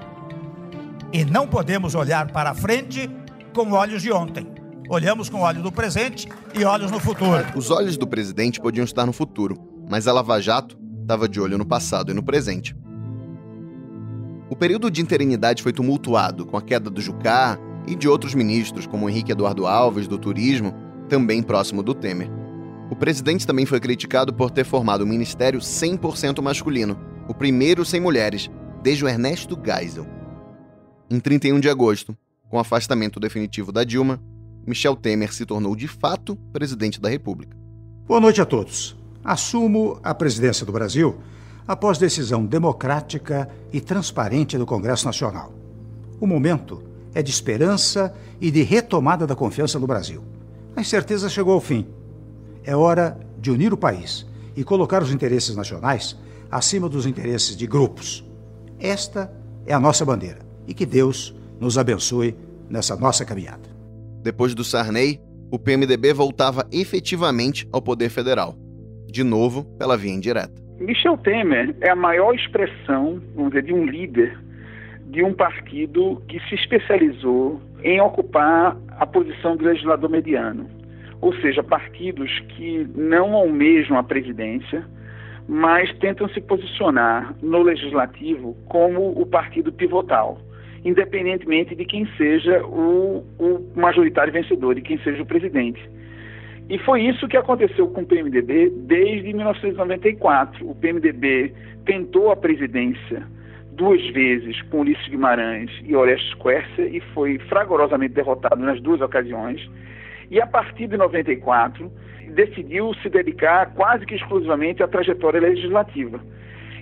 E 1.11 1.23
não 1.23 1.47
podemos 1.47 1.95
olhar 1.95 2.31
para 2.31 2.53
frente 2.53 3.09
com 3.53 3.71
olhos 3.71 4.01
de 4.01 4.11
ontem. 4.11 4.45
Olhamos 4.89 5.29
com 5.29 5.39
olhos 5.39 5.63
do 5.63 5.71
presente 5.71 6.27
e 6.53 6.63
olhos 6.65 6.91
no 6.91 6.99
futuro. 6.99 7.45
Os 7.55 7.71
olhos 7.71 7.97
do 7.97 8.05
presidente 8.05 8.59
podiam 8.59 8.83
estar 8.83 9.05
no 9.05 9.13
futuro, 9.13 9.57
mas 9.89 10.07
a 10.07 10.13
Lava 10.13 10.39
Jato 10.41 10.77
estava 11.01 11.27
de 11.27 11.39
olho 11.39 11.57
no 11.57 11.65
passado 11.65 12.11
e 12.11 12.13
no 12.13 12.21
presente. 12.21 12.75
O 14.49 14.55
período 14.55 14.91
de 14.91 15.01
interinidade 15.01 15.63
foi 15.63 15.71
tumultuado 15.71 16.45
com 16.45 16.57
a 16.57 16.61
queda 16.61 16.89
do 16.89 17.01
Jucá 17.01 17.57
e 17.85 17.95
de 17.95 18.07
outros 18.07 18.33
ministros, 18.33 18.85
como 18.85 19.09
Henrique 19.09 19.31
Eduardo 19.31 19.65
Alves, 19.65 20.07
do 20.07 20.17
Turismo, 20.17 20.73
também 21.07 21.41
próximo 21.41 21.81
do 21.81 21.93
Temer. 21.93 22.29
O 22.89 22.95
presidente 22.95 23.47
também 23.47 23.65
foi 23.65 23.79
criticado 23.79 24.33
por 24.33 24.51
ter 24.51 24.65
formado 24.65 25.03
um 25.03 25.07
ministério 25.07 25.59
100% 25.59 26.41
masculino, 26.41 26.97
o 27.27 27.33
primeiro 27.33 27.83
sem 27.83 27.99
mulheres, 27.99 28.49
desde 28.81 29.03
o 29.03 29.07
Ernesto 29.07 29.57
Geisel. 29.61 30.16
Em 31.09 31.21
31 31.21 31.61
de 31.61 31.69
agosto, 31.69 32.13
com 32.49 32.57
o 32.57 32.59
afastamento 32.59 33.17
definitivo 33.17 33.71
da 33.71 33.85
Dilma, 33.85 34.21
Michel 34.65 34.93
Temer 34.93 35.33
se 35.33 35.45
tornou 35.45 35.73
de 35.73 35.87
fato 35.87 36.35
presidente 36.51 36.99
da 36.99 37.07
República. 37.07 37.55
Boa 38.05 38.19
noite 38.19 38.41
a 38.41 38.45
todos. 38.45 38.97
Assumo 39.23 40.01
a 40.03 40.13
presidência 40.13 40.65
do 40.65 40.71
Brasil 40.73 41.17
após 41.65 41.97
decisão 41.97 42.45
democrática 42.45 43.47
e 43.71 43.79
transparente 43.79 44.57
do 44.57 44.65
Congresso 44.65 45.05
Nacional. 45.05 45.53
O 46.19 46.27
momento 46.27 46.83
é 47.13 47.23
de 47.23 47.31
esperança 47.31 48.13
e 48.41 48.51
de 48.51 48.63
retomada 48.63 49.25
da 49.25 49.35
confiança 49.35 49.79
no 49.79 49.87
Brasil. 49.87 50.21
A 50.75 50.81
incerteza 50.81 51.29
chegou 51.29 51.53
ao 51.53 51.61
fim. 51.61 51.87
É 52.65 52.75
hora 52.75 53.17
de 53.39 53.49
unir 53.49 53.71
o 53.71 53.77
país 53.77 54.25
e 54.57 54.63
colocar 54.63 55.01
os 55.01 55.13
interesses 55.13 55.55
nacionais 55.55 56.17
acima 56.51 56.89
dos 56.89 57.05
interesses 57.05 57.55
de 57.55 57.65
grupos. 57.65 58.25
Esta 58.77 59.31
é 59.65 59.73
a 59.73 59.79
nossa 59.79 60.03
bandeira 60.03 60.46
e 60.67 60.73
que 60.73 60.85
Deus 60.85 61.35
nos 61.59 61.77
abençoe 61.77 62.35
nessa 62.69 62.95
nossa 62.95 63.25
caminhada. 63.25 63.69
Depois 64.21 64.53
do 64.53 64.63
Sarney, 64.63 65.19
o 65.51 65.57
PMDB 65.57 66.13
voltava 66.13 66.67
efetivamente 66.71 67.67
ao 67.71 67.81
poder 67.81 68.09
federal, 68.09 68.55
de 69.07 69.23
novo 69.23 69.63
pela 69.77 69.95
via 69.95 70.11
indireta. 70.11 70.61
Michel 70.79 71.17
Temer 71.17 71.75
é 71.81 71.89
a 71.89 71.95
maior 71.95 72.35
expressão, 72.35 73.21
vamos 73.35 73.51
dizer, 73.51 73.63
de 73.63 73.73
um 73.73 73.85
líder 73.85 74.37
de 75.09 75.23
um 75.23 75.33
partido 75.33 76.21
que 76.27 76.39
se 76.47 76.55
especializou 76.55 77.61
em 77.83 78.01
ocupar 78.01 78.75
a 78.97 79.05
posição 79.05 79.55
do 79.55 79.63
legislador 79.63 80.09
mediano, 80.09 80.69
ou 81.21 81.33
seja, 81.35 81.63
partidos 81.63 82.29
que 82.49 82.87
não 82.93 83.33
almejam 83.33 83.97
a 83.97 84.03
presidência, 84.03 84.85
mas 85.47 85.91
tentam 85.99 86.27
se 86.29 86.41
posicionar 86.41 87.33
no 87.41 87.61
legislativo 87.63 88.55
como 88.65 89.19
o 89.19 89.25
partido 89.25 89.71
pivotal, 89.71 90.37
independentemente 90.83 91.75
de 91.75 91.85
quem 91.85 92.07
seja 92.17 92.65
o, 92.65 93.25
o 93.39 93.71
majoritário 93.75 94.33
vencedor, 94.33 94.75
de 94.75 94.81
quem 94.81 94.97
seja 94.99 95.21
o 95.21 95.25
presidente. 95.25 95.81
E 96.69 96.77
foi 96.79 97.03
isso 97.03 97.27
que 97.27 97.37
aconteceu 97.37 97.87
com 97.87 98.01
o 98.01 98.05
PMDB 98.05 98.69
desde 98.69 99.31
1994. 99.33 100.69
O 100.69 100.75
PMDB 100.75 101.53
tentou 101.85 102.29
a 102.29 102.35
presidência 102.35 103.23
duas 103.71 104.05
vezes 104.09 104.61
com 104.63 104.81
Ulisses 104.81 105.07
Guimarães 105.07 105.71
e 105.83 105.95
Orestes 105.95 106.33
Quercia 106.33 106.85
e 106.87 106.99
foi 107.13 107.37
fragorosamente 107.47 108.15
derrotado 108.15 108.61
nas 108.61 108.81
duas 108.81 108.99
ocasiões. 108.99 109.65
E 110.29 110.41
a 110.41 110.47
partir 110.47 110.87
de 110.87 110.97
94 110.97 111.89
decidiu 112.33 112.93
se 112.95 113.09
dedicar 113.09 113.73
quase 113.73 114.05
que 114.05 114.15
exclusivamente 114.15 114.83
à 114.83 114.87
trajetória 114.87 115.39
legislativa. 115.39 116.19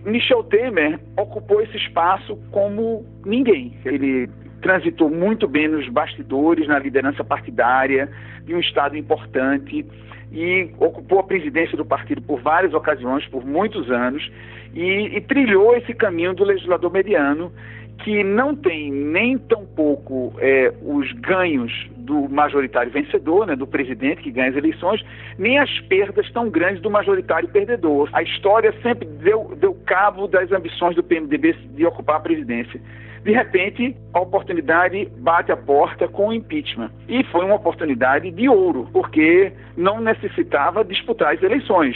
Michel 0.05 0.43
Temer 0.43 0.99
ocupou 1.17 1.61
esse 1.61 1.75
espaço 1.77 2.37
como 2.51 3.05
ninguém. 3.25 3.75
Ele 3.83 4.29
transitou 4.61 5.09
muito 5.09 5.47
bem 5.47 5.67
nos 5.67 5.87
bastidores, 5.89 6.67
na 6.67 6.79
liderança 6.79 7.23
partidária 7.23 8.09
de 8.43 8.53
um 8.53 8.59
Estado 8.59 8.95
importante 8.95 9.85
e 10.31 10.69
ocupou 10.79 11.19
a 11.19 11.23
presidência 11.23 11.77
do 11.77 11.85
partido 11.85 12.21
por 12.21 12.41
várias 12.41 12.73
ocasiões, 12.73 13.25
por 13.27 13.45
muitos 13.45 13.89
anos, 13.89 14.29
e, 14.73 15.17
e 15.17 15.21
trilhou 15.21 15.75
esse 15.75 15.93
caminho 15.93 16.33
do 16.33 16.43
legislador 16.43 16.91
mediano, 16.91 17.51
que 17.99 18.23
não 18.23 18.55
tem 18.55 18.91
nem 18.91 19.37
tão 19.37 19.65
pouco 19.65 20.33
é, 20.39 20.73
os 20.81 21.11
ganhos 21.13 21.71
do 22.05 22.29
majoritário 22.29 22.91
vencedor, 22.91 23.47
né, 23.47 23.55
do 23.55 23.67
presidente 23.67 24.21
que 24.21 24.31
ganha 24.31 24.49
as 24.49 24.55
eleições, 24.55 25.03
nem 25.37 25.57
as 25.59 25.79
perdas 25.81 26.31
tão 26.31 26.49
grandes 26.49 26.81
do 26.81 26.89
majoritário 26.89 27.49
perdedor. 27.49 28.09
A 28.13 28.21
história 28.21 28.73
sempre 28.81 29.05
deu, 29.05 29.57
deu 29.59 29.73
cabo 29.85 30.27
das 30.27 30.51
ambições 30.51 30.95
do 30.95 31.03
PMDB 31.03 31.53
de 31.75 31.85
ocupar 31.85 32.17
a 32.17 32.19
presidência. 32.19 32.79
De 33.23 33.31
repente, 33.31 33.97
a 34.13 34.19
oportunidade 34.19 35.05
bate 35.17 35.51
a 35.51 35.57
porta 35.57 36.07
com 36.07 36.27
o 36.27 36.33
impeachment. 36.33 36.91
E 37.09 37.23
foi 37.25 37.43
uma 37.43 37.55
oportunidade 37.55 38.29
de 38.29 38.47
ouro, 38.47 38.87
porque 38.93 39.51
não 39.75 39.99
necessitava 39.99 40.85
disputar 40.85 41.33
as 41.33 41.41
eleições. 41.41 41.95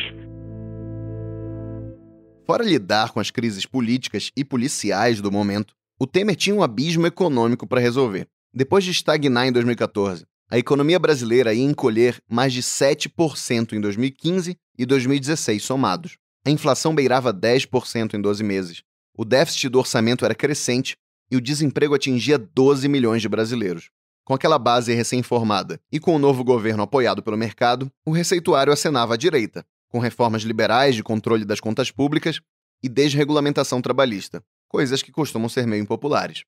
Fora 2.47 2.64
lidar 2.64 3.14
com 3.14 3.20
as 3.20 3.30
crises 3.30 3.64
políticas 3.64 4.32
e 4.36 4.43
policiais 4.43 5.22
do 5.22 5.32
momento, 5.32 5.76
o 5.99 6.07
Temer 6.07 6.36
tinha 6.36 6.55
um 6.55 6.64
abismo 6.64 7.05
econômico 7.05 7.68
para 7.68 7.80
resolver. 7.80 8.26
Depois 8.53 8.83
de 8.83 8.89
estagnar 8.89 9.47
em 9.47 9.51
2014, 9.51 10.25
a 10.49 10.57
economia 10.57 10.97
brasileira 10.97 11.53
ia 11.53 11.63
encolher 11.63 12.19
mais 12.27 12.51
de 12.51 12.63
7% 12.63 13.73
em 13.73 13.79
2015 13.79 14.57
e 14.75 14.85
2016 14.87 15.63
somados. 15.63 16.17
A 16.43 16.49
inflação 16.49 16.95
beirava 16.95 17.31
10% 17.31 18.15
em 18.15 18.21
12 18.21 18.43
meses. 18.43 18.81
O 19.15 19.23
déficit 19.23 19.69
do 19.69 19.77
orçamento 19.77 20.25
era 20.25 20.33
crescente 20.33 20.97
e 21.29 21.37
o 21.37 21.41
desemprego 21.41 21.93
atingia 21.93 22.39
12 22.39 22.87
milhões 22.87 23.21
de 23.21 23.29
brasileiros. 23.29 23.91
Com 24.25 24.33
aquela 24.33 24.57
base 24.57 24.93
recém-formada 24.95 25.79
e 25.91 25.99
com 25.99 26.15
o 26.15 26.19
novo 26.19 26.43
governo 26.43 26.81
apoiado 26.81 27.21
pelo 27.21 27.37
mercado, 27.37 27.91
o 28.03 28.11
receituário 28.11 28.73
acenava 28.73 29.13
à 29.13 29.17
direita, 29.17 29.63
com 29.89 29.99
reformas 29.99 30.41
liberais 30.41 30.95
de 30.95 31.03
controle 31.03 31.45
das 31.45 31.59
contas 31.59 31.91
públicas 31.91 32.39
e 32.81 32.89
desregulamentação 32.89 33.79
trabalhista, 33.79 34.43
coisas 34.67 35.03
que 35.03 35.11
costumam 35.11 35.49
ser 35.49 35.67
meio 35.67 35.83
impopulares. 35.83 36.43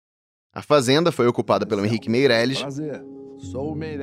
A 0.53 0.61
Fazenda 0.61 1.13
foi 1.13 1.27
ocupada 1.27 1.65
pelo 1.65 1.85
Henrique 1.85 2.09
Meirelles, 2.09 2.59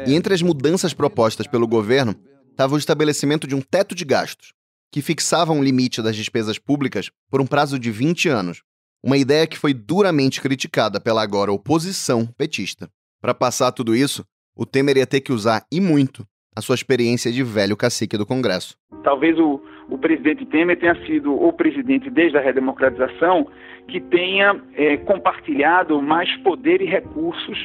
e 0.07 0.15
entre 0.15 0.33
as 0.33 0.41
mudanças 0.41 0.95
propostas 0.95 1.47
pelo 1.47 1.69
governo 1.69 2.15
estava 2.51 2.75
o 2.75 2.79
estabelecimento 2.79 3.47
de 3.47 3.55
um 3.55 3.61
teto 3.61 3.95
de 3.95 4.03
gastos, 4.03 4.55
que 4.91 5.03
fixava 5.03 5.53
um 5.53 5.63
limite 5.63 6.01
das 6.01 6.17
despesas 6.17 6.59
públicas 6.59 7.11
por 7.31 7.43
um 7.43 7.47
prazo 7.47 7.79
de 7.79 7.91
20 7.91 8.31
anos, 8.31 8.63
uma 9.05 9.19
ideia 9.19 9.47
que 9.47 9.59
foi 9.59 9.75
duramente 9.75 10.41
criticada 10.41 10.99
pela 10.99 11.23
agora 11.23 11.53
oposição 11.53 12.27
petista. 12.27 12.89
Para 13.21 13.35
passar 13.35 13.71
tudo 13.71 13.95
isso, 13.95 14.25
o 14.57 14.65
Temer 14.65 14.97
ia 14.97 15.07
ter 15.07 15.21
que 15.21 15.33
usar, 15.33 15.67
e 15.71 15.83
muito, 15.83 16.27
a 16.57 16.63
sua 16.63 16.75
experiência 16.75 17.31
de 17.31 17.43
velho 17.43 17.77
cacique 17.77 18.17
do 18.17 18.25
Congresso. 18.25 18.75
Talvez 19.05 19.39
o, 19.39 19.61
o 19.91 19.99
presidente 19.99 20.47
Temer 20.47 20.81
tenha 20.81 20.95
sido 21.07 21.33
o 21.33 21.53
presidente 21.53 22.09
desde 22.09 22.39
a 22.39 22.41
redemocratização 22.41 23.47
que 23.89 24.01
tenha 24.01 24.61
é, 24.75 24.97
compartilhado 24.99 26.01
mais 26.01 26.35
poder 26.39 26.81
e 26.81 26.85
recursos 26.85 27.59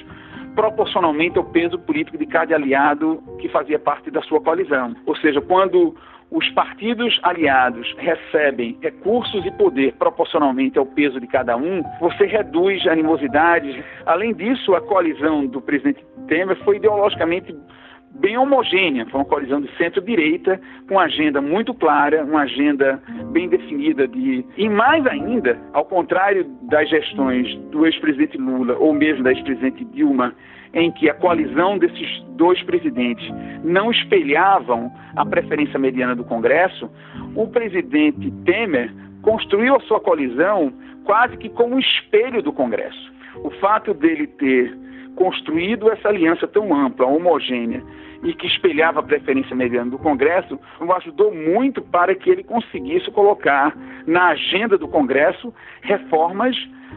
proporcionalmente 0.55 1.37
ao 1.37 1.43
peso 1.43 1.77
político 1.79 2.17
de 2.17 2.25
cada 2.25 2.55
aliado 2.55 3.21
que 3.39 3.49
fazia 3.49 3.77
parte 3.77 4.09
da 4.09 4.21
sua 4.21 4.39
coalizão. 4.39 4.95
Ou 5.05 5.15
seja, 5.17 5.41
quando 5.41 5.95
os 6.31 6.49
partidos 6.49 7.19
aliados 7.21 7.93
recebem 7.97 8.77
recursos 8.81 9.45
e 9.45 9.51
poder 9.51 9.93
proporcionalmente 9.93 10.79
ao 10.79 10.85
peso 10.85 11.19
de 11.19 11.27
cada 11.27 11.55
um, 11.55 11.83
você 11.99 12.25
reduz 12.25 12.87
animosidades. 12.87 13.83
Além 14.05 14.33
disso, 14.33 14.73
a 14.73 14.81
coalizão 14.81 15.45
do 15.45 15.61
presidente 15.61 16.03
Temer 16.27 16.57
foi 16.63 16.77
ideologicamente 16.77 17.55
bem 18.15 18.37
homogênea, 18.37 19.05
foi 19.07 19.19
uma 19.19 19.25
coalizão 19.25 19.59
de 19.61 19.69
centro-direita, 19.77 20.59
com 20.87 20.95
uma 20.95 21.03
agenda 21.03 21.41
muito 21.41 21.73
clara, 21.73 22.23
uma 22.23 22.41
agenda 22.41 23.01
bem 23.31 23.49
definida 23.49 24.07
de. 24.07 24.45
E 24.57 24.69
mais 24.69 25.05
ainda, 25.07 25.59
ao 25.73 25.85
contrário 25.85 26.45
das 26.63 26.89
gestões 26.89 27.55
do 27.71 27.85
ex-presidente 27.85 28.37
Lula 28.37 28.75
ou 28.77 28.93
mesmo 28.93 29.23
da 29.23 29.31
ex-presidente 29.31 29.83
Dilma, 29.85 30.33
em 30.73 30.91
que 30.91 31.09
a 31.09 31.13
coalizão 31.13 31.77
desses 31.77 32.23
dois 32.29 32.61
presidentes 32.63 33.27
não 33.63 33.91
espelhavam 33.91 34.91
a 35.15 35.25
preferência 35.25 35.77
mediana 35.77 36.15
do 36.15 36.23
Congresso, 36.23 36.89
o 37.35 37.47
presidente 37.47 38.31
Temer 38.43 38.91
construiu 39.21 39.75
a 39.75 39.79
sua 39.81 39.99
coalizão 39.99 40.73
quase 41.03 41.37
que 41.37 41.49
como 41.49 41.75
um 41.75 41.79
espelho 41.79 42.41
do 42.41 42.51
Congresso. 42.51 43.13
O 43.43 43.51
fato 43.51 43.93
dele 43.93 44.27
ter 44.27 44.75
construído 45.15 45.91
essa 45.91 46.09
aliança 46.09 46.47
tão 46.47 46.73
ampla, 46.73 47.05
homogênea 47.05 47.83
e 48.23 48.33
que 48.33 48.47
espelhava 48.47 49.01
a 49.01 49.03
preferência 49.03 49.55
mediana 49.55 49.91
do 49.91 49.97
Congresso, 49.97 50.57
ajudou 50.97 51.33
muito 51.33 51.81
para 51.81 52.15
que 52.15 52.29
ele 52.29 52.43
conseguisse 52.43 53.11
colocar 53.11 53.75
na 54.07 54.29
agenda 54.29 54.77
do 54.77 54.87
Congresso 54.87 55.53
reformas 55.81 56.55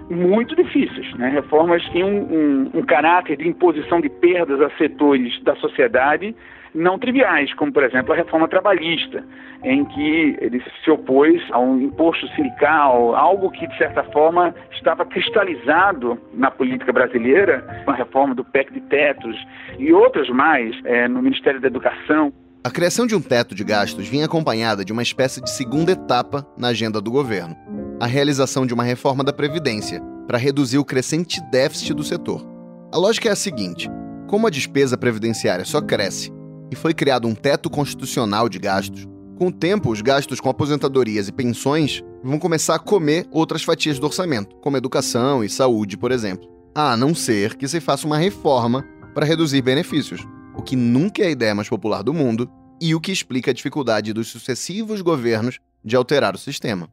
muito 0.09 0.55
difíceis, 0.55 1.13
né? 1.15 1.29
reformas 1.29 1.87
que 1.89 2.03
um, 2.03 2.23
um, 2.23 2.71
um 2.75 2.83
caráter 2.83 3.37
de 3.37 3.49
imposição 3.49 4.01
de 4.01 4.09
perdas 4.09 4.61
a 4.61 4.71
setores 4.77 5.43
da 5.43 5.57
sociedade 5.57 6.35
não 6.77 6.99
triviais, 6.99 7.53
como 7.55 7.73
por 7.73 7.83
exemplo 7.83 8.13
a 8.13 8.17
reforma 8.17 8.47
trabalhista, 8.47 9.25
em 9.65 9.85
que 9.87 10.37
ele 10.41 10.63
se 10.85 10.91
opôs 10.91 11.43
a 11.51 11.59
um 11.59 11.81
imposto 11.81 12.29
sindical, 12.35 13.17
algo 13.17 13.51
que 13.51 13.67
de 13.67 13.77
certa 13.79 14.05
forma 14.05 14.55
estava 14.73 15.05
cristalizado 15.05 16.21
na 16.35 16.51
política 16.51 16.93
brasileira, 16.93 17.83
a 17.87 17.93
reforma 17.93 18.35
do 18.35 18.45
PEC 18.45 18.73
de 18.73 18.81
tetos 18.83 19.37
e 19.79 19.93
outras 19.93 20.29
mais 20.29 20.77
é, 20.85 21.09
no 21.09 21.23
Ministério 21.23 21.61
da 21.61 21.67
Educação. 21.67 22.33
A 22.63 22.71
criação 22.71 23.07
de 23.07 23.15
um 23.15 23.23
teto 23.23 23.55
de 23.55 23.65
gastos 23.65 24.09
vinha 24.09 24.27
acompanhada 24.27 24.85
de 24.85 24.93
uma 24.93 25.03
espécie 25.03 25.41
de 25.41 25.51
segunda 25.51 25.93
etapa 25.93 26.47
na 26.59 26.69
agenda 26.69 27.01
do 27.01 27.11
governo: 27.11 27.57
a 28.01 28.07
realização 28.07 28.67
de 28.67 28.75
uma 28.75 28.85
reforma 28.85 29.25
da 29.25 29.33
Previdência, 29.33 30.01
para 30.27 30.39
reduzir 30.39 30.79
o 30.79 30.85
crescente 30.85 31.41
déficit 31.51 31.95
do 31.95 32.03
setor. 32.03 32.45
A 32.93 32.99
lógica 32.99 33.29
é 33.29 33.33
a 33.33 33.37
seguinte: 33.37 33.89
como 34.27 34.47
a 34.47 34.51
despesa 34.51 34.99
previdenciária 34.99 35.65
só 35.65 35.81
cresce 35.81 36.36
e 36.71 36.77
foi 36.77 36.95
criado 36.95 37.29
um 37.29 37.35
teto 37.35 37.71
constitucional 37.71 38.49
de 38.49 38.59
gastos, 38.59 39.07
com 39.37 39.49
o 39.49 39.53
tempo, 39.53 39.91
os 39.91 40.01
gastos 40.01 40.41
com 40.41 40.49
aposentadorias 40.49 41.29
e 41.29 41.33
pensões 41.33 42.03
vão 42.25 42.39
começar 42.39 42.75
a 42.75 42.79
comer 42.79 43.27
outras 43.31 43.63
fatias 43.63 43.99
do 43.99 44.07
orçamento, 44.07 44.57
como 44.57 44.79
educação 44.79 45.45
e 45.45 45.49
saúde, 45.51 45.99
por 45.99 46.11
exemplo. 46.11 46.49
A 46.75 46.97
não 46.97 47.15
ser 47.15 47.55
que 47.55 47.69
se 47.69 47.79
faça 47.79 48.07
uma 48.07 48.17
reforma 48.17 48.83
para 49.15 49.27
reduzir 49.27 49.61
benefícios, 49.61 50.27
o 50.57 50.63
que 50.63 50.75
nunca 50.75 51.23
é 51.23 51.27
a 51.27 51.31
ideia 51.31 51.55
mais 51.55 51.69
popular 51.69 52.03
do 52.03 52.15
mundo 52.15 52.51
e 52.81 52.95
o 52.95 53.01
que 53.01 53.13
explica 53.13 53.51
a 53.51 53.55
dificuldade 53.55 54.11
dos 54.15 54.29
sucessivos 54.29 55.03
governos 55.03 55.59
de 55.85 55.95
alterar 55.97 56.35
o 56.35 56.39
sistema. 56.39 56.89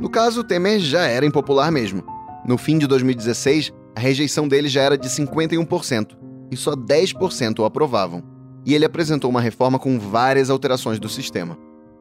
No 0.00 0.08
caso, 0.08 0.44
Temer 0.44 0.78
já 0.78 1.06
era 1.06 1.26
impopular 1.26 1.72
mesmo. 1.72 2.04
No 2.46 2.56
fim 2.56 2.78
de 2.78 2.86
2016, 2.86 3.72
a 3.94 4.00
rejeição 4.00 4.46
dele 4.46 4.68
já 4.68 4.82
era 4.82 4.96
de 4.96 5.08
51%, 5.08 6.16
e 6.50 6.56
só 6.56 6.74
10% 6.74 7.58
o 7.60 7.64
aprovavam. 7.64 8.22
E 8.64 8.74
ele 8.74 8.84
apresentou 8.84 9.30
uma 9.30 9.40
reforma 9.40 9.78
com 9.78 9.98
várias 9.98 10.50
alterações 10.50 10.98
do 10.98 11.08
sistema. 11.08 11.56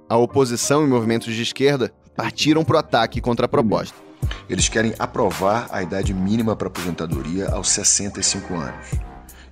A 0.09 0.17
oposição 0.17 0.83
e 0.83 0.87
movimentos 0.87 1.33
de 1.33 1.41
esquerda 1.41 1.93
partiram 2.15 2.65
para 2.65 2.75
o 2.75 2.79
ataque 2.79 3.21
contra 3.21 3.45
a 3.45 3.49
proposta. 3.49 3.95
Eles 4.49 4.67
querem 4.67 4.93
aprovar 4.99 5.67
a 5.71 5.81
idade 5.81 6.13
mínima 6.13 6.55
para 6.55 6.67
aposentadoria 6.67 7.49
aos 7.49 7.69
65 7.69 8.53
anos. 8.55 8.87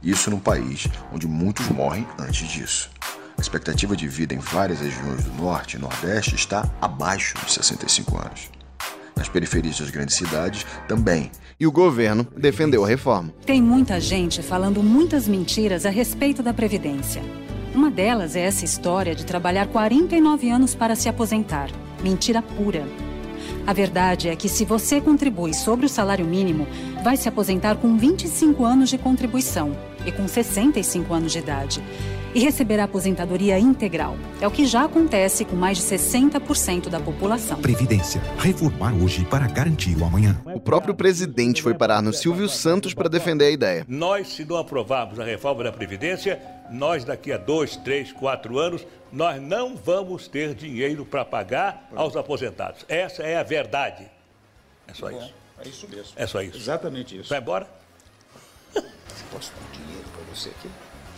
Isso 0.03 0.29
num 0.29 0.39
país 0.39 0.87
onde 1.13 1.27
muitos 1.27 1.67
morrem 1.69 2.05
antes 2.19 2.47
disso. 2.47 2.89
A 3.37 3.41
expectativa 3.41 3.95
de 3.95 4.07
vida 4.07 4.33
em 4.33 4.39
várias 4.39 4.79
regiões 4.79 5.23
do 5.23 5.31
Norte 5.33 5.77
e 5.77 5.79
Nordeste 5.79 6.35
está 6.35 6.67
abaixo 6.81 7.35
dos 7.37 7.53
65 7.53 8.17
anos. 8.17 8.49
Nas 9.15 9.29
periferias 9.29 9.79
das 9.79 9.89
grandes 9.89 10.15
cidades, 10.15 10.65
também. 10.87 11.31
E 11.59 11.65
o 11.65 11.71
governo 11.71 12.27
defendeu 12.37 12.85
a 12.85 12.87
reforma. 12.87 13.33
Tem 13.43 13.59
muita 13.59 13.99
gente 13.99 14.43
falando 14.43 14.83
muitas 14.83 15.27
mentiras 15.27 15.87
a 15.87 15.89
respeito 15.89 16.43
da 16.43 16.53
Previdência. 16.53 17.19
Uma 17.73 17.89
delas 17.89 18.35
é 18.35 18.41
essa 18.41 18.63
história 18.63 19.15
de 19.15 19.25
trabalhar 19.25 19.65
49 19.65 20.51
anos 20.51 20.75
para 20.75 20.95
se 20.95 21.09
aposentar. 21.09 21.71
Mentira 22.03 22.43
pura. 22.43 22.85
A 23.65 23.73
verdade 23.73 24.29
é 24.29 24.35
que 24.35 24.47
se 24.47 24.65
você 24.65 25.01
contribui 25.01 25.51
sobre 25.51 25.87
o 25.87 25.89
salário 25.89 26.27
mínimo, 26.27 26.67
vai 27.03 27.17
se 27.17 27.27
aposentar 27.27 27.77
com 27.77 27.97
25 27.97 28.63
anos 28.63 28.89
de 28.89 28.99
contribuição 28.99 29.75
e 30.05 30.11
com 30.11 30.27
65 30.27 31.11
anos 31.11 31.31
de 31.31 31.39
idade. 31.39 31.83
E 32.37 32.39
receberá 32.39 32.83
aposentadoria 32.83 33.57
integral. 33.57 34.15
É 34.39 34.45
o 34.45 34.51
que 34.51 34.63
já 34.67 34.83
acontece 34.83 35.43
com 35.43 35.55
mais 35.55 35.79
de 35.79 35.83
60% 35.85 36.87
da 36.87 36.99
população. 36.99 37.59
Previdência. 37.59 38.21
Reformar 38.37 38.93
hoje 38.93 39.25
para 39.25 39.47
garantir 39.47 39.97
o 39.97 40.05
amanhã. 40.05 40.39
O 40.45 40.59
próprio 40.59 40.93
presidente 40.93 41.63
foi 41.63 41.73
parar 41.73 41.99
no 41.99 42.13
Silvio 42.13 42.47
Santos 42.47 42.93
para 42.93 43.09
defender 43.09 43.45
a 43.45 43.49
ideia. 43.49 43.85
Nós, 43.87 44.27
se 44.27 44.45
não 44.45 44.57
aprovarmos 44.57 45.19
a 45.19 45.23
reforma 45.23 45.63
da 45.63 45.71
Previdência, 45.71 46.39
nós 46.69 47.03
daqui 47.03 47.31
a 47.31 47.37
dois, 47.37 47.75
três, 47.75 48.11
quatro 48.11 48.59
anos, 48.59 48.85
nós 49.11 49.41
não 49.41 49.75
vamos 49.75 50.27
ter 50.27 50.53
dinheiro 50.53 51.03
para 51.03 51.25
pagar 51.25 51.89
aos 51.95 52.15
aposentados. 52.15 52.85
Essa 52.87 53.23
é 53.23 53.35
a 53.35 53.41
verdade. 53.41 54.05
É 54.87 54.93
só 54.93 55.09
isso. 55.09 55.33
É 55.57 55.67
isso 55.67 55.87
mesmo. 55.89 56.13
É 56.15 56.27
só 56.27 56.39
isso. 56.43 56.55
Exatamente 56.55 57.17
isso. 57.17 57.29
Vai 57.29 57.39
embora? 57.39 57.67
Posso 59.31 59.51
dar 59.53 59.67
um 59.67 59.81
dinheiro 59.81 60.05
para 60.13 60.35
você 60.35 60.49
aqui? 60.49 60.69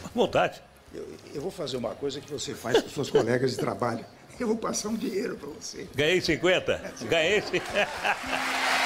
À 0.05 0.09
vontade. 0.15 0.68
Eu, 0.93 1.07
eu 1.35 1.41
vou 1.41 1.51
fazer 1.51 1.77
uma 1.77 1.91
coisa 1.91 2.19
que 2.19 2.31
você 2.31 2.53
faz 2.53 2.81
com 2.81 2.89
seus 2.89 3.09
colegas 3.09 3.51
de 3.51 3.57
trabalho. 3.57 4.03
Eu 4.39 4.47
vou 4.47 4.57
passar 4.57 4.89
um 4.89 4.95
dinheiro 4.95 5.35
para 5.35 5.49
você. 5.49 5.87
Ganhei 5.93 6.21
50? 6.21 6.93
Ganhei 7.09 7.41
50. 7.41 7.61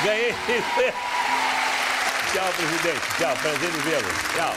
Ganhei 0.03 0.33
50. 0.33 0.93
Tchau, 2.33 2.53
presidente. 2.57 3.17
Tchau, 3.17 3.37
prazer 3.37 3.69
em 3.69 3.81
vê-lo. 3.89 4.07
Tchau. 4.35 4.53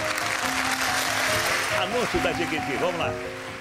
Anúncio 1.82 2.20
da 2.20 2.32
Jequiti, 2.32 2.76
vamos 2.80 2.98
lá. 2.98 3.12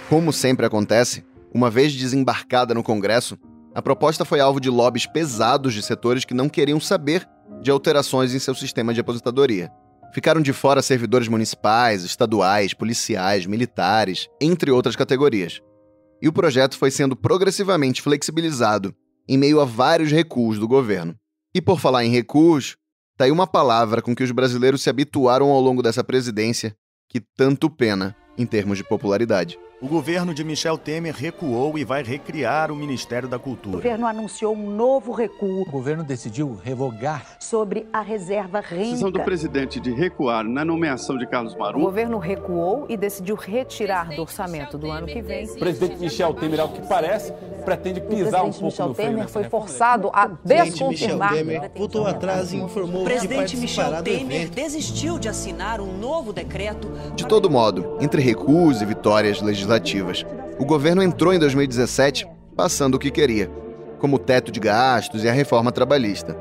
Como 0.09 0.31
sempre 0.31 0.65
acontece, 0.65 1.25
uma 1.53 1.69
vez 1.69 1.93
desembarcada 1.93 2.73
no 2.73 2.81
Congresso, 2.81 3.37
a 3.73 3.81
proposta 3.81 4.23
foi 4.23 4.39
alvo 4.39 4.61
de 4.61 4.69
lobbies 4.69 5.05
pesados 5.05 5.73
de 5.73 5.83
setores 5.83 6.23
que 6.23 6.33
não 6.33 6.47
queriam 6.47 6.79
saber 6.79 7.27
de 7.61 7.69
alterações 7.69 8.33
em 8.33 8.39
seu 8.39 8.55
sistema 8.55 8.93
de 8.93 9.01
aposentadoria. 9.01 9.69
Ficaram 10.15 10.39
de 10.41 10.53
fora 10.53 10.81
servidores 10.81 11.27
municipais, 11.27 12.05
estaduais, 12.05 12.73
policiais, 12.73 13.45
militares, 13.45 14.29
entre 14.39 14.71
outras 14.71 14.95
categorias. 14.95 15.59
E 16.21 16.29
o 16.29 16.31
projeto 16.31 16.77
foi 16.77 16.89
sendo 16.89 17.17
progressivamente 17.17 18.01
flexibilizado 18.01 18.95
em 19.27 19.37
meio 19.37 19.59
a 19.59 19.65
vários 19.65 20.13
recuos 20.13 20.57
do 20.57 20.69
governo. 20.69 21.17
E 21.53 21.61
por 21.61 21.81
falar 21.81 22.05
em 22.05 22.11
recuos, 22.11 22.77
tá 23.17 23.25
aí 23.25 23.31
uma 23.31 23.45
palavra 23.45 24.01
com 24.01 24.15
que 24.15 24.23
os 24.23 24.31
brasileiros 24.31 24.81
se 24.81 24.89
habituaram 24.89 25.49
ao 25.49 25.59
longo 25.59 25.83
dessa 25.83 26.01
presidência 26.01 26.73
que 27.09 27.19
tanto 27.19 27.69
pena 27.69 28.15
em 28.37 28.45
termos 28.45 28.77
de 28.77 28.85
popularidade. 28.85 29.59
O 29.81 29.87
governo 29.87 30.33
de 30.33 30.41
Michel 30.41 30.77
Temer 30.77 31.13
recuou 31.13 31.77
e 31.77 31.83
vai 31.83 32.01
recriar 32.01 32.71
o 32.71 32.75
Ministério 32.75 33.27
da 33.27 33.37
Cultura. 33.37 33.75
O 33.75 33.81
governo 33.81 34.07
anunciou 34.07 34.55
um 34.55 34.69
novo 34.69 35.11
recuo. 35.11 35.63
O 35.63 35.69
governo 35.69 36.01
decidiu 36.01 36.57
revogar 36.63 37.35
sobre 37.41 37.85
a 37.91 37.99
reserva 37.99 38.61
renda. 38.61 38.83
A 38.83 38.85
decisão 38.85 39.11
do 39.11 39.19
presidente 39.19 39.81
de 39.81 39.91
recuar 39.91 40.45
na 40.45 40.63
nomeação 40.63 41.17
de 41.17 41.27
Carlos 41.27 41.53
Marum. 41.57 41.79
O 41.79 41.83
governo 41.83 42.17
recuou 42.19 42.85
e 42.87 42.95
decidiu 42.95 43.35
retirar 43.35 44.15
do 44.15 44.21
orçamento 44.21 44.77
do 44.77 44.89
ano 44.89 45.07
que 45.07 45.21
vem. 45.21 45.45
O 45.45 45.59
presidente 45.59 45.99
Michel 45.99 46.33
Temer, 46.33 46.61
ao 46.61 46.69
que 46.69 46.87
parece, 46.87 47.33
pretende 47.65 47.99
pisar 47.99 48.45
um 48.45 48.51
pouco 48.51 48.65
Michel 48.65 48.87
no 48.87 48.95
Temer 48.95 49.27
foi 49.27 49.43
forçado 49.43 50.09
a 50.13 50.27
desconfirmar. 50.27 51.31
Michel 51.33 51.45
Temer 51.45 51.71
voltou 51.75 52.07
atrás 52.07 52.53
e 52.53 52.57
informou 52.57 53.01
o 53.01 53.03
presidente 53.05 53.57
Michel 53.57 54.01
Temer 54.01 54.49
desistiu 54.49 55.19
de 55.19 55.27
assinar 55.27 55.81
um 55.81 55.97
novo 55.97 56.31
decreto. 56.31 56.89
De 57.13 57.27
todo 57.27 57.49
modo, 57.49 57.97
entre 57.99 58.21
recuos 58.21 58.81
e 58.81 58.85
vitórias 58.85 59.41
legislativas, 59.41 59.64
o 60.59 60.65
governo 60.65 61.03
entrou 61.03 61.33
em 61.33 61.39
2017 61.39 62.27
passando 62.55 62.95
o 62.95 62.99
que 62.99 63.11
queria, 63.11 63.51
como 63.99 64.15
o 64.15 64.19
teto 64.19 64.51
de 64.51 64.59
gastos 64.59 65.23
e 65.23 65.29
a 65.29 65.33
reforma 65.33 65.71
trabalhista. 65.71 66.37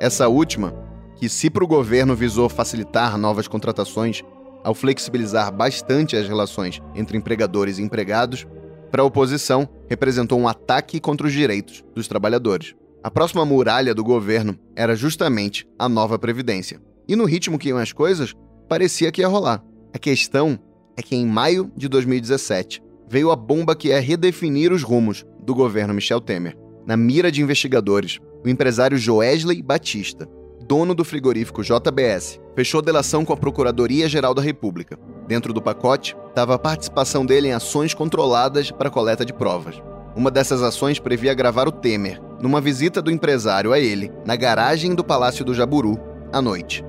Essa 0.00 0.28
última, 0.28 0.74
que 1.16 1.28
se 1.28 1.50
para 1.50 1.62
o 1.62 1.68
governo 1.68 2.16
visou 2.16 2.48
facilitar 2.48 3.18
novas 3.18 3.46
contratações 3.46 4.22
ao 4.64 4.74
flexibilizar 4.74 5.52
bastante 5.52 6.16
as 6.16 6.26
relações 6.26 6.80
entre 6.94 7.18
empregadores 7.18 7.78
e 7.78 7.82
empregados, 7.82 8.46
para 8.90 9.02
a 9.02 9.04
oposição 9.04 9.68
representou 9.88 10.38
um 10.38 10.48
ataque 10.48 11.00
contra 11.00 11.26
os 11.26 11.32
direitos 11.32 11.84
dos 11.94 12.06
trabalhadores. 12.06 12.74
A 13.02 13.10
próxima 13.10 13.44
muralha 13.44 13.94
do 13.94 14.04
governo 14.04 14.56
era 14.76 14.94
justamente 14.94 15.66
a 15.78 15.88
nova 15.88 16.18
Previdência. 16.18 16.80
E 17.08 17.16
no 17.16 17.24
ritmo 17.24 17.58
que 17.58 17.70
iam 17.70 17.78
as 17.78 17.92
coisas, 17.92 18.34
parecia 18.68 19.10
que 19.10 19.20
ia 19.20 19.28
rolar. 19.28 19.62
A 19.92 19.98
questão 19.98 20.58
é 20.96 21.02
que 21.02 21.16
em 21.16 21.26
maio 21.26 21.70
de 21.76 21.88
2017, 21.88 22.82
veio 23.08 23.30
a 23.30 23.36
bomba 23.36 23.76
que 23.76 23.90
é 23.90 23.98
redefinir 23.98 24.72
os 24.72 24.82
rumos 24.82 25.24
do 25.42 25.54
governo 25.54 25.94
Michel 25.94 26.20
Temer. 26.20 26.56
Na 26.86 26.96
mira 26.96 27.30
de 27.30 27.42
investigadores, 27.42 28.18
o 28.44 28.48
empresário 28.48 28.98
Joesley 28.98 29.62
Batista, 29.62 30.28
dono 30.66 30.94
do 30.94 31.04
frigorífico 31.04 31.62
JBS, 31.62 32.40
fechou 32.56 32.80
delação 32.82 33.24
com 33.24 33.32
a 33.32 33.36
Procuradoria-Geral 33.36 34.34
da 34.34 34.42
República. 34.42 34.98
Dentro 35.28 35.52
do 35.52 35.62
pacote 35.62 36.16
estava 36.28 36.54
a 36.54 36.58
participação 36.58 37.24
dele 37.24 37.48
em 37.48 37.52
ações 37.52 37.94
controladas 37.94 38.70
para 38.70 38.90
coleta 38.90 39.24
de 39.24 39.32
provas. 39.32 39.80
Uma 40.16 40.30
dessas 40.30 40.62
ações 40.62 40.98
previa 40.98 41.34
gravar 41.34 41.68
o 41.68 41.72
Temer 41.72 42.20
numa 42.40 42.60
visita 42.60 43.00
do 43.00 43.10
empresário 43.10 43.72
a 43.72 43.78
ele 43.78 44.10
na 44.26 44.34
garagem 44.34 44.94
do 44.94 45.04
Palácio 45.04 45.44
do 45.44 45.54
Jaburu 45.54 45.98
à 46.32 46.42
noite. 46.42 46.84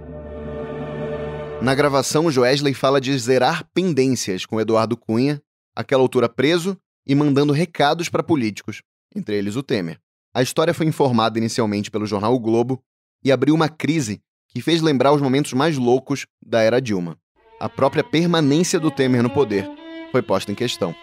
Na 1.64 1.74
gravação, 1.74 2.30
Joesley 2.30 2.74
fala 2.74 3.00
de 3.00 3.18
zerar 3.18 3.66
pendências 3.74 4.46
com 4.46 4.60
Eduardo 4.60 4.98
Cunha 4.98 5.42
àquela 5.74 6.02
altura 6.02 6.28
preso 6.28 6.78
e 7.08 7.16
mandando 7.16 7.54
recados 7.54 8.10
para 8.10 8.22
políticos, 8.22 8.82
entre 9.16 9.38
eles 9.38 9.56
o 9.56 9.64
Temer. 9.64 9.98
A 10.34 10.42
história 10.42 10.74
foi 10.74 10.86
informada 10.88 11.40
inicialmente 11.40 11.90
pelo 11.90 12.06
jornal 12.06 12.34
o 12.34 12.40
Globo 12.40 12.84
e 13.24 13.32
abriu 13.32 13.56
uma 13.56 13.70
crise 13.70 14.22
que 14.50 14.62
fez 14.62 14.82
lembrar 14.82 15.14
os 15.14 15.22
momentos 15.22 15.54
mais 15.54 15.78
loucos 15.78 16.26
da 16.46 16.62
era 16.62 16.82
Dilma. 16.82 17.18
A 17.62 17.70
própria 17.70 18.04
permanência 18.04 18.78
do 18.78 18.92
Temer 18.92 19.24
no 19.24 19.30
poder 19.30 19.66
foi 20.12 20.22
posta 20.22 20.52
em 20.52 20.56
questão. 20.56 20.94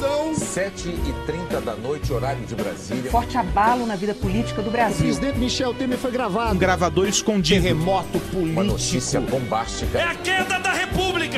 Revelação. 0.00 0.32
7h30 0.32 1.60
da 1.62 1.74
noite, 1.76 2.12
horário 2.12 2.44
de 2.44 2.54
Brasília. 2.54 3.10
Forte 3.10 3.36
abalo 3.36 3.86
na 3.86 3.96
vida 3.96 4.14
política 4.14 4.62
do 4.62 4.68
O 4.68 4.72
Brasil. 4.72 5.04
presidente 5.06 5.38
Michel 5.38 5.74
Temer 5.74 5.98
foi 5.98 6.10
gravado. 6.10 6.54
Um 6.54 6.58
gravador 6.58 7.08
escondido. 7.08 7.62
Terremoto 7.62 8.18
político. 8.18 8.52
Uma 8.60 8.64
notícia 8.64 9.20
bombástica. 9.20 9.98
É 9.98 10.04
a 10.04 10.14
queda 10.14 10.58
da! 10.58 10.69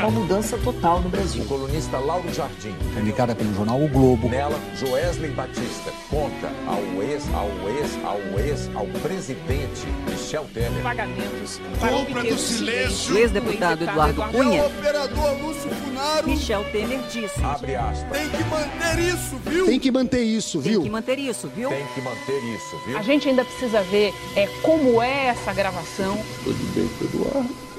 Uma 0.03 0.11
mudança 0.11 0.59
total 0.59 1.01
no 1.01 1.09
Brasil. 1.09 1.45
O 1.45 1.47
colunista 1.47 1.97
Lauro 1.97 2.29
Jardim. 2.35 2.75
Publicada 2.93 3.37
pelo 3.37 3.55
jornal 3.55 3.81
O 3.81 3.87
Globo. 3.87 4.29
Nela, 4.29 4.59
Joesley 4.75 5.31
Batista 5.31 5.93
conta 6.11 6.51
ao 6.67 7.01
ex, 7.01 7.23
ao 7.33 7.49
ex, 7.69 8.05
ao 8.05 8.41
ex, 8.41 8.69
ao 8.75 8.87
presidente 9.01 9.87
Michel 10.11 10.45
Temer. 10.53 10.83
Pagamentos 10.83 11.61
Compra 11.79 12.25
do 12.25 12.37
silêncio. 12.37 13.15
O 13.15 13.19
ex-deputado 13.19 13.85
Eduardo 13.85 14.25
Cunha, 14.33 14.65
O 14.65 14.67
operador 14.67 15.39
Lúcio 15.41 15.71
Funaro 15.71 16.29
Michel 16.29 16.65
Temer 16.73 16.99
disse. 17.09 17.41
Abre 17.41 17.77
aspas. 17.77 18.19
tem 18.19 18.29
que 18.29 18.43
manter 18.43 18.99
isso, 18.99 19.37
viu? 19.47 19.67
Tem 19.67 19.79
que 19.79 19.91
manter 19.93 20.23
isso, 20.25 20.61
Tem 20.63 20.73
viu? 20.73 20.83
que 20.83 20.91
manter 20.91 21.19
isso, 21.21 21.49
viu? 21.55 21.69
Tem 21.69 21.87
que 21.95 22.01
manter 22.01 22.45
isso, 22.57 22.77
viu? 22.89 22.99
A 22.99 23.03
gente 23.03 23.29
ainda 23.29 23.45
precisa 23.45 23.81
ver 23.83 24.13
é, 24.35 24.49
como 24.63 25.01
é 25.01 25.27
essa 25.27 25.53
gravação. 25.53 26.19
Tudo 26.43 26.75
bem 26.75 26.91
Eduardo? 27.01 27.72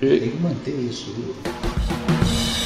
Tem 0.00 0.30
que 0.30 0.36
manter 0.36 0.74
isso, 0.74 1.12
viu? 1.12 1.34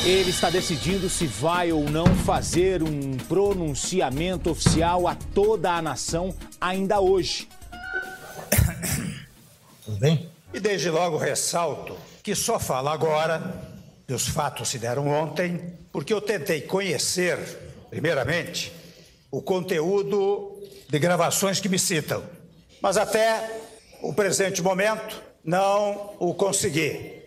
Ele 0.05 0.30
está 0.30 0.51
decidindo 0.51 1.09
se 1.09 1.26
vai 1.26 1.72
ou 1.72 1.89
não 1.89 2.07
fazer 2.14 2.83
um 2.83 3.16
pronunciamento 3.16 4.51
oficial 4.51 5.09
a 5.09 5.14
toda 5.14 5.72
a 5.72 5.80
nação 5.80 6.35
ainda 6.61 7.01
hoje. 7.01 7.49
Tudo 9.85 9.99
bem? 9.99 10.28
E 10.53 10.61
desde 10.61 10.91
logo 10.91 11.16
ressalto 11.16 11.97
que 12.22 12.35
só 12.35 12.59
falo 12.59 12.89
agora, 12.89 13.55
que 14.07 14.12
os 14.12 14.28
fatos 14.28 14.68
se 14.68 14.78
deram 14.78 15.09
ontem, 15.09 15.72
porque 15.91 16.12
eu 16.12 16.20
tentei 16.20 16.61
conhecer, 16.61 17.39
primeiramente, 17.89 18.72
o 19.30 19.41
conteúdo 19.41 20.61
de 20.89 20.99
gravações 20.99 21.61
que 21.61 21.68
me 21.68 21.78
citam. 21.78 22.22
Mas 22.83 22.99
até 22.99 23.62
o 24.03 24.12
presente 24.12 24.61
momento 24.61 25.22
não 25.45 26.14
o 26.18 26.35
consegui. 26.35 27.21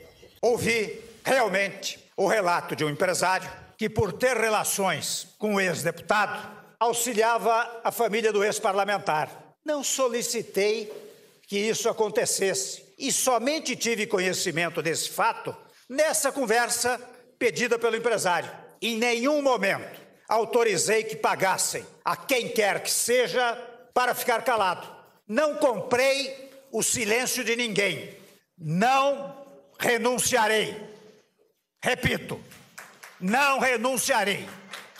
Ouvi 0.45 1.01
realmente 1.23 1.97
o 2.15 2.27
relato 2.27 2.75
de 2.75 2.85
um 2.85 2.89
empresário 2.91 3.49
que, 3.75 3.89
por 3.89 4.13
ter 4.13 4.37
relações 4.37 5.29
com 5.39 5.55
o 5.55 5.59
ex-deputado, 5.59 6.39
auxiliava 6.79 7.81
a 7.83 7.91
família 7.91 8.31
do 8.31 8.43
ex-parlamentar. 8.43 9.55
Não 9.65 9.83
solicitei 9.83 10.93
que 11.47 11.57
isso 11.57 11.89
acontecesse 11.89 12.85
e 12.95 13.11
somente 13.11 13.75
tive 13.75 14.05
conhecimento 14.05 14.83
desse 14.83 15.09
fato 15.09 15.57
nessa 15.89 16.31
conversa 16.31 17.01
pedida 17.39 17.79
pelo 17.79 17.95
empresário. 17.95 18.51
Em 18.79 18.97
nenhum 18.97 19.41
momento 19.41 19.99
autorizei 20.29 21.03
que 21.05 21.15
pagassem 21.15 21.83
a 22.03 22.15
quem 22.15 22.49
quer 22.49 22.83
que 22.83 22.91
seja 22.91 23.55
para 23.95 24.13
ficar 24.13 24.43
calado. 24.43 24.87
Não 25.27 25.55
comprei 25.55 26.51
o 26.71 26.83
silêncio 26.83 27.43
de 27.43 27.55
ninguém. 27.55 28.15
Não 28.55 29.34
renunciarei. 29.79 30.75
Repito, 31.83 32.39
não 33.19 33.59
renunciarei. 33.59 34.45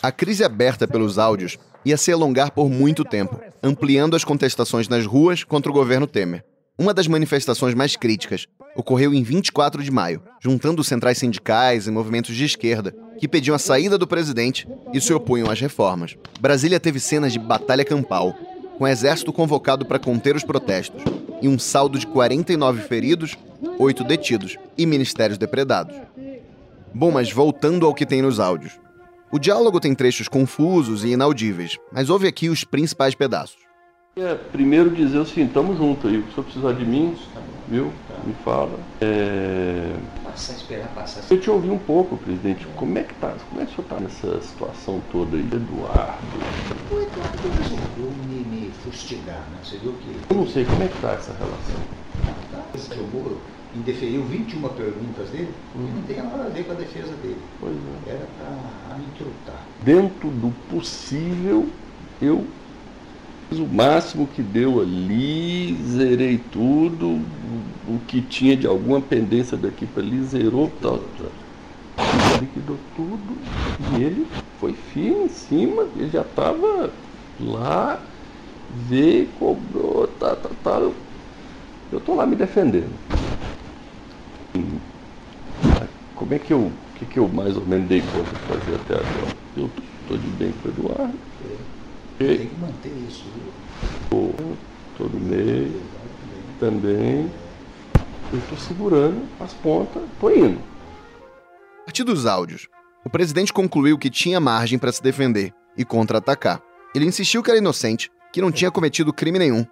A 0.02 0.12
crise 0.12 0.44
aberta 0.44 0.86
pelos 0.86 1.18
áudios 1.18 1.58
ia 1.84 1.96
se 1.96 2.12
alongar 2.12 2.50
por 2.50 2.68
muito 2.68 3.04
tempo, 3.04 3.40
ampliando 3.62 4.16
as 4.16 4.24
contestações 4.24 4.88
nas 4.88 5.06
ruas 5.06 5.44
contra 5.44 5.70
o 5.70 5.74
governo 5.74 6.06
Temer. 6.06 6.44
Uma 6.78 6.92
das 6.92 7.06
manifestações 7.06 7.74
mais 7.74 7.96
críticas 7.96 8.46
ocorreu 8.76 9.14
em 9.14 9.22
24 9.22 9.82
de 9.82 9.90
maio, 9.90 10.22
juntando 10.40 10.84
centrais 10.84 11.16
sindicais 11.16 11.86
e 11.86 11.90
movimentos 11.90 12.36
de 12.36 12.44
esquerda 12.44 12.94
que 13.18 13.26
pediam 13.26 13.54
a 13.54 13.58
saída 13.58 13.96
do 13.96 14.06
presidente 14.06 14.68
e 14.92 15.00
se 15.00 15.12
opunham 15.14 15.50
às 15.50 15.58
reformas. 15.58 16.16
Brasília 16.38 16.78
teve 16.78 17.00
cenas 17.00 17.32
de 17.32 17.38
batalha 17.38 17.84
campal, 17.84 18.34
com 18.76 18.84
o 18.84 18.88
exército 18.88 19.32
convocado 19.32 19.86
para 19.86 19.98
conter 19.98 20.36
os 20.36 20.44
protestos, 20.44 21.02
e 21.40 21.48
um 21.48 21.58
saldo 21.58 21.98
de 21.98 22.06
49 22.06 22.82
feridos, 22.82 23.36
8 23.78 24.04
detidos 24.04 24.56
e 24.76 24.86
ministérios 24.86 25.38
depredados. 25.38 25.96
Bom, 26.94 27.10
mas 27.10 27.30
voltando 27.30 27.86
ao 27.86 27.94
que 27.94 28.06
tem 28.06 28.22
nos 28.22 28.40
áudios. 28.40 28.78
O 29.30 29.38
diálogo 29.38 29.80
tem 29.80 29.94
trechos 29.94 30.28
confusos 30.28 31.04
e 31.04 31.08
inaudíveis, 31.08 31.78
mas 31.92 32.08
ouve 32.08 32.26
aqui 32.26 32.48
os 32.48 32.64
principais 32.64 33.14
pedaços. 33.14 33.66
É, 34.16 34.34
primeiro 34.34 34.88
dizer 34.88 35.18
o 35.18 35.26
seguinte, 35.26 35.48
estamos 35.48 35.76
juntos 35.76 36.10
aí, 36.10 36.24
se 36.32 36.38
eu 36.38 36.44
precisar 36.44 36.72
de 36.72 36.86
mim, 36.86 37.14
viu? 37.68 37.92
Me 38.24 38.32
fala. 38.42 38.78
É... 39.00 39.94
Passar, 40.24 40.54
esperar 40.54 40.88
passar. 40.94 41.22
Eu 41.30 41.38
te 41.38 41.50
ouvi 41.50 41.68
um 41.68 41.76
pouco, 41.76 42.16
presidente. 42.16 42.66
Como 42.76 42.96
é 42.96 43.02
que 43.02 43.12
tá? 43.16 43.34
Como 43.50 43.60
é 43.60 43.66
que 43.66 43.72
o 43.72 43.74
senhor 43.74 43.84
está 43.84 44.00
nessa 44.00 44.40
situação 44.40 45.02
toda 45.12 45.36
aí, 45.36 45.42
Eduardo? 45.42 46.16
O 46.90 46.94
Eduardo 46.94 47.48
resolveu 47.58 48.12
fustigar, 48.96 49.44
né? 49.50 49.58
Você 49.62 49.76
viu 49.76 49.92
que. 49.92 50.16
Eu 50.30 50.36
não 50.36 50.46
sei 50.48 50.64
como 50.64 50.82
é 50.82 50.88
que 50.88 51.00
tá 51.00 51.12
essa 51.12 51.32
relação. 51.32 51.76
Tá, 52.50 52.94
que 52.94 53.00
o 53.00 53.06
Moro 53.08 53.38
indeferiu 53.74 54.24
21 54.24 54.68
perguntas 54.70 55.28
dele 55.28 55.50
hum. 55.76 55.86
e 55.86 55.96
não 55.96 56.02
tem 56.02 56.16
nada 56.16 56.44
a 56.44 56.48
ver 56.48 56.64
com 56.64 56.72
a 56.72 56.76
defesa 56.76 57.12
dele. 57.22 57.40
Pois 57.60 57.74
é. 57.74 58.10
Era 58.10 58.26
para 58.38 58.98
me 58.98 59.06
trutar. 59.18 59.66
Dentro 59.84 60.30
do 60.30 60.50
possível, 60.70 61.68
eu 62.20 62.46
Fiz 63.48 63.60
o 63.60 63.66
máximo 63.66 64.26
que 64.26 64.42
deu 64.42 64.80
ali, 64.80 65.78
zerei 65.80 66.40
tudo, 66.50 67.20
o 67.86 68.00
que 68.08 68.20
tinha 68.20 68.56
de 68.56 68.66
alguma 68.66 69.00
pendência 69.00 69.56
daqui 69.56 69.86
para 69.86 70.02
ali, 70.02 70.20
zerou, 70.24 70.68
tal, 70.82 70.98
tal. 71.16 71.30
liquidou 72.40 72.76
tudo 72.96 73.38
e 73.96 74.02
ele 74.02 74.26
foi 74.58 74.72
firme 74.72 75.26
em 75.26 75.28
cima, 75.28 75.86
ele 75.94 76.10
já 76.10 76.22
estava 76.22 76.90
lá, 77.38 78.00
veio, 78.74 79.28
cobrou, 79.38 80.06
tá, 80.18 80.36
tá, 80.36 80.50
tá. 80.62 80.78
Eu 81.92 81.98
estou 81.98 82.16
lá 82.16 82.26
me 82.26 82.36
defendendo. 82.36 82.92
Como 86.14 86.34
é 86.34 86.38
que 86.38 86.52
eu, 86.52 86.58
o 86.58 86.72
que, 86.98 87.04
que 87.04 87.18
eu 87.18 87.28
mais 87.28 87.56
ou 87.56 87.64
menos 87.66 87.88
dei 87.88 88.00
conta 88.00 88.30
de 88.30 88.42
fazer 88.42 88.74
até 88.74 88.94
agora? 88.94 89.36
Eu 89.56 89.70
estou 90.02 90.18
de 90.18 90.26
bem 90.28 90.52
com 90.62 90.68
o 90.68 90.72
Eduardo. 90.72 91.18
Tem 92.18 92.48
que 92.48 92.56
manter 92.60 92.92
isso. 93.08 93.24
Viu? 94.10 94.32
Todo 94.96 95.20
mês 95.20 95.72
também. 96.58 97.30
Eu 98.32 98.38
estou 98.38 98.58
segurando 98.58 99.22
as 99.38 99.52
pontas, 99.54 100.02
estou 100.02 100.34
indo. 100.34 100.58
A 101.82 101.84
partir 101.84 102.02
dos 102.02 102.26
áudios, 102.26 102.66
o 103.04 103.10
presidente 103.10 103.52
concluiu 103.52 103.98
que 103.98 104.10
tinha 104.10 104.40
margem 104.40 104.78
para 104.78 104.90
se 104.90 105.02
defender 105.02 105.52
e 105.76 105.84
contra-atacar. 105.84 106.60
Ele 106.94 107.04
insistiu 107.04 107.42
que 107.42 107.50
era 107.50 107.58
inocente, 107.58 108.10
que 108.36 108.42
não 108.42 108.52
tinha 108.52 108.70
cometido 108.70 109.14
crime 109.14 109.38
nenhum 109.38 109.64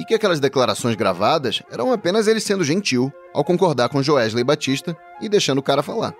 e 0.00 0.04
que 0.04 0.14
aquelas 0.14 0.40
declarações 0.40 0.96
gravadas 0.96 1.62
eram 1.70 1.92
apenas 1.92 2.26
ele 2.26 2.40
sendo 2.40 2.64
gentil 2.64 3.12
ao 3.32 3.44
concordar 3.44 3.88
com 3.88 4.02
Joesley 4.02 4.42
Batista 4.42 4.96
e 5.20 5.28
deixando 5.28 5.58
o 5.58 5.62
cara 5.62 5.80
falar. 5.80 6.12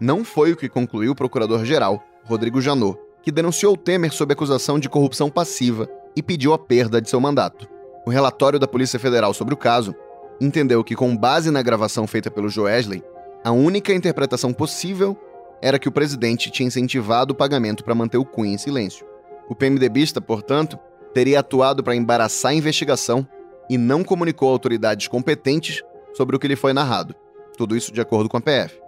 Não 0.00 0.24
foi 0.24 0.50
o 0.50 0.56
que 0.56 0.68
concluiu 0.68 1.12
o 1.12 1.14
procurador-geral, 1.14 2.02
Rodrigo 2.24 2.60
Janot, 2.60 2.98
que 3.22 3.30
denunciou 3.30 3.76
Temer 3.76 4.12
sob 4.12 4.32
acusação 4.32 4.76
de 4.76 4.88
corrupção 4.88 5.30
passiva 5.30 5.88
e 6.16 6.20
pediu 6.20 6.52
a 6.52 6.58
perda 6.58 7.00
de 7.00 7.08
seu 7.08 7.20
mandato. 7.20 7.68
O 8.04 8.10
relatório 8.10 8.58
da 8.58 8.66
Polícia 8.66 8.98
Federal 8.98 9.32
sobre 9.32 9.54
o 9.54 9.56
caso 9.56 9.94
entendeu 10.40 10.82
que, 10.82 10.96
com 10.96 11.16
base 11.16 11.52
na 11.52 11.62
gravação 11.62 12.08
feita 12.08 12.28
pelo 12.28 12.48
Joesley, 12.48 13.04
a 13.44 13.52
única 13.52 13.94
interpretação 13.94 14.52
possível 14.52 15.16
era 15.62 15.78
que 15.78 15.88
o 15.88 15.92
presidente 15.92 16.50
tinha 16.50 16.66
incentivado 16.66 17.34
o 17.34 17.36
pagamento 17.36 17.84
para 17.84 17.94
manter 17.94 18.18
o 18.18 18.24
Cunha 18.24 18.54
em 18.54 18.58
silêncio. 18.58 19.06
O 19.48 19.54
PMDBista, 19.54 20.20
portanto, 20.20 20.76
teria 21.16 21.40
atuado 21.40 21.82
para 21.82 21.96
embaraçar 21.96 22.52
a 22.52 22.54
investigação 22.54 23.26
e 23.70 23.78
não 23.78 24.04
comunicou 24.04 24.50
a 24.50 24.52
autoridades 24.52 25.08
competentes 25.08 25.82
sobre 26.12 26.36
o 26.36 26.38
que 26.38 26.46
lhe 26.46 26.54
foi 26.54 26.74
narrado. 26.74 27.14
Tudo 27.56 27.74
isso 27.74 27.90
de 27.90 28.02
acordo 28.02 28.28
com 28.28 28.36
a 28.36 28.40
PF. 28.40 28.78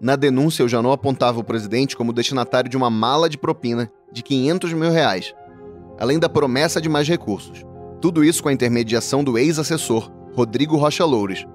Na 0.00 0.16
denúncia, 0.16 0.64
o 0.64 0.68
Janot 0.70 0.94
apontava 0.94 1.38
o 1.38 1.44
presidente 1.44 1.94
como 1.94 2.14
destinatário 2.14 2.70
de 2.70 2.78
uma 2.78 2.88
mala 2.88 3.28
de 3.28 3.36
propina 3.36 3.92
de 4.10 4.22
500 4.22 4.72
mil 4.72 4.90
reais, 4.90 5.34
além 5.98 6.18
da 6.18 6.30
promessa 6.30 6.80
de 6.80 6.88
mais 6.88 7.06
recursos. 7.06 7.62
Tudo 8.00 8.24
isso 8.24 8.42
com 8.42 8.48
a 8.48 8.54
intermediação 8.54 9.22
do 9.22 9.36
ex-assessor, 9.36 10.10
Rodrigo 10.34 10.78
Rocha 10.78 11.04
Loures, 11.04 11.46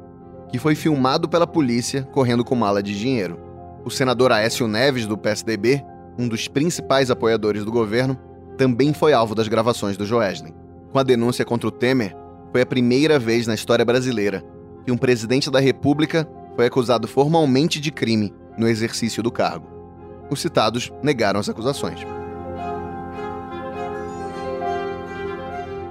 que 0.51 0.59
foi 0.59 0.75
filmado 0.75 1.27
pela 1.27 1.47
polícia 1.47 2.03
correndo 2.13 2.45
com 2.45 2.53
mala 2.53 2.83
de 2.83 2.95
dinheiro. 2.95 3.39
O 3.83 3.89
senador 3.89 4.31
Aécio 4.31 4.67
Neves, 4.67 5.07
do 5.07 5.17
PSDB, 5.17 5.83
um 6.15 6.27
dos 6.27 6.47
principais 6.47 7.09
apoiadores 7.09 7.65
do 7.65 7.71
governo, 7.71 8.15
também 8.55 8.93
foi 8.93 9.13
alvo 9.13 9.35
das 9.35 9.47
gravações 9.47 9.97
do 9.97 10.05
Joesley. 10.05 10.53
Com 10.91 10.99
a 10.99 11.03
denúncia 11.03 11.45
contra 11.45 11.67
o 11.67 11.71
Temer, 11.71 12.15
foi 12.51 12.61
a 12.61 12.65
primeira 12.65 13.19
vez 13.19 13.47
na 13.47 13.53
história 13.53 13.83
brasileira 13.83 14.43
que 14.85 14.91
um 14.91 14.97
presidente 14.97 15.51
da 15.51 15.59
República 15.59 16.27
foi 16.55 16.67
acusado 16.67 17.07
formalmente 17.07 17.81
de 17.81 17.91
crime 17.91 18.33
no 18.57 18.67
exercício 18.67 19.21
do 19.21 19.31
cargo. 19.31 19.67
Os 20.29 20.39
citados 20.39 20.91
negaram 21.03 21.39
as 21.39 21.49
acusações. 21.49 21.99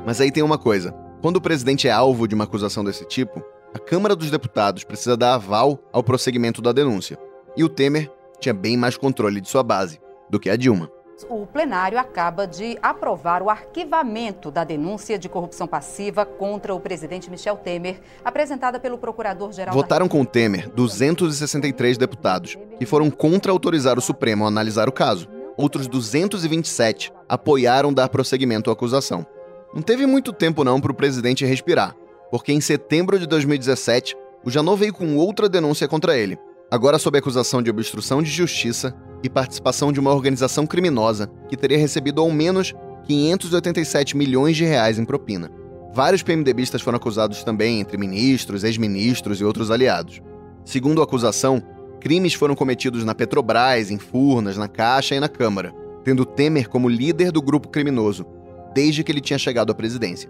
Mas 0.07 0.21
aí 0.21 0.31
tem 0.31 0.43
uma 0.43 0.59
coisa: 0.59 0.93
quando 1.21 1.37
o 1.37 1.41
presidente 1.41 1.87
é 1.87 1.91
alvo 1.91 2.27
de 2.27 2.35
uma 2.35 2.45
acusação 2.45 2.83
desse 2.83 3.05
tipo, 3.05 3.43
a 3.75 3.79
Câmara 3.79 4.17
dos 4.17 4.31
Deputados 4.31 4.85
precisa 4.85 5.17
dar 5.17 5.35
aval 5.35 5.79
ao 5.93 6.03
prosseguimento 6.03 6.63
da 6.63 6.73
denúncia. 6.73 7.19
E 7.57 7.63
o 7.63 7.69
Temer 7.69 8.11
tinha 8.41 8.55
bem 8.55 8.77
mais 8.77 8.97
controle 8.97 9.41
de 9.41 9.49
sua 9.49 9.63
base 9.63 10.01
do 10.31 10.41
que 10.41 10.49
a 10.49 10.57
Dilma 10.57 10.89
o 11.29 11.47
plenário 11.47 11.99
acaba 11.99 12.47
de 12.47 12.77
aprovar 12.83 13.43
o 13.43 13.49
arquivamento 13.49 14.51
da 14.51 14.65
denúncia 14.65 15.19
de 15.19 15.29
corrupção 15.29 15.67
passiva 15.67 16.27
contra 16.27 16.75
o 16.75 16.81
presidente 16.81 17.31
Michel 17.31 17.57
Temer, 17.57 18.01
apresentada 18.25 18.81
pelo 18.81 18.99
procurador-geral. 18.99 19.75
Votaram 19.75 20.09
com 20.09 20.21
o 20.21 20.27
Temer 20.27 20.69
263 20.71 21.97
deputados, 21.97 22.59
que 22.79 22.87
foram 22.87 23.11
contra 23.11 23.53
autorizar 23.53 23.99
o 23.99 24.03
Supremo 24.03 24.45
a 24.45 24.49
analisar 24.49 24.89
o 24.89 24.93
caso. 24.93 25.29
Outros 25.57 25.87
227 25.87 27.13
apoiaram 27.29 27.93
dar 27.93 28.09
prosseguimento 28.09 28.71
à 28.71 28.73
acusação. 28.73 29.25
Não 29.73 29.83
teve 29.83 30.07
muito 30.07 30.33
tempo 30.33 30.65
não 30.65 30.81
para 30.81 30.93
o 30.93 30.97
presidente 30.97 31.45
respirar, 31.45 31.95
porque 32.31 32.53
em 32.53 32.61
setembro 32.61 33.19
de 33.19 33.27
2017, 33.27 34.17
o 34.45 34.51
Janot 34.51 34.79
veio 34.79 34.93
com 34.93 35.17
outra 35.17 35.49
denúncia 35.49 35.87
contra 35.87 36.19
ele, 36.19 36.39
agora 36.71 36.99
sob 36.99 37.17
acusação 37.17 37.63
de 37.63 37.71
obstrução 37.71 38.21
de 38.23 38.31
justiça 38.31 38.95
e 39.25 39.31
participação 39.31 39.91
de 39.91 39.99
uma 39.99 40.13
organização 40.13 40.67
criminosa 40.67 41.31
que 41.49 41.57
teria 41.57 41.79
recebido 41.79 42.21
ao 42.21 42.31
menos 42.31 42.75
587 43.07 44.17
milhões 44.17 44.55
de 44.55 44.65
reais 44.65 44.99
em 44.99 45.05
propina. 45.05 45.51
Vários 45.95 46.23
PMDBistas 46.23 46.83
foram 46.83 46.97
acusados 46.97 47.43
também, 47.43 47.81
entre 47.81 47.97
ministros, 47.97 48.65
ex-ministros 48.65 49.41
e 49.41 49.45
outros 49.45 49.71
aliados. 49.71 50.21
Segundo 50.63 51.01
a 51.01 51.05
acusação, 51.05 51.63
crimes 52.01 52.35
foram 52.35 52.55
cometidos 52.55 53.03
na 53.03 53.15
Petrobras, 53.15 53.91
em 53.91 53.99
Furnas, 53.99 54.59
na 54.59 54.69
Caixa 54.69 55.15
e 55.15 55.21
na 55.21 55.29
Câmara, 55.29 55.75
tendo 56.05 56.27
Temer 56.27 56.69
como 56.69 56.89
líder 56.89 57.33
do 57.33 57.41
grupo 57.41 57.69
criminoso, 57.69 58.27
desde 58.75 59.03
que 59.03 59.11
ele 59.11 59.23
tinha 59.23 59.39
chegado 59.39 59.73
à 59.73 59.75
presidência. 59.75 60.29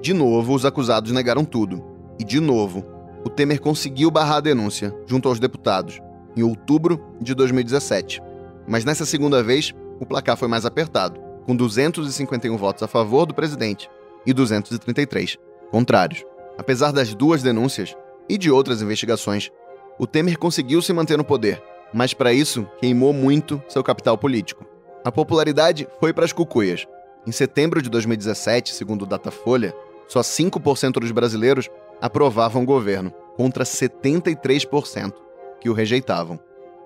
De 0.00 0.12
novo, 0.12 0.54
os 0.54 0.64
acusados 0.64 1.12
negaram 1.12 1.44
tudo. 1.44 1.84
E, 2.18 2.24
de 2.24 2.40
novo, 2.40 2.84
o 3.24 3.30
Temer 3.30 3.60
conseguiu 3.60 4.10
barrar 4.10 4.38
a 4.38 4.40
denúncia 4.40 4.92
junto 5.06 5.28
aos 5.28 5.38
deputados, 5.38 6.00
em 6.36 6.42
outubro 6.42 7.00
de 7.20 7.34
2017. 7.34 8.20
Mas 8.66 8.84
nessa 8.84 9.04
segunda 9.04 9.42
vez, 9.42 9.74
o 10.00 10.06
placar 10.06 10.36
foi 10.36 10.48
mais 10.48 10.64
apertado, 10.64 11.20
com 11.46 11.54
251 11.54 12.56
votos 12.56 12.82
a 12.82 12.88
favor 12.88 13.26
do 13.26 13.34
presidente 13.34 13.90
e 14.26 14.32
233 14.32 15.38
contrários. 15.70 16.24
Apesar 16.56 16.92
das 16.92 17.14
duas 17.14 17.42
denúncias 17.42 17.94
e 18.28 18.38
de 18.38 18.50
outras 18.50 18.80
investigações, 18.80 19.50
o 19.98 20.06
Temer 20.06 20.38
conseguiu 20.38 20.80
se 20.80 20.92
manter 20.92 21.16
no 21.16 21.24
poder, 21.24 21.62
mas 21.92 22.14
para 22.14 22.32
isso 22.32 22.66
queimou 22.78 23.12
muito 23.12 23.62
seu 23.68 23.82
capital 23.82 24.16
político. 24.16 24.64
A 25.04 25.12
popularidade 25.12 25.86
foi 26.00 26.12
para 26.12 26.24
as 26.24 26.32
cucuias. 26.32 26.86
Em 27.26 27.32
setembro 27.32 27.82
de 27.82 27.90
2017, 27.90 28.74
segundo 28.74 29.02
o 29.02 29.06
Datafolha, 29.06 29.74
só 30.08 30.20
5% 30.20 30.92
dos 31.00 31.10
brasileiros 31.10 31.68
aprovavam 32.00 32.62
o 32.62 32.66
governo, 32.66 33.12
contra 33.36 33.64
73% 33.64 35.23
que 35.64 35.70
o 35.70 35.72
rejeitavam. 35.72 36.38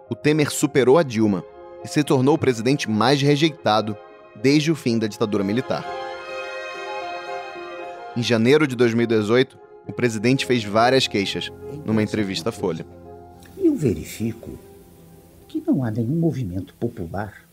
O 0.08 0.14
Temer 0.14 0.52
superou 0.52 0.98
a 0.98 1.02
Dilma 1.02 1.44
e 1.84 1.88
se 1.88 2.04
tornou 2.04 2.36
o 2.36 2.38
presidente 2.38 2.88
mais 2.88 3.20
rejeitado 3.20 3.98
desde 4.40 4.70
o 4.70 4.76
fim 4.76 5.00
da 5.00 5.08
ditadura 5.08 5.42
militar. 5.42 5.84
Em 8.16 8.22
janeiro 8.22 8.68
de 8.68 8.76
2018, 8.76 9.58
o 9.88 9.92
presidente 9.92 10.46
fez 10.46 10.62
várias 10.62 11.08
queixas 11.08 11.50
numa 11.84 12.04
entrevista 12.04 12.50
à 12.50 12.52
Folha. 12.52 12.86
Eu 13.56 13.74
verifico 13.74 14.56
que 15.48 15.60
não 15.66 15.82
há 15.82 15.90
nenhum 15.90 16.14
movimento 16.14 16.72
popular 16.74 17.48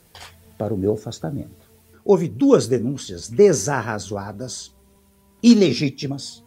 para 0.59 0.75
o 0.75 0.77
meu 0.77 0.93
afastamento. 0.93 1.65
Houve 2.03 2.27
duas 2.27 2.67
denúncias 2.67 3.29
desarrazoadas, 3.29 4.75
ilegítimas, 5.41 6.43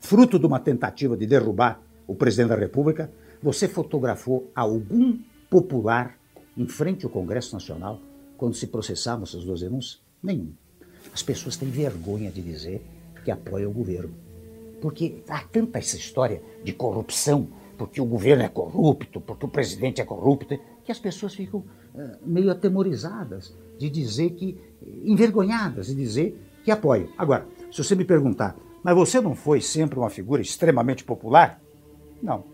fruto 0.00 0.36
de 0.36 0.46
uma 0.46 0.58
tentativa 0.58 1.16
de 1.16 1.26
derrubar 1.26 1.80
o 2.08 2.14
presidente 2.16 2.48
da 2.48 2.56
República. 2.56 3.08
Você 3.44 3.68
fotografou 3.68 4.50
algum 4.54 5.18
popular 5.50 6.18
em 6.56 6.66
frente 6.66 7.04
ao 7.04 7.10
Congresso 7.10 7.52
Nacional 7.52 8.00
quando 8.38 8.54
se 8.54 8.68
processavam 8.68 9.24
essas 9.24 9.44
duas 9.44 9.60
denúncias? 9.60 10.00
Nenhum. 10.22 10.54
As 11.12 11.22
pessoas 11.22 11.54
têm 11.54 11.68
vergonha 11.68 12.30
de 12.30 12.40
dizer 12.40 12.80
que 13.22 13.30
apoiam 13.30 13.70
o 13.70 13.74
governo. 13.74 14.14
Porque 14.80 15.22
há 15.28 15.44
tanta 15.44 15.78
essa 15.78 15.94
história 15.94 16.42
de 16.64 16.72
corrupção, 16.72 17.48
porque 17.76 18.00
o 18.00 18.06
governo 18.06 18.44
é 18.44 18.48
corrupto, 18.48 19.20
porque 19.20 19.44
o 19.44 19.48
presidente 19.50 20.00
é 20.00 20.06
corrupto, 20.06 20.58
que 20.82 20.90
as 20.90 20.98
pessoas 20.98 21.34
ficam 21.34 21.60
uh, 21.60 22.16
meio 22.24 22.50
atemorizadas 22.50 23.54
de 23.78 23.90
dizer 23.90 24.30
que, 24.30 24.58
envergonhadas 25.04 25.88
de 25.88 25.94
dizer 25.94 26.34
que 26.64 26.70
apoiam. 26.70 27.10
Agora, 27.18 27.46
se 27.70 27.84
você 27.84 27.94
me 27.94 28.06
perguntar, 28.06 28.56
mas 28.82 28.96
você 28.96 29.20
não 29.20 29.34
foi 29.34 29.60
sempre 29.60 29.98
uma 29.98 30.08
figura 30.08 30.40
extremamente 30.40 31.04
popular? 31.04 31.60
Não. 32.22 32.53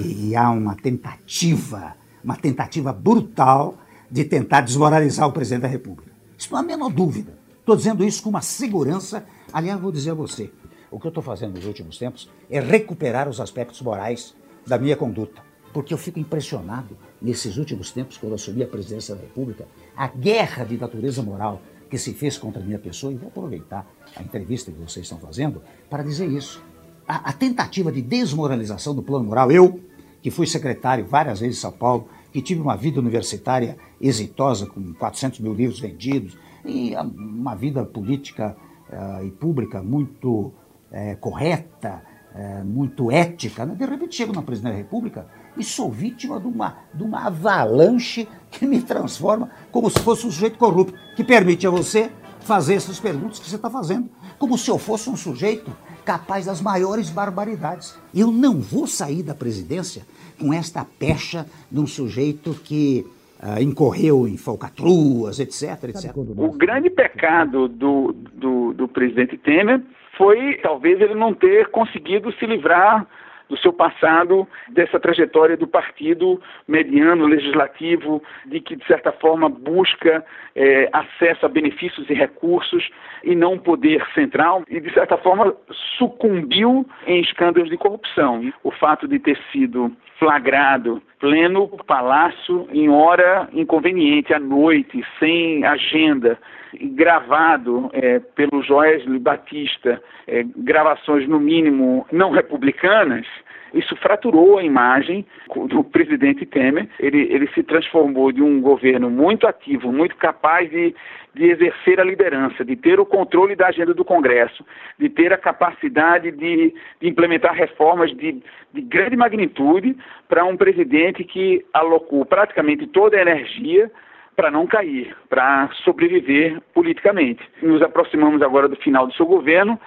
E 0.00 0.36
há 0.36 0.50
uma 0.50 0.74
tentativa, 0.74 1.94
uma 2.22 2.36
tentativa 2.36 2.92
brutal 2.92 3.78
de 4.10 4.24
tentar 4.24 4.62
desmoralizar 4.62 5.28
o 5.28 5.32
presidente 5.32 5.62
da 5.62 5.68
República. 5.68 6.12
Isso 6.36 6.50
não 6.50 6.58
há 6.58 6.62
a 6.62 6.66
menor 6.66 6.90
dúvida. 6.90 7.38
Estou 7.58 7.76
dizendo 7.76 8.04
isso 8.04 8.22
com 8.22 8.30
uma 8.30 8.40
segurança. 8.40 9.26
Aliás, 9.52 9.80
vou 9.80 9.92
dizer 9.92 10.12
a 10.12 10.14
você: 10.14 10.50
o 10.90 10.98
que 10.98 11.06
eu 11.06 11.10
estou 11.10 11.22
fazendo 11.22 11.56
nos 11.56 11.66
últimos 11.66 11.98
tempos 11.98 12.30
é 12.48 12.60
recuperar 12.60 13.28
os 13.28 13.40
aspectos 13.40 13.82
morais 13.82 14.34
da 14.66 14.78
minha 14.78 14.96
conduta. 14.96 15.42
Porque 15.72 15.92
eu 15.92 15.98
fico 15.98 16.18
impressionado, 16.18 16.96
nesses 17.20 17.58
últimos 17.58 17.90
tempos, 17.90 18.16
quando 18.16 18.34
assumi 18.34 18.62
a 18.62 18.66
presidência 18.66 19.14
da 19.14 19.20
República, 19.20 19.66
a 19.96 20.08
guerra 20.08 20.64
de 20.64 20.78
natureza 20.78 21.22
moral 21.22 21.60
que 21.90 21.98
se 21.98 22.12
fez 22.12 22.36
contra 22.38 22.62
a 22.62 22.64
minha 22.64 22.78
pessoa, 22.78 23.12
e 23.12 23.16
vou 23.16 23.28
aproveitar 23.28 23.86
a 24.14 24.22
entrevista 24.22 24.70
que 24.70 24.78
vocês 24.78 25.04
estão 25.04 25.18
fazendo 25.18 25.62
para 25.88 26.02
dizer 26.02 26.28
isso. 26.28 26.62
A, 27.06 27.30
a 27.30 27.32
tentativa 27.32 27.90
de 27.90 28.02
desmoralização 28.02 28.94
do 28.94 29.02
plano 29.02 29.24
moral, 29.24 29.50
eu, 29.50 29.80
que 30.22 30.30
fui 30.30 30.46
secretário 30.46 31.06
várias 31.06 31.40
vezes 31.40 31.58
em 31.58 31.60
São 31.60 31.72
Paulo, 31.72 32.08
que 32.32 32.42
tive 32.42 32.60
uma 32.60 32.76
vida 32.76 33.00
universitária 33.00 33.76
exitosa, 34.00 34.66
com 34.66 34.92
400 34.94 35.40
mil 35.40 35.54
livros 35.54 35.80
vendidos, 35.80 36.36
e 36.64 36.94
uma 36.96 37.54
vida 37.54 37.84
política 37.84 38.56
uh, 38.90 39.24
e 39.24 39.30
pública 39.30 39.82
muito 39.82 40.28
uh, 40.30 41.16
correta, 41.20 42.02
uh, 42.34 42.64
muito 42.64 43.10
ética. 43.10 43.64
Né? 43.64 43.74
De 43.74 43.84
repente 43.84 44.14
chego 44.14 44.32
na 44.32 44.42
presidência 44.42 44.76
da 44.76 44.82
República 44.82 45.26
e 45.56 45.64
sou 45.64 45.90
vítima 45.90 46.38
de 46.38 46.46
uma, 46.46 46.76
de 46.92 47.02
uma 47.02 47.26
avalanche 47.26 48.28
que 48.50 48.66
me 48.66 48.82
transforma 48.82 49.50
como 49.72 49.90
se 49.90 49.98
fosse 50.00 50.26
um 50.26 50.30
sujeito 50.30 50.58
corrupto, 50.58 50.94
que 51.16 51.24
permite 51.24 51.66
a 51.66 51.70
você 51.70 52.10
fazer 52.40 52.74
essas 52.74 53.00
perguntas 53.00 53.38
que 53.38 53.48
você 53.48 53.56
está 53.56 53.68
fazendo, 53.68 54.08
como 54.38 54.56
se 54.56 54.70
eu 54.70 54.78
fosse 54.78 55.10
um 55.10 55.16
sujeito 55.16 55.70
capaz 56.08 56.46
das 56.46 56.62
maiores 56.62 57.10
barbaridades. 57.10 58.00
Eu 58.14 58.32
não 58.32 58.62
vou 58.62 58.86
sair 58.86 59.22
da 59.22 59.34
presidência 59.34 60.04
com 60.40 60.54
esta 60.54 60.82
pecha 60.82 61.44
de 61.70 61.78
um 61.78 61.86
sujeito 61.86 62.54
que 62.64 63.04
uh, 63.42 63.60
incorreu 63.60 64.26
em 64.26 64.38
falcatruas, 64.38 65.38
etc, 65.38 65.90
etc. 65.90 66.16
O 66.16 66.52
grande 66.52 66.88
pecado 66.88 67.68
do, 67.68 68.14
do, 68.32 68.72
do 68.72 68.88
presidente 68.88 69.36
Temer 69.36 69.82
foi 70.16 70.58
talvez 70.62 70.98
ele 70.98 71.14
não 71.14 71.34
ter 71.34 71.68
conseguido 71.70 72.32
se 72.38 72.46
livrar 72.46 73.06
do 73.48 73.56
seu 73.58 73.72
passado, 73.72 74.46
dessa 74.68 75.00
trajetória 75.00 75.56
do 75.56 75.66
partido 75.66 76.40
mediano, 76.66 77.26
legislativo, 77.26 78.22
de 78.46 78.60
que, 78.60 78.76
de 78.76 78.86
certa 78.86 79.12
forma, 79.12 79.48
busca 79.48 80.24
é, 80.54 80.88
acesso 80.92 81.46
a 81.46 81.48
benefícios 81.48 82.08
e 82.10 82.14
recursos 82.14 82.88
e 83.24 83.34
não 83.34 83.58
poder 83.58 84.04
central, 84.14 84.64
e, 84.68 84.80
de 84.80 84.92
certa 84.92 85.16
forma, 85.16 85.54
sucumbiu 85.98 86.86
em 87.06 87.20
escândalos 87.20 87.70
de 87.70 87.76
corrupção. 87.76 88.52
O 88.62 88.70
fato 88.70 89.08
de 89.08 89.18
ter 89.18 89.38
sido 89.50 89.90
flagrado 90.18 91.02
pleno 91.18 91.68
palácio 91.86 92.68
em 92.72 92.88
hora 92.88 93.48
inconveniente, 93.52 94.32
à 94.32 94.38
noite, 94.38 95.04
sem 95.18 95.64
agenda, 95.64 96.38
gravado 96.74 97.90
é, 97.92 98.18
pelo 98.18 98.62
Joesley 98.62 99.18
Batista, 99.18 100.02
é, 100.26 100.44
gravações 100.56 101.28
no 101.28 101.40
mínimo 101.40 102.06
não 102.12 102.30
republicanas, 102.30 103.26
isso 103.74 103.94
fraturou 103.96 104.58
a 104.58 104.62
imagem 104.62 105.26
do 105.68 105.84
presidente 105.84 106.46
Temer. 106.46 106.88
Ele, 106.98 107.28
ele 107.30 107.48
se 107.48 107.62
transformou 107.62 108.32
de 108.32 108.42
um 108.42 108.60
governo 108.60 109.10
muito 109.10 109.46
ativo, 109.46 109.92
muito 109.92 110.16
capaz 110.16 110.70
de, 110.70 110.94
de 111.34 111.44
exercer 111.44 112.00
a 112.00 112.04
liderança, 112.04 112.64
de 112.64 112.76
ter 112.76 112.98
o 112.98 113.06
controle 113.06 113.54
da 113.54 113.68
agenda 113.68 113.92
do 113.92 114.04
Congresso, 114.04 114.64
de 114.98 115.08
ter 115.08 115.32
a 115.32 115.38
capacidade 115.38 116.30
de, 116.30 116.74
de 117.00 117.08
implementar 117.08 117.54
reformas 117.54 118.10
de, 118.16 118.42
de 118.72 118.80
grande 118.80 119.16
magnitude 119.16 119.96
para 120.28 120.44
um 120.44 120.56
presidente 120.56 121.24
que 121.24 121.64
alocou 121.72 122.24
praticamente 122.24 122.86
toda 122.86 123.16
a 123.16 123.22
energia 123.22 123.90
para 124.34 124.52
não 124.52 124.68
cair, 124.68 125.16
para 125.28 125.68
sobreviver 125.82 126.60
politicamente. 126.72 127.42
Nos 127.60 127.82
aproximamos 127.82 128.40
agora 128.40 128.68
do 128.68 128.76
final 128.76 129.04
do 129.06 129.12
seu 129.14 129.26
governo 129.26 129.78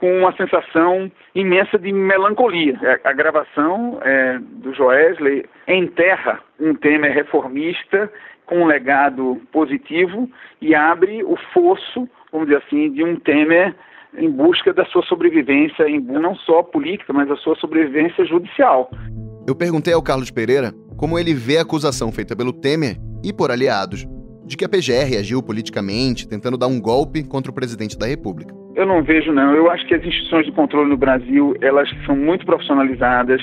com 0.00 0.18
uma 0.18 0.34
sensação 0.34 1.12
imensa 1.34 1.78
de 1.78 1.92
melancolia. 1.92 2.76
É, 2.82 3.00
a 3.04 3.12
gravação 3.12 4.00
é, 4.02 4.38
do 4.40 4.74
Joesley 4.74 5.44
enterra 5.68 6.40
um 6.58 6.74
tema 6.74 7.06
reformista 7.06 8.10
com 8.46 8.62
um 8.62 8.66
legado 8.66 9.40
positivo 9.52 10.28
e 10.60 10.74
abre 10.74 11.22
o 11.22 11.36
fosso, 11.52 12.08
vamos 12.32 12.48
dizer 12.48 12.62
assim, 12.66 12.90
de 12.92 13.04
um 13.04 13.14
Temer 13.16 13.74
em 14.16 14.28
busca 14.28 14.72
da 14.72 14.84
sua 14.86 15.02
sobrevivência, 15.04 15.86
não 16.00 16.34
só 16.34 16.62
política, 16.62 17.12
mas 17.12 17.30
a 17.30 17.36
sua 17.36 17.54
sobrevivência 17.56 18.24
judicial. 18.24 18.90
Eu 19.46 19.54
perguntei 19.54 19.92
ao 19.92 20.02
Carlos 20.02 20.30
Pereira 20.30 20.72
como 20.96 21.18
ele 21.18 21.32
vê 21.32 21.58
a 21.58 21.62
acusação 21.62 22.10
feita 22.10 22.34
pelo 22.34 22.52
Temer 22.52 22.96
e 23.22 23.32
por 23.32 23.50
aliados 23.50 24.04
de 24.44 24.56
que 24.56 24.64
a 24.64 24.68
PGR 24.68 25.18
agiu 25.18 25.42
politicamente, 25.42 26.26
tentando 26.26 26.58
dar 26.58 26.66
um 26.66 26.80
golpe 26.80 27.22
contra 27.22 27.52
o 27.52 27.54
presidente 27.54 27.96
da 27.96 28.06
República. 28.06 28.59
Eu 28.80 28.86
não 28.86 29.02
vejo, 29.02 29.30
não. 29.30 29.54
Eu 29.54 29.70
acho 29.70 29.86
que 29.86 29.94
as 29.94 30.02
instituições 30.02 30.46
de 30.46 30.52
controle 30.52 30.88
no 30.88 30.96
Brasil, 30.96 31.54
elas 31.60 31.86
são 32.06 32.16
muito 32.16 32.46
profissionalizadas. 32.46 33.38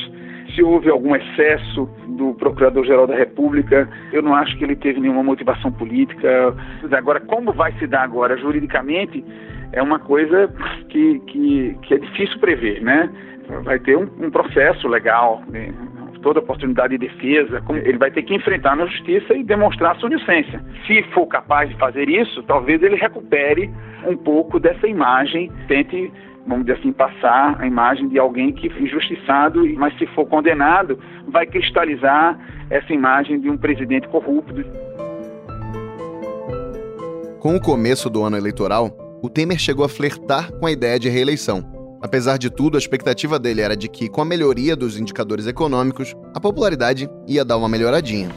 Se 0.56 0.64
houve 0.64 0.90
algum 0.90 1.16
excesso 1.16 1.88
do 2.08 2.34
Procurador-Geral 2.34 3.06
da 3.06 3.16
República, 3.16 3.88
eu 4.12 4.24
não 4.24 4.34
acho 4.34 4.58
que 4.58 4.64
ele 4.64 4.76
teve 4.76 5.00
nenhuma 5.00 5.22
motivação 5.22 5.72
política. 5.72 6.56
Agora, 6.92 7.20
como 7.20 7.54
vai 7.54 7.72
se 7.74 7.86
dar 7.86 8.02
agora 8.02 8.36
juridicamente, 8.36 9.24
é 9.74 9.84
uma 9.84 10.00
coisa 10.00 10.52
que, 10.90 11.20
que, 11.28 11.78
que 11.84 11.94
é 11.94 11.98
difícil 12.00 12.40
prever, 12.40 12.82
né? 12.82 13.08
Vai 13.62 13.78
ter 13.78 13.96
um, 13.96 14.10
um 14.20 14.32
processo 14.32 14.88
legal, 14.88 15.44
né? 15.50 15.72
Toda 16.28 16.42
oportunidade 16.42 16.98
de 16.98 17.08
defesa, 17.08 17.64
ele 17.86 17.98
vai 17.98 18.12
ter 18.12 18.22
que 18.22 18.36
enfrentar 18.36 18.76
na 18.76 18.86
justiça 18.86 19.34
e 19.34 19.46
demonstrar 19.46 19.96
sua 19.96 20.10
inocência. 20.10 20.62
Se 20.86 21.02
for 21.14 21.26
capaz 21.26 21.70
de 21.70 21.78
fazer 21.78 22.10
isso, 22.10 22.44
talvez 22.44 22.84
ele 22.84 22.98
recupere 22.98 23.72
um 24.06 24.18
pouco 24.18 24.60
dessa 24.60 24.86
imagem, 24.86 25.50
tente 25.70 26.12
vamos 26.46 26.66
dizer 26.66 26.80
assim, 26.80 26.92
passar 26.92 27.56
a 27.62 27.66
imagem 27.66 28.10
de 28.10 28.20
alguém 28.20 28.52
que 28.52 28.70
foi 28.70 28.82
injustiçado, 28.82 29.66
mas 29.76 29.98
se 29.98 30.06
for 30.08 30.26
condenado, 30.26 31.00
vai 31.30 31.46
cristalizar 31.46 32.38
essa 32.70 32.92
imagem 32.92 33.40
de 33.40 33.50
um 33.50 33.58
presidente 33.58 34.08
corrupto. 34.10 34.66
Com 37.40 37.56
o 37.56 37.62
começo 37.62 38.10
do 38.10 38.24
ano 38.24 38.36
eleitoral, 38.36 38.90
o 39.22 39.30
Temer 39.30 39.60
chegou 39.60 39.86
a 39.86 39.90
flertar 39.90 40.52
com 40.60 40.66
a 40.66 40.72
ideia 40.72 41.00
de 41.00 41.08
reeleição. 41.10 41.77
Apesar 42.02 42.38
de 42.38 42.50
tudo, 42.50 42.78
a 42.78 42.80
expectativa 42.80 43.40
dele 43.40 43.62
era 43.62 43.76
de 43.76 43.88
que, 43.88 44.08
com 44.08 44.22
a 44.22 44.26
melhoria 44.26 44.76
dos 44.76 44.98
indicadores 44.98 45.48
econômicos, 45.48 46.16
a 46.34 46.40
popularidade 46.40 47.10
ia 47.28 47.44
dar 47.44 47.58
uma 47.58 47.68
melhoradinha. 47.68 48.30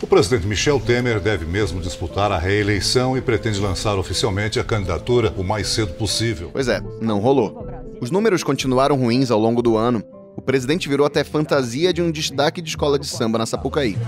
O 0.00 0.06
presidente 0.06 0.46
Michel 0.46 0.78
Temer 0.78 1.18
deve 1.18 1.44
mesmo 1.44 1.80
disputar 1.80 2.30
a 2.30 2.38
reeleição 2.38 3.16
e 3.16 3.20
pretende 3.20 3.58
lançar 3.58 3.98
oficialmente 3.98 4.60
a 4.60 4.64
candidatura 4.64 5.32
o 5.36 5.42
mais 5.42 5.68
cedo 5.68 5.92
possível. 5.94 6.50
Pois 6.52 6.68
é, 6.68 6.80
não 7.00 7.18
rolou. 7.18 7.66
Os 8.00 8.10
números 8.10 8.44
continuaram 8.44 8.96
ruins 8.96 9.30
ao 9.30 9.40
longo 9.40 9.60
do 9.60 9.76
ano. 9.76 10.02
O 10.36 10.42
presidente 10.42 10.88
virou 10.88 11.04
até 11.04 11.24
fantasia 11.24 11.92
de 11.92 12.00
um 12.00 12.12
destaque 12.12 12.62
de 12.62 12.68
escola 12.68 12.96
de 12.96 13.08
samba 13.08 13.38
na 13.38 13.46
Sapucaí. 13.46 13.98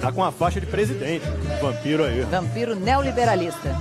Tá 0.00 0.12
com 0.12 0.22
a 0.22 0.30
faixa 0.30 0.60
de 0.60 0.66
presidente, 0.66 1.24
vampiro 1.60 2.04
aí. 2.04 2.20
Vampiro 2.20 2.76
neoliberalista. 2.76 3.74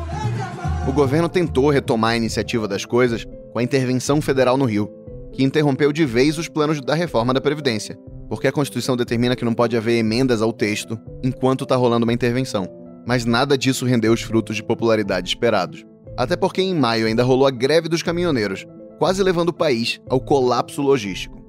O 0.88 0.92
governo 0.92 1.30
tentou 1.30 1.70
retomar 1.70 2.14
a 2.14 2.18
iniciativa 2.18 2.68
das 2.68 2.86
coisas 2.86 3.24
com 3.56 3.60
a 3.60 3.64
intervenção 3.64 4.22
federal 4.22 4.58
no 4.58 4.66
Rio, 4.66 4.92
que 5.32 5.42
interrompeu 5.42 5.94
de 5.94 6.04
vez 6.04 6.38
os 6.38 6.50
planos 6.50 6.82
da 6.82 6.94
reforma 6.94 7.34
da 7.34 7.40
Previdência. 7.40 7.98
porque 8.28 8.48
a 8.48 8.52
Constituição 8.52 8.98
determina 8.98 9.34
que 9.34 9.46
não 9.46 9.54
pode 9.54 9.78
haver 9.78 9.98
emendas 9.98 10.42
ao 10.42 10.52
texto 10.52 11.00
enquanto 11.24 11.64
está 11.64 11.78
rolando 11.78 12.06
uma 12.06 12.12
intervenção. 12.12 12.68
Mas 13.08 13.24
nada 13.24 13.58
disso 13.58 13.86
rendeu 13.86 14.12
os 14.12 14.22
frutos 14.22 14.58
de 14.58 14.64
popularidade 14.64 15.30
esperados. 15.30 15.86
Até 16.18 16.36
porque 16.36 16.62
em 16.62 16.76
maio 16.76 17.08
ainda 17.08 17.24
rolou 17.24 17.48
a 17.48 17.52
greve 17.52 17.88
dos 17.88 18.04
caminhoneiros, 18.04 18.66
quase 19.00 19.24
levando 19.24 19.50
o 19.50 19.54
país 19.54 20.02
ao 20.10 20.20
colapso 20.20 20.82
logístico. 20.82 21.42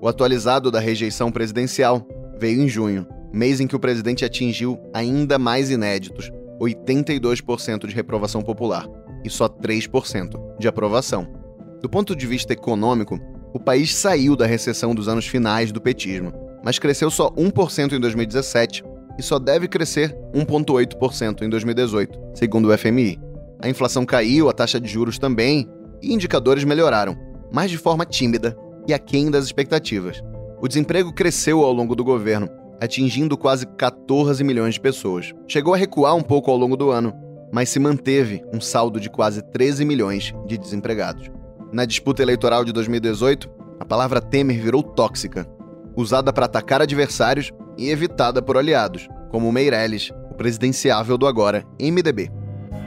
O 0.00 0.06
atualizado 0.06 0.70
da 0.70 0.78
rejeição 0.78 1.32
presidencial 1.32 2.06
veio 2.38 2.62
em 2.62 2.68
junho, 2.68 3.04
mês 3.32 3.58
em 3.58 3.66
que 3.66 3.74
o 3.74 3.80
presidente 3.80 4.24
atingiu 4.24 4.78
ainda 4.94 5.40
mais 5.40 5.70
inéditos 5.72 6.30
82% 6.60 7.88
de 7.88 7.94
reprovação 7.96 8.42
popular 8.42 8.86
e 9.24 9.30
só 9.30 9.48
3% 9.48 10.58
de 10.60 10.68
aprovação. 10.68 11.37
Do 11.80 11.88
ponto 11.88 12.16
de 12.16 12.26
vista 12.26 12.52
econômico, 12.52 13.18
o 13.54 13.60
país 13.60 13.94
saiu 13.94 14.34
da 14.34 14.46
recessão 14.46 14.94
dos 14.94 15.08
anos 15.08 15.26
finais 15.26 15.70
do 15.70 15.80
petismo, 15.80 16.32
mas 16.64 16.78
cresceu 16.78 17.10
só 17.10 17.30
1% 17.30 17.92
em 17.92 18.00
2017 18.00 18.82
e 19.18 19.22
só 19.22 19.38
deve 19.38 19.68
crescer 19.68 20.16
1,8% 20.34 21.42
em 21.42 21.48
2018, 21.48 22.18
segundo 22.34 22.68
o 22.68 22.76
FMI. 22.76 23.18
A 23.60 23.68
inflação 23.68 24.04
caiu, 24.04 24.48
a 24.48 24.52
taxa 24.52 24.80
de 24.80 24.88
juros 24.88 25.18
também, 25.18 25.68
e 26.02 26.12
indicadores 26.12 26.64
melhoraram, 26.64 27.16
mas 27.52 27.70
de 27.70 27.78
forma 27.78 28.04
tímida 28.04 28.56
e 28.86 28.94
aquém 28.94 29.30
das 29.30 29.44
expectativas. 29.44 30.22
O 30.60 30.68
desemprego 30.68 31.12
cresceu 31.12 31.64
ao 31.64 31.72
longo 31.72 31.94
do 31.94 32.04
governo, 32.04 32.48
atingindo 32.80 33.36
quase 33.36 33.66
14 33.66 34.42
milhões 34.44 34.74
de 34.74 34.80
pessoas. 34.80 35.32
Chegou 35.46 35.74
a 35.74 35.76
recuar 35.76 36.14
um 36.14 36.22
pouco 36.22 36.50
ao 36.50 36.56
longo 36.56 36.76
do 36.76 36.90
ano, 36.90 37.12
mas 37.52 37.68
se 37.68 37.78
manteve 37.78 38.42
um 38.52 38.60
saldo 38.60 39.00
de 39.00 39.10
quase 39.10 39.42
13 39.42 39.84
milhões 39.84 40.32
de 40.46 40.58
desempregados. 40.58 41.37
Na 41.70 41.84
disputa 41.84 42.22
eleitoral 42.22 42.64
de 42.64 42.72
2018, 42.72 43.48
a 43.78 43.84
palavra 43.84 44.22
Temer 44.22 44.58
virou 44.58 44.82
tóxica, 44.82 45.46
usada 45.94 46.32
para 46.32 46.46
atacar 46.46 46.80
adversários 46.80 47.52
e 47.76 47.90
evitada 47.90 48.40
por 48.40 48.56
aliados, 48.56 49.06
como 49.30 49.52
Meirelles, 49.52 50.10
o 50.30 50.34
presidenciável 50.34 51.18
do 51.18 51.26
agora 51.26 51.64
MDB. 51.78 52.30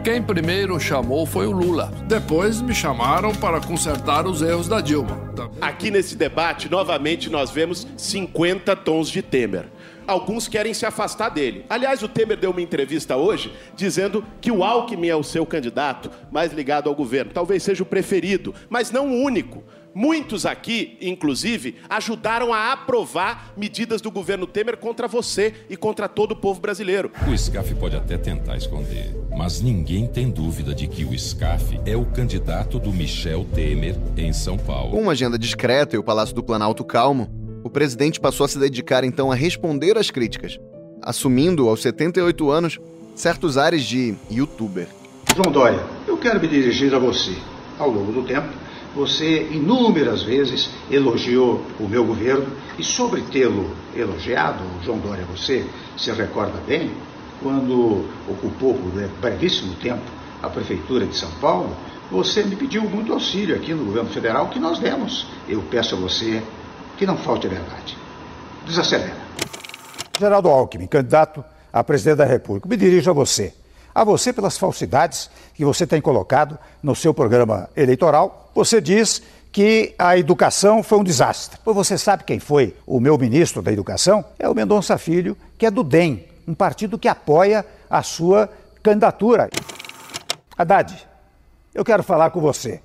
Quem 0.04 0.24
primeiro 0.24 0.80
chamou 0.80 1.28
foi 1.28 1.46
o 1.46 1.52
Lula. 1.52 1.92
Depois 2.08 2.60
me 2.60 2.74
chamaram 2.74 3.36
para 3.36 3.62
consertar 3.62 4.26
os 4.26 4.42
erros 4.42 4.68
da 4.68 4.82
Dilma. 4.82 5.32
Aqui 5.62 5.92
nesse 5.92 6.16
debate, 6.16 6.68
novamente, 6.68 7.30
nós 7.30 7.52
vemos 7.52 7.88
50 7.96 8.76
tons 8.78 9.10
de 9.10 9.22
Temer 9.22 9.68
alguns 10.12 10.48
querem 10.48 10.74
se 10.74 10.86
afastar 10.86 11.30
dele. 11.30 11.66
Aliás, 11.70 12.04
o 12.04 12.08
Temer 12.08 12.38
deu 12.38 12.52
uma 12.52 12.62
entrevista 12.62 13.16
hoje 13.16 13.52
dizendo 13.76 14.24
que 14.40 14.52
o 14.52 14.64
Alckmin 14.64 15.08
é 15.08 15.16
o 15.16 15.24
seu 15.24 15.46
candidato 15.46 16.12
mais 16.32 16.54
ligado 16.54 16.90
ao 16.90 16.96
governo. 16.96 17.32
Talvez 17.34 17.64
seja 17.64 17.84
o 17.84 17.86
preferido, 17.86 18.54
mas 18.70 18.92
não 18.92 19.10
o 19.10 19.24
único. 19.24 19.64
Muitos 19.94 20.46
aqui, 20.46 20.98
inclusive, 21.02 21.76
ajudaram 21.90 22.54
a 22.54 22.72
aprovar 22.72 23.52
medidas 23.58 24.00
do 24.00 24.10
governo 24.10 24.48
Temer 24.48 24.78
contra 24.78 25.06
você 25.06 25.54
e 25.70 25.76
contra 25.76 26.08
todo 26.08 26.32
o 26.32 26.36
povo 26.36 26.62
brasileiro. 26.62 27.12
O 27.28 27.38
SCAF 27.38 27.76
pode 27.76 27.98
até 27.98 28.18
tentar 28.18 28.56
esconder, 28.56 29.14
mas 29.36 29.60
ninguém 29.60 30.08
tem 30.08 30.30
dúvida 30.30 30.74
de 30.74 30.88
que 30.88 31.04
o 31.04 31.18
SCAF 31.18 31.78
é 31.86 31.96
o 31.98 32.06
candidato 32.06 32.80
do 32.80 32.94
Michel 32.94 33.46
Temer 33.54 33.98
em 34.16 34.32
São 34.32 34.58
Paulo. 34.58 34.92
Com 34.92 35.02
uma 35.02 35.12
agenda 35.12 35.38
discreta 35.38 35.96
e 35.96 36.00
o 36.00 36.04
Palácio 36.04 36.34
do 36.34 36.42
Planalto 36.42 36.86
calmo, 36.86 37.30
o 37.64 37.70
presidente 37.70 38.20
passou 38.20 38.46
a 38.46 38.50
se 38.50 38.60
dedicar 38.60 39.04
então 39.04 39.32
a 39.32 39.36
responder 39.36 39.98
às 39.98 40.10
críticas, 40.10 40.60
assumindo 41.02 41.68
aos 41.68 41.82
78 41.82 42.50
anos 42.50 42.80
certos 43.16 43.58
ares 43.58 43.84
de 43.84 44.16
youtuber. 44.30 44.88
João 45.36 45.52
Dória, 45.52 45.84
eu 46.08 46.18
quero 46.18 46.40
me 46.40 46.48
dirigir 46.48 46.94
a 46.94 47.00
você. 47.00 47.36
Ao 47.78 47.90
longo 47.90 48.12
do 48.12 48.24
tempo, 48.24 48.50
você 48.96 49.48
inúmeras 49.52 50.24
vezes 50.24 50.70
elogiou 50.90 51.62
o 51.80 51.88
meu 51.88 52.04
governo 52.04 52.48
e 52.78 52.84
sobre 52.84 53.22
tê-lo 53.22 53.70
elogiado, 53.96 54.64
João 54.84 55.00
Dória, 55.00 55.26
você 55.26 55.66
se 55.98 56.12
recorda 56.12 56.60
bem, 56.68 56.92
quando 57.42 58.06
ocupou 58.28 58.76
por 58.76 58.92
brevíssimo 59.20 59.74
tempo 59.76 60.04
a 60.42 60.50
prefeitura 60.50 61.06
de 61.06 61.16
São 61.16 61.32
Paulo, 61.40 61.76
você 62.12 62.44
me 62.44 62.56
pediu 62.56 62.84
muito 62.84 63.14
auxílio 63.14 63.56
aqui 63.56 63.74
no 63.74 63.86
governo 63.86 64.10
federal 64.10 64.50
que 64.50 64.60
nós 64.60 64.80
demos. 64.80 65.26
Eu 65.48 65.62
peço 65.72 65.96
a 65.96 65.98
você 65.98 66.44
que 67.02 67.08
não 67.08 67.18
falte 67.18 67.48
a 67.48 67.50
verdade. 67.50 67.98
Desacelera. 68.64 69.16
Geraldo 70.20 70.50
Alckmin, 70.50 70.86
candidato 70.86 71.44
a 71.74 71.84
presidente 71.84 72.18
da 72.18 72.26
República, 72.26 72.70
me 72.70 72.78
dirijo 72.78 73.10
a 73.10 73.14
você. 73.14 73.56
A 73.94 74.04
você 74.04 74.32
pelas 74.32 74.56
falsidades 74.56 75.28
que 75.56 75.66
você 75.66 75.88
tem 75.88 76.00
colocado 76.00 76.60
no 76.84 76.96
seu 76.96 77.12
programa 77.12 77.68
eleitoral. 77.76 78.52
Você 78.54 78.80
diz 78.80 79.20
que 79.52 79.96
a 79.98 80.16
educação 80.16 80.84
foi 80.84 81.00
um 81.00 81.04
desastre. 81.04 81.60
Pois 81.64 81.76
você 81.76 81.98
sabe 81.98 82.24
quem 82.24 82.40
foi 82.40 82.76
o 82.86 83.00
meu 83.00 83.18
ministro 83.18 83.64
da 83.64 83.72
Educação? 83.72 84.24
É 84.38 84.48
o 84.48 84.54
Mendonça 84.54 84.96
Filho, 84.96 85.36
que 85.58 85.66
é 85.66 85.72
do 85.72 85.84
DEM, 85.84 86.24
um 86.48 86.54
partido 86.54 87.00
que 87.00 87.08
apoia 87.08 87.66
a 87.90 88.04
sua 88.04 88.48
candidatura. 88.84 89.50
Haddad, 90.56 90.96
eu 91.74 91.84
quero 91.84 92.04
falar 92.04 92.30
com 92.30 92.40
você. 92.40 92.80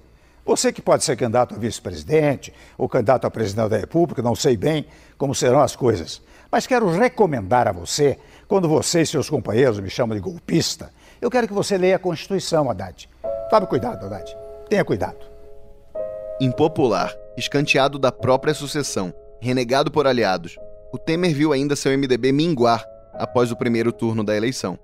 Você 0.47 0.73
que 0.73 0.81
pode 0.81 1.03
ser 1.03 1.17
candidato 1.17 1.57
a 1.57 1.59
vice-presidente 1.59 2.55
ou 2.79 2.89
candidato 2.89 3.27
a 3.27 3.31
presidente 3.31 3.69
da 3.69 3.79
República, 3.79 4.23
não 4.23 4.37
sei 4.37 4.57
bem 4.57 4.87
como 5.19 5.35
serão 5.35 5.61
as 5.61 5.75
coisas. 5.75 6.23
Mas 6.53 6.69
quero 6.69 6.89
recomendar 6.89 7.67
a 7.67 7.73
você, 7.73 8.17
quando 8.47 8.69
você 8.69 9.03
e 9.03 9.07
seus 9.07 9.29
companheiros 9.29 9.81
me 9.81 9.91
chamam 9.91 10.15
de 10.15 10.23
golpista, 10.23 10.93
eu 11.21 11.29
quero 11.29 11.49
que 11.49 11.53
você 11.53 11.77
leia 11.77 11.97
a 11.97 11.99
Constituição, 11.99 12.71
Haddad. 12.71 13.09
Tome 13.51 13.67
cuidado, 13.67 14.07
Haddad. 14.07 14.37
Tenha 14.69 14.85
cuidado. 14.85 15.19
Impopular, 16.41 17.13
escanteado 17.37 17.99
da 17.99 18.13
própria 18.13 18.55
sucessão, 18.55 19.13
renegado 19.41 19.91
por 19.91 20.07
aliados, 20.07 20.57
o 20.93 20.99
Temer 20.99 21.35
viu 21.35 21.53
ainda 21.53 21.75
seu 21.75 21.91
MDB 21.99 22.31
minguar 22.31 22.87
após 23.15 23.51
o 23.51 23.57
primeiro 23.57 23.93
turno 23.93 24.23
da 24.23 24.37
eleição, 24.37 24.79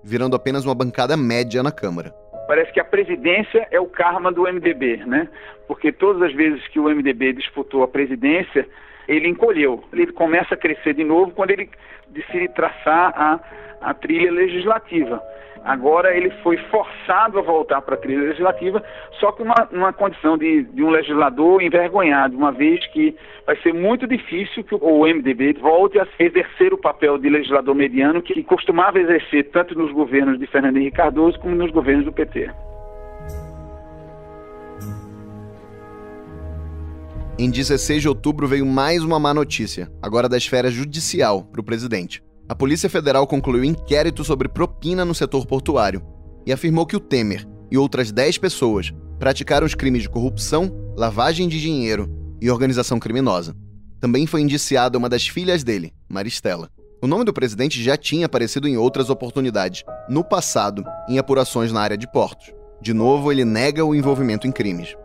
virando 0.00 0.36
apenas 0.36 0.64
uma 0.64 0.76
bancada 0.76 1.16
média 1.16 1.60
na 1.60 1.72
Câmara 1.72 2.14
parece 2.48 2.72
que 2.72 2.80
a 2.80 2.84
presidência 2.84 3.68
é 3.70 3.78
o 3.78 3.86
karma 3.86 4.32
do 4.32 4.44
MDB, 4.44 5.04
né? 5.04 5.28
Porque 5.68 5.92
todas 5.92 6.22
as 6.22 6.32
vezes 6.32 6.66
que 6.68 6.80
o 6.80 6.88
MDB 6.88 7.34
disputou 7.34 7.82
a 7.82 7.88
presidência, 7.88 8.66
ele 9.08 9.26
encolheu. 9.26 9.82
Ele 9.92 10.12
começa 10.12 10.54
a 10.54 10.58
crescer 10.58 10.94
de 10.94 11.02
novo 11.02 11.32
quando 11.32 11.50
ele 11.50 11.68
decide 12.10 12.48
traçar 12.48 13.12
a, 13.16 13.40
a 13.80 13.94
trilha 13.94 14.30
legislativa. 14.30 15.20
Agora 15.64 16.16
ele 16.16 16.30
foi 16.42 16.56
forçado 16.56 17.38
a 17.38 17.42
voltar 17.42 17.82
para 17.82 17.94
a 17.94 17.98
trilha 17.98 18.28
legislativa, 18.28 18.82
só 19.18 19.32
que 19.32 19.42
uma, 19.42 19.68
uma 19.72 19.92
condição 19.92 20.38
de, 20.38 20.62
de, 20.62 20.82
um 20.84 20.90
legislador 20.90 21.60
envergonhado, 21.60 22.36
uma 22.36 22.52
vez 22.52 22.86
que 22.88 23.16
vai 23.44 23.56
ser 23.56 23.74
muito 23.74 24.06
difícil 24.06 24.62
que 24.62 24.74
o 24.74 25.04
MDB 25.04 25.54
volte 25.54 25.98
a 25.98 26.06
exercer 26.18 26.72
o 26.72 26.78
papel 26.78 27.18
de 27.18 27.28
legislador 27.28 27.74
mediano 27.74 28.22
que 28.22 28.42
costumava 28.44 29.00
exercer 29.00 29.50
tanto 29.50 29.76
nos 29.76 29.90
governos 29.92 30.38
de 30.38 30.46
Fernando 30.46 30.76
Henrique 30.76 30.96
Cardoso 30.96 31.38
como 31.40 31.56
nos 31.56 31.70
governos 31.70 32.04
do 32.04 32.12
PT. 32.12 32.50
Em 37.40 37.48
16 37.48 38.02
de 38.02 38.08
outubro 38.08 38.48
veio 38.48 38.66
mais 38.66 39.04
uma 39.04 39.16
má 39.16 39.32
notícia, 39.32 39.88
agora 40.02 40.28
da 40.28 40.36
esfera 40.36 40.72
judicial, 40.72 41.44
para 41.44 41.60
o 41.60 41.64
presidente. 41.64 42.20
A 42.48 42.54
Polícia 42.54 42.90
Federal 42.90 43.28
concluiu 43.28 43.62
inquérito 43.62 44.24
sobre 44.24 44.48
propina 44.48 45.04
no 45.04 45.14
setor 45.14 45.46
portuário 45.46 46.02
e 46.44 46.52
afirmou 46.52 46.84
que 46.84 46.96
o 46.96 47.00
Temer 47.00 47.46
e 47.70 47.78
outras 47.78 48.10
10 48.10 48.38
pessoas 48.38 48.92
praticaram 49.20 49.64
os 49.64 49.76
crimes 49.76 50.02
de 50.02 50.08
corrupção, 50.08 50.68
lavagem 50.96 51.46
de 51.46 51.60
dinheiro 51.60 52.10
e 52.42 52.50
organização 52.50 52.98
criminosa. 52.98 53.54
Também 54.00 54.26
foi 54.26 54.40
indiciada 54.40 54.98
uma 54.98 55.08
das 55.08 55.28
filhas 55.28 55.62
dele, 55.62 55.92
Maristela. 56.08 56.68
O 57.00 57.06
nome 57.06 57.22
do 57.22 57.32
presidente 57.32 57.80
já 57.80 57.96
tinha 57.96 58.26
aparecido 58.26 58.66
em 58.66 58.76
outras 58.76 59.10
oportunidades, 59.10 59.84
no 60.08 60.24
passado, 60.24 60.82
em 61.08 61.20
apurações 61.20 61.70
na 61.70 61.80
área 61.80 61.96
de 61.96 62.10
portos. 62.10 62.52
De 62.82 62.92
novo, 62.92 63.30
ele 63.30 63.44
nega 63.44 63.84
o 63.84 63.94
envolvimento 63.94 64.48
em 64.48 64.50
crimes. 64.50 64.96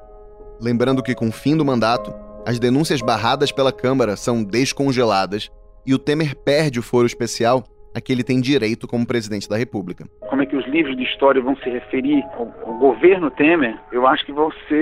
Lembrando 0.59 1.03
que, 1.03 1.13
com 1.13 1.27
o 1.27 1.31
fim 1.31 1.57
do 1.57 1.65
mandato, 1.65 2.13
as 2.45 2.59
denúncias 2.59 3.01
barradas 3.01 3.51
pela 3.51 3.71
Câmara 3.71 4.17
são 4.17 4.43
descongeladas 4.43 5.49
e 5.85 5.93
o 5.93 5.99
Temer 5.99 6.35
perde 6.35 6.79
o 6.79 6.83
foro 6.83 7.05
especial 7.05 7.63
a 7.95 8.01
que 8.01 8.11
ele 8.11 8.23
tem 8.23 8.41
direito 8.41 8.87
como 8.87 9.05
presidente 9.05 9.47
da 9.47 9.55
República. 9.55 10.05
Como 10.27 10.41
é 10.41 10.45
que 10.45 10.55
os 10.55 10.65
livros 10.65 10.97
de 10.97 11.03
história 11.03 11.41
vão 11.41 11.55
se 11.57 11.69
referir 11.69 12.23
ao, 12.33 12.53
ao 12.65 12.77
governo 12.79 13.29
Temer? 13.31 13.77
Eu 13.91 14.07
acho 14.07 14.25
que 14.25 14.33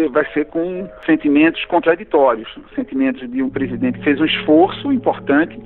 vai 0.09 0.25
ser 0.33 0.45
com 0.45 0.89
sentimentos 1.05 1.63
contraditórios, 1.65 2.47
sentimentos 2.73 3.29
de 3.29 3.43
um 3.43 3.49
presidente 3.49 3.99
que 3.99 4.03
fez 4.05 4.19
um 4.19 4.25
esforço 4.25 4.91
importante 4.91 5.59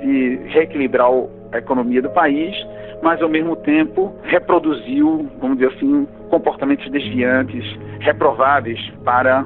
de 0.00 0.36
reequilibrar 0.48 1.10
a 1.52 1.58
economia 1.58 2.00
do 2.00 2.10
país, 2.10 2.54
mas 3.02 3.20
ao 3.20 3.28
mesmo 3.28 3.56
tempo 3.56 4.14
reproduziu, 4.22 5.28
vamos 5.40 5.58
dizer 5.58 5.74
assim, 5.74 6.06
comportamentos 6.30 6.90
desviantes, 6.90 7.64
reprováveis 8.00 8.80
para 9.04 9.44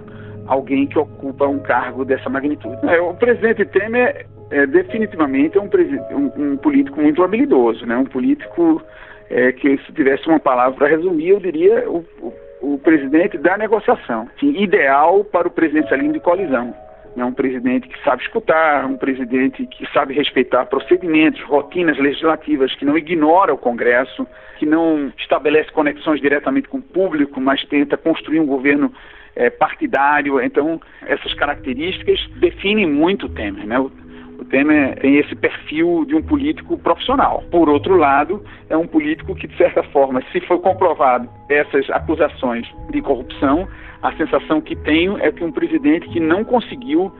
alguém 0.48 0.86
que 0.86 0.98
ocupa 0.98 1.46
um 1.46 1.58
cargo 1.58 2.04
dessa 2.04 2.28
magnitude. 2.28 2.76
É, 2.84 3.00
o 3.00 3.14
presidente 3.14 3.64
Temer 3.66 4.26
é, 4.50 4.66
definitivamente 4.66 5.58
é 5.58 5.60
um, 5.60 5.68
um, 6.10 6.52
um, 6.52 6.56
político 6.56 7.00
muito 7.00 7.22
habilidoso, 7.22 7.86
né? 7.86 7.96
um 7.96 8.06
político 8.06 8.82
é, 9.30 9.52
que, 9.52 9.78
se 9.78 9.92
tivesse 9.92 10.26
uma 10.26 10.40
palavra 10.40 10.76
para 10.76 10.88
resumir, 10.88 11.28
eu 11.28 11.40
diria 11.40 11.88
o, 11.88 12.04
o, 12.20 12.32
o 12.74 12.78
presidente 12.78 13.36
da 13.36 13.58
negociação, 13.58 14.28
Sim, 14.40 14.56
ideal 14.60 15.22
para 15.22 15.46
o 15.46 15.50
presidencialismo 15.50 16.14
de 16.14 16.20
colisão. 16.20 16.74
É 17.16 17.24
um 17.24 17.32
presidente 17.32 17.88
que 17.88 18.02
sabe 18.04 18.22
escutar, 18.22 18.86
um 18.86 18.96
presidente 18.96 19.66
que 19.66 19.90
sabe 19.92 20.14
respeitar 20.14 20.66
procedimentos, 20.66 21.42
rotinas 21.42 21.98
legislativas, 21.98 22.74
que 22.76 22.84
não 22.84 22.96
ignora 22.96 23.52
o 23.52 23.58
Congresso, 23.58 24.26
que 24.58 24.64
não 24.64 25.12
estabelece 25.18 25.70
conexões 25.72 26.20
diretamente 26.20 26.68
com 26.68 26.78
o 26.78 26.82
público, 26.82 27.40
mas 27.40 27.64
tenta 27.64 27.96
construir 27.96 28.38
um 28.38 28.46
governo 28.46 28.92
é, 29.38 29.48
partidário. 29.48 30.42
Então, 30.42 30.80
essas 31.06 31.32
características 31.34 32.18
definem 32.40 32.86
muito 32.86 33.26
o 33.26 33.28
Temer. 33.28 33.66
Né? 33.66 33.78
O, 33.78 33.90
o 34.38 34.44
Temer 34.44 34.98
tem 34.98 35.16
esse 35.16 35.34
perfil 35.36 36.04
de 36.04 36.14
um 36.14 36.22
político 36.22 36.76
profissional. 36.76 37.44
Por 37.50 37.68
outro 37.68 37.96
lado, 37.96 38.44
é 38.68 38.76
um 38.76 38.86
político 38.86 39.34
que, 39.34 39.46
de 39.46 39.56
certa 39.56 39.82
forma, 39.84 40.22
se 40.32 40.40
for 40.42 40.60
comprovado 40.60 41.28
essas 41.48 41.88
acusações 41.90 42.66
de 42.90 43.00
corrupção, 43.00 43.66
a 44.02 44.14
sensação 44.16 44.60
que 44.60 44.76
tenho 44.76 45.18
é 45.18 45.32
que 45.32 45.42
um 45.42 45.52
presidente 45.52 46.08
que 46.08 46.20
não 46.20 46.44
conseguiu 46.44 47.12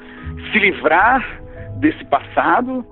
se 0.53 0.59
livrar 0.59 1.41
desse 1.79 2.05
passado. 2.05 2.85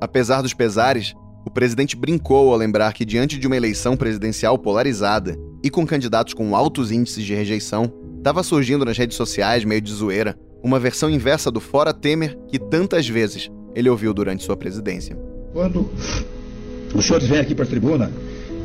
Apesar 0.00 0.42
dos 0.42 0.54
pesares, 0.54 1.14
o 1.44 1.50
presidente 1.50 1.96
brincou 1.96 2.52
ao 2.52 2.58
lembrar 2.58 2.92
que, 2.92 3.04
diante 3.04 3.38
de 3.38 3.46
uma 3.46 3.56
eleição 3.56 3.96
presidencial 3.96 4.58
polarizada 4.58 5.34
e 5.62 5.70
com 5.70 5.86
candidatos 5.86 6.34
com 6.34 6.54
altos 6.54 6.92
índices 6.92 7.24
de 7.24 7.34
rejeição, 7.34 7.92
estava 8.18 8.42
surgindo 8.42 8.84
nas 8.84 8.98
redes 8.98 9.16
sociais, 9.16 9.64
meio 9.64 9.80
de 9.80 9.92
zoeira, 9.92 10.36
uma 10.62 10.78
versão 10.78 11.08
inversa 11.08 11.50
do 11.50 11.60
Fora 11.60 11.94
Temer 11.94 12.36
que 12.48 12.58
tantas 12.58 13.08
vezes 13.08 13.50
ele 13.74 13.88
ouviu 13.88 14.12
durante 14.12 14.44
sua 14.44 14.56
presidência. 14.56 15.16
Quando 15.52 15.90
os 16.94 17.04
senhores 17.06 17.26
vêm 17.26 17.38
aqui 17.40 17.54
para 17.54 17.64
a 17.64 17.68
tribuna 17.68 18.10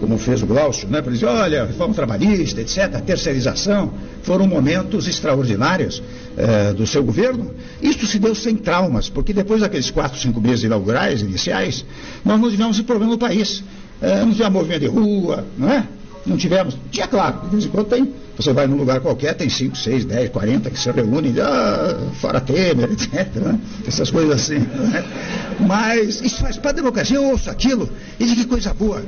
como 0.03 0.17
fez 0.17 0.43
o 0.43 0.45
Glaucio, 0.45 0.89
né, 0.89 1.01
para 1.01 1.13
dizer, 1.13 1.27
olha, 1.27 1.63
reforma 1.63 1.93
trabalhista, 1.93 2.59
etc., 2.59 2.99
terceirização, 3.05 3.93
foram 4.21 4.45
momentos 4.45 5.07
extraordinários 5.07 6.03
eh, 6.35 6.73
do 6.73 6.85
seu 6.85 7.01
governo. 7.01 7.53
Isso 7.81 8.05
se 8.05 8.19
deu 8.19 8.35
sem 8.35 8.57
traumas, 8.57 9.07
porque 9.07 9.31
depois 9.31 9.61
daqueles 9.61 9.89
quatro, 9.91 10.19
cinco 10.19 10.41
meses 10.41 10.65
inaugurais, 10.65 11.21
iniciais, 11.21 11.85
nós 12.25 12.37
não 12.37 12.51
tivemos 12.51 12.75
esse 12.75 12.85
problema 12.85 13.13
no 13.13 13.17
país. 13.17 13.63
Eh, 14.01 14.25
não 14.25 14.31
tivemos 14.31 14.53
movimento 14.53 14.81
de 14.81 14.87
rua, 14.87 15.45
não 15.57 15.71
é? 15.71 15.87
Não 16.25 16.35
tivemos. 16.35 16.77
Tinha, 16.91 17.07
claro, 17.07 17.39
de 17.45 17.49
vez 17.51 17.65
em 17.65 17.69
quando 17.69 17.87
tem. 17.87 18.13
Você 18.35 18.51
vai 18.51 18.65
num 18.65 18.77
lugar 18.77 18.99
qualquer, 18.99 19.35
tem 19.35 19.47
5, 19.47 19.77
6, 19.77 20.05
10, 20.05 20.29
40 20.31 20.69
que 20.71 20.79
se 20.79 20.89
reúnem, 20.91 21.35
ah, 21.39 22.09
fora 22.19 22.41
Temer, 22.41 22.89
etc. 22.93 23.35
Né? 23.35 23.59
Essas 23.87 24.09
coisas 24.09 24.41
assim. 24.41 24.59
Né? 24.59 25.03
Mas 25.59 26.19
isso 26.21 26.41
faz 26.41 26.57
para 26.57 26.71
a 26.71 26.73
democracia, 26.73 27.17
eu 27.17 27.25
ouço 27.25 27.49
aquilo, 27.49 27.87
e 28.19 28.25
de 28.25 28.35
que 28.35 28.45
coisa 28.45 28.73
boa. 28.73 29.03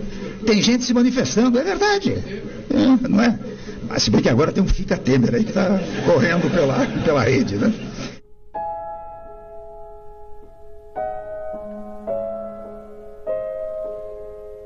Tem 0.46 0.62
gente 0.62 0.84
se 0.84 0.94
manifestando, 0.94 1.58
é 1.58 1.64
verdade. 1.64 2.12
É, 2.12 3.08
não 3.10 3.22
é? 3.22 3.40
Mas 3.88 4.04
se 4.04 4.12
bem 4.12 4.22
que 4.22 4.30
agora 4.30 4.52
tem 4.52 4.64
um 4.64 4.68
Fica 4.68 4.96
Temer 4.98 5.34
aí 5.34 5.44
que 5.44 5.50
está 5.50 5.80
correndo 6.06 6.52
pela, 6.52 6.86
pela 7.04 7.24
rede, 7.24 7.56
né? 7.56 7.74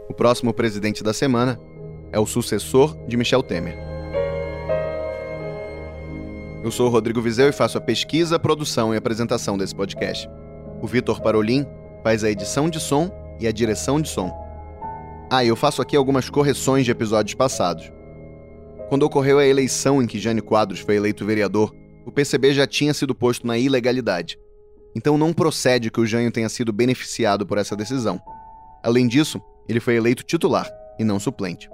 O 0.10 0.14
próximo 0.14 0.54
presidente 0.54 1.02
da 1.02 1.14
semana 1.14 1.58
é 2.12 2.20
o 2.20 2.26
sucessor 2.26 2.98
de 3.08 3.16
Michel 3.16 3.42
Temer. 3.42 3.89
Eu 6.62 6.72
sou 6.72 6.88
o 6.88 6.90
Rodrigo 6.90 7.22
Vizeu 7.22 7.48
e 7.48 7.54
faço 7.54 7.78
a 7.78 7.82
pesquisa, 7.82 8.38
produção 8.38 8.94
e 8.94 8.98
apresentação 8.98 9.58
desse 9.58 9.74
podcast. 9.74 10.30
O 10.82 10.88
Vitor 10.88 11.22
Parolin 11.22 11.66
faz 12.04 12.22
a 12.22 12.30
edição 12.30 12.70
de 12.70 12.82
som 12.82 13.10
e 13.40 13.48
a 13.48 13.52
direção 13.52 14.02
de 14.02 14.10
som. 14.10 14.30
Ah, 15.32 15.42
e 15.42 15.48
eu 15.48 15.56
faço 15.56 15.82
aqui 15.82 15.96
algumas 15.96 16.30
correções 16.30 16.84
de 16.84 16.92
episódios 16.92 17.34
passados. 17.34 17.90
Quando 18.90 19.04
ocorreu 19.04 19.40
a 19.40 19.46
eleição 19.46 20.04
em 20.04 20.08
que 20.08 20.20
Jânio 20.20 20.44
Quadros 20.44 20.82
foi 20.82 20.98
eleito 20.98 21.26
vereador, 21.26 21.74
o 22.06 22.12
PCB 22.12 22.54
já 22.54 22.68
tinha 22.68 22.94
sido 22.94 23.16
posto 23.16 23.48
na 23.48 23.58
ilegalidade. 23.58 24.38
Então 24.94 25.18
não 25.18 25.32
procede 25.32 25.90
que 25.90 26.02
o 26.02 26.06
Jânio 26.06 26.32
tenha 26.32 26.50
sido 26.50 26.74
beneficiado 26.74 27.46
por 27.46 27.58
essa 27.58 27.76
decisão. 27.76 28.20
Além 28.84 29.08
disso, 29.08 29.42
ele 29.70 29.80
foi 29.80 29.96
eleito 29.96 30.24
titular 30.24 30.70
e 31.00 31.06
não 31.06 31.22
suplente. 31.22 31.70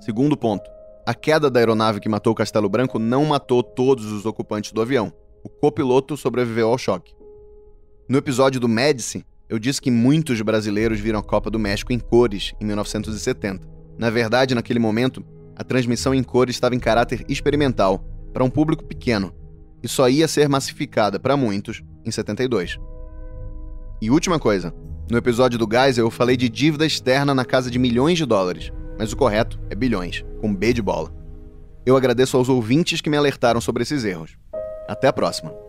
Segundo 0.00 0.36
ponto. 0.36 0.75
A 1.06 1.14
queda 1.14 1.48
da 1.48 1.60
aeronave 1.60 2.00
que 2.00 2.08
matou 2.08 2.32
o 2.32 2.34
Castelo 2.34 2.68
Branco 2.68 2.98
não 2.98 3.24
matou 3.26 3.62
todos 3.62 4.10
os 4.10 4.26
ocupantes 4.26 4.72
do 4.72 4.82
avião. 4.82 5.12
O 5.44 5.48
copiloto 5.48 6.16
sobreviveu 6.16 6.68
ao 6.68 6.76
choque. 6.76 7.14
No 8.08 8.18
episódio 8.18 8.58
do 8.58 8.68
Médici, 8.68 9.24
eu 9.48 9.56
disse 9.56 9.80
que 9.80 9.88
muitos 9.88 10.42
brasileiros 10.42 10.98
viram 10.98 11.20
a 11.20 11.22
Copa 11.22 11.48
do 11.48 11.60
México 11.60 11.92
em 11.92 11.98
cores 12.00 12.54
em 12.60 12.64
1970. 12.64 13.64
Na 13.96 14.10
verdade, 14.10 14.52
naquele 14.52 14.80
momento, 14.80 15.24
a 15.54 15.62
transmissão 15.62 16.12
em 16.12 16.24
cores 16.24 16.56
estava 16.56 16.74
em 16.74 16.80
caráter 16.80 17.24
experimental, 17.28 18.04
para 18.32 18.42
um 18.42 18.50
público 18.50 18.84
pequeno, 18.84 19.32
e 19.84 19.88
só 19.88 20.08
ia 20.08 20.26
ser 20.26 20.48
massificada 20.48 21.20
para 21.20 21.36
muitos 21.36 21.84
em 22.04 22.10
72. 22.10 22.80
E 24.02 24.10
última 24.10 24.40
coisa, 24.40 24.74
no 25.08 25.16
episódio 25.16 25.56
do 25.56 25.68
Geisel 25.70 26.06
eu 26.06 26.10
falei 26.10 26.36
de 26.36 26.48
dívida 26.48 26.84
externa 26.84 27.32
na 27.32 27.44
casa 27.44 27.70
de 27.70 27.78
milhões 27.78 28.18
de 28.18 28.26
dólares 28.26 28.72
mas 28.98 29.12
o 29.12 29.16
correto 29.16 29.58
é 29.70 29.74
bilhões, 29.74 30.24
com 30.40 30.54
B 30.54 30.72
de 30.72 30.82
bola. 30.82 31.12
Eu 31.84 31.96
agradeço 31.96 32.36
aos 32.36 32.48
ouvintes 32.48 33.00
que 33.00 33.10
me 33.10 33.16
alertaram 33.16 33.60
sobre 33.60 33.82
esses 33.82 34.04
erros. 34.04 34.36
Até 34.88 35.08
a 35.08 35.12
próxima! 35.12 35.65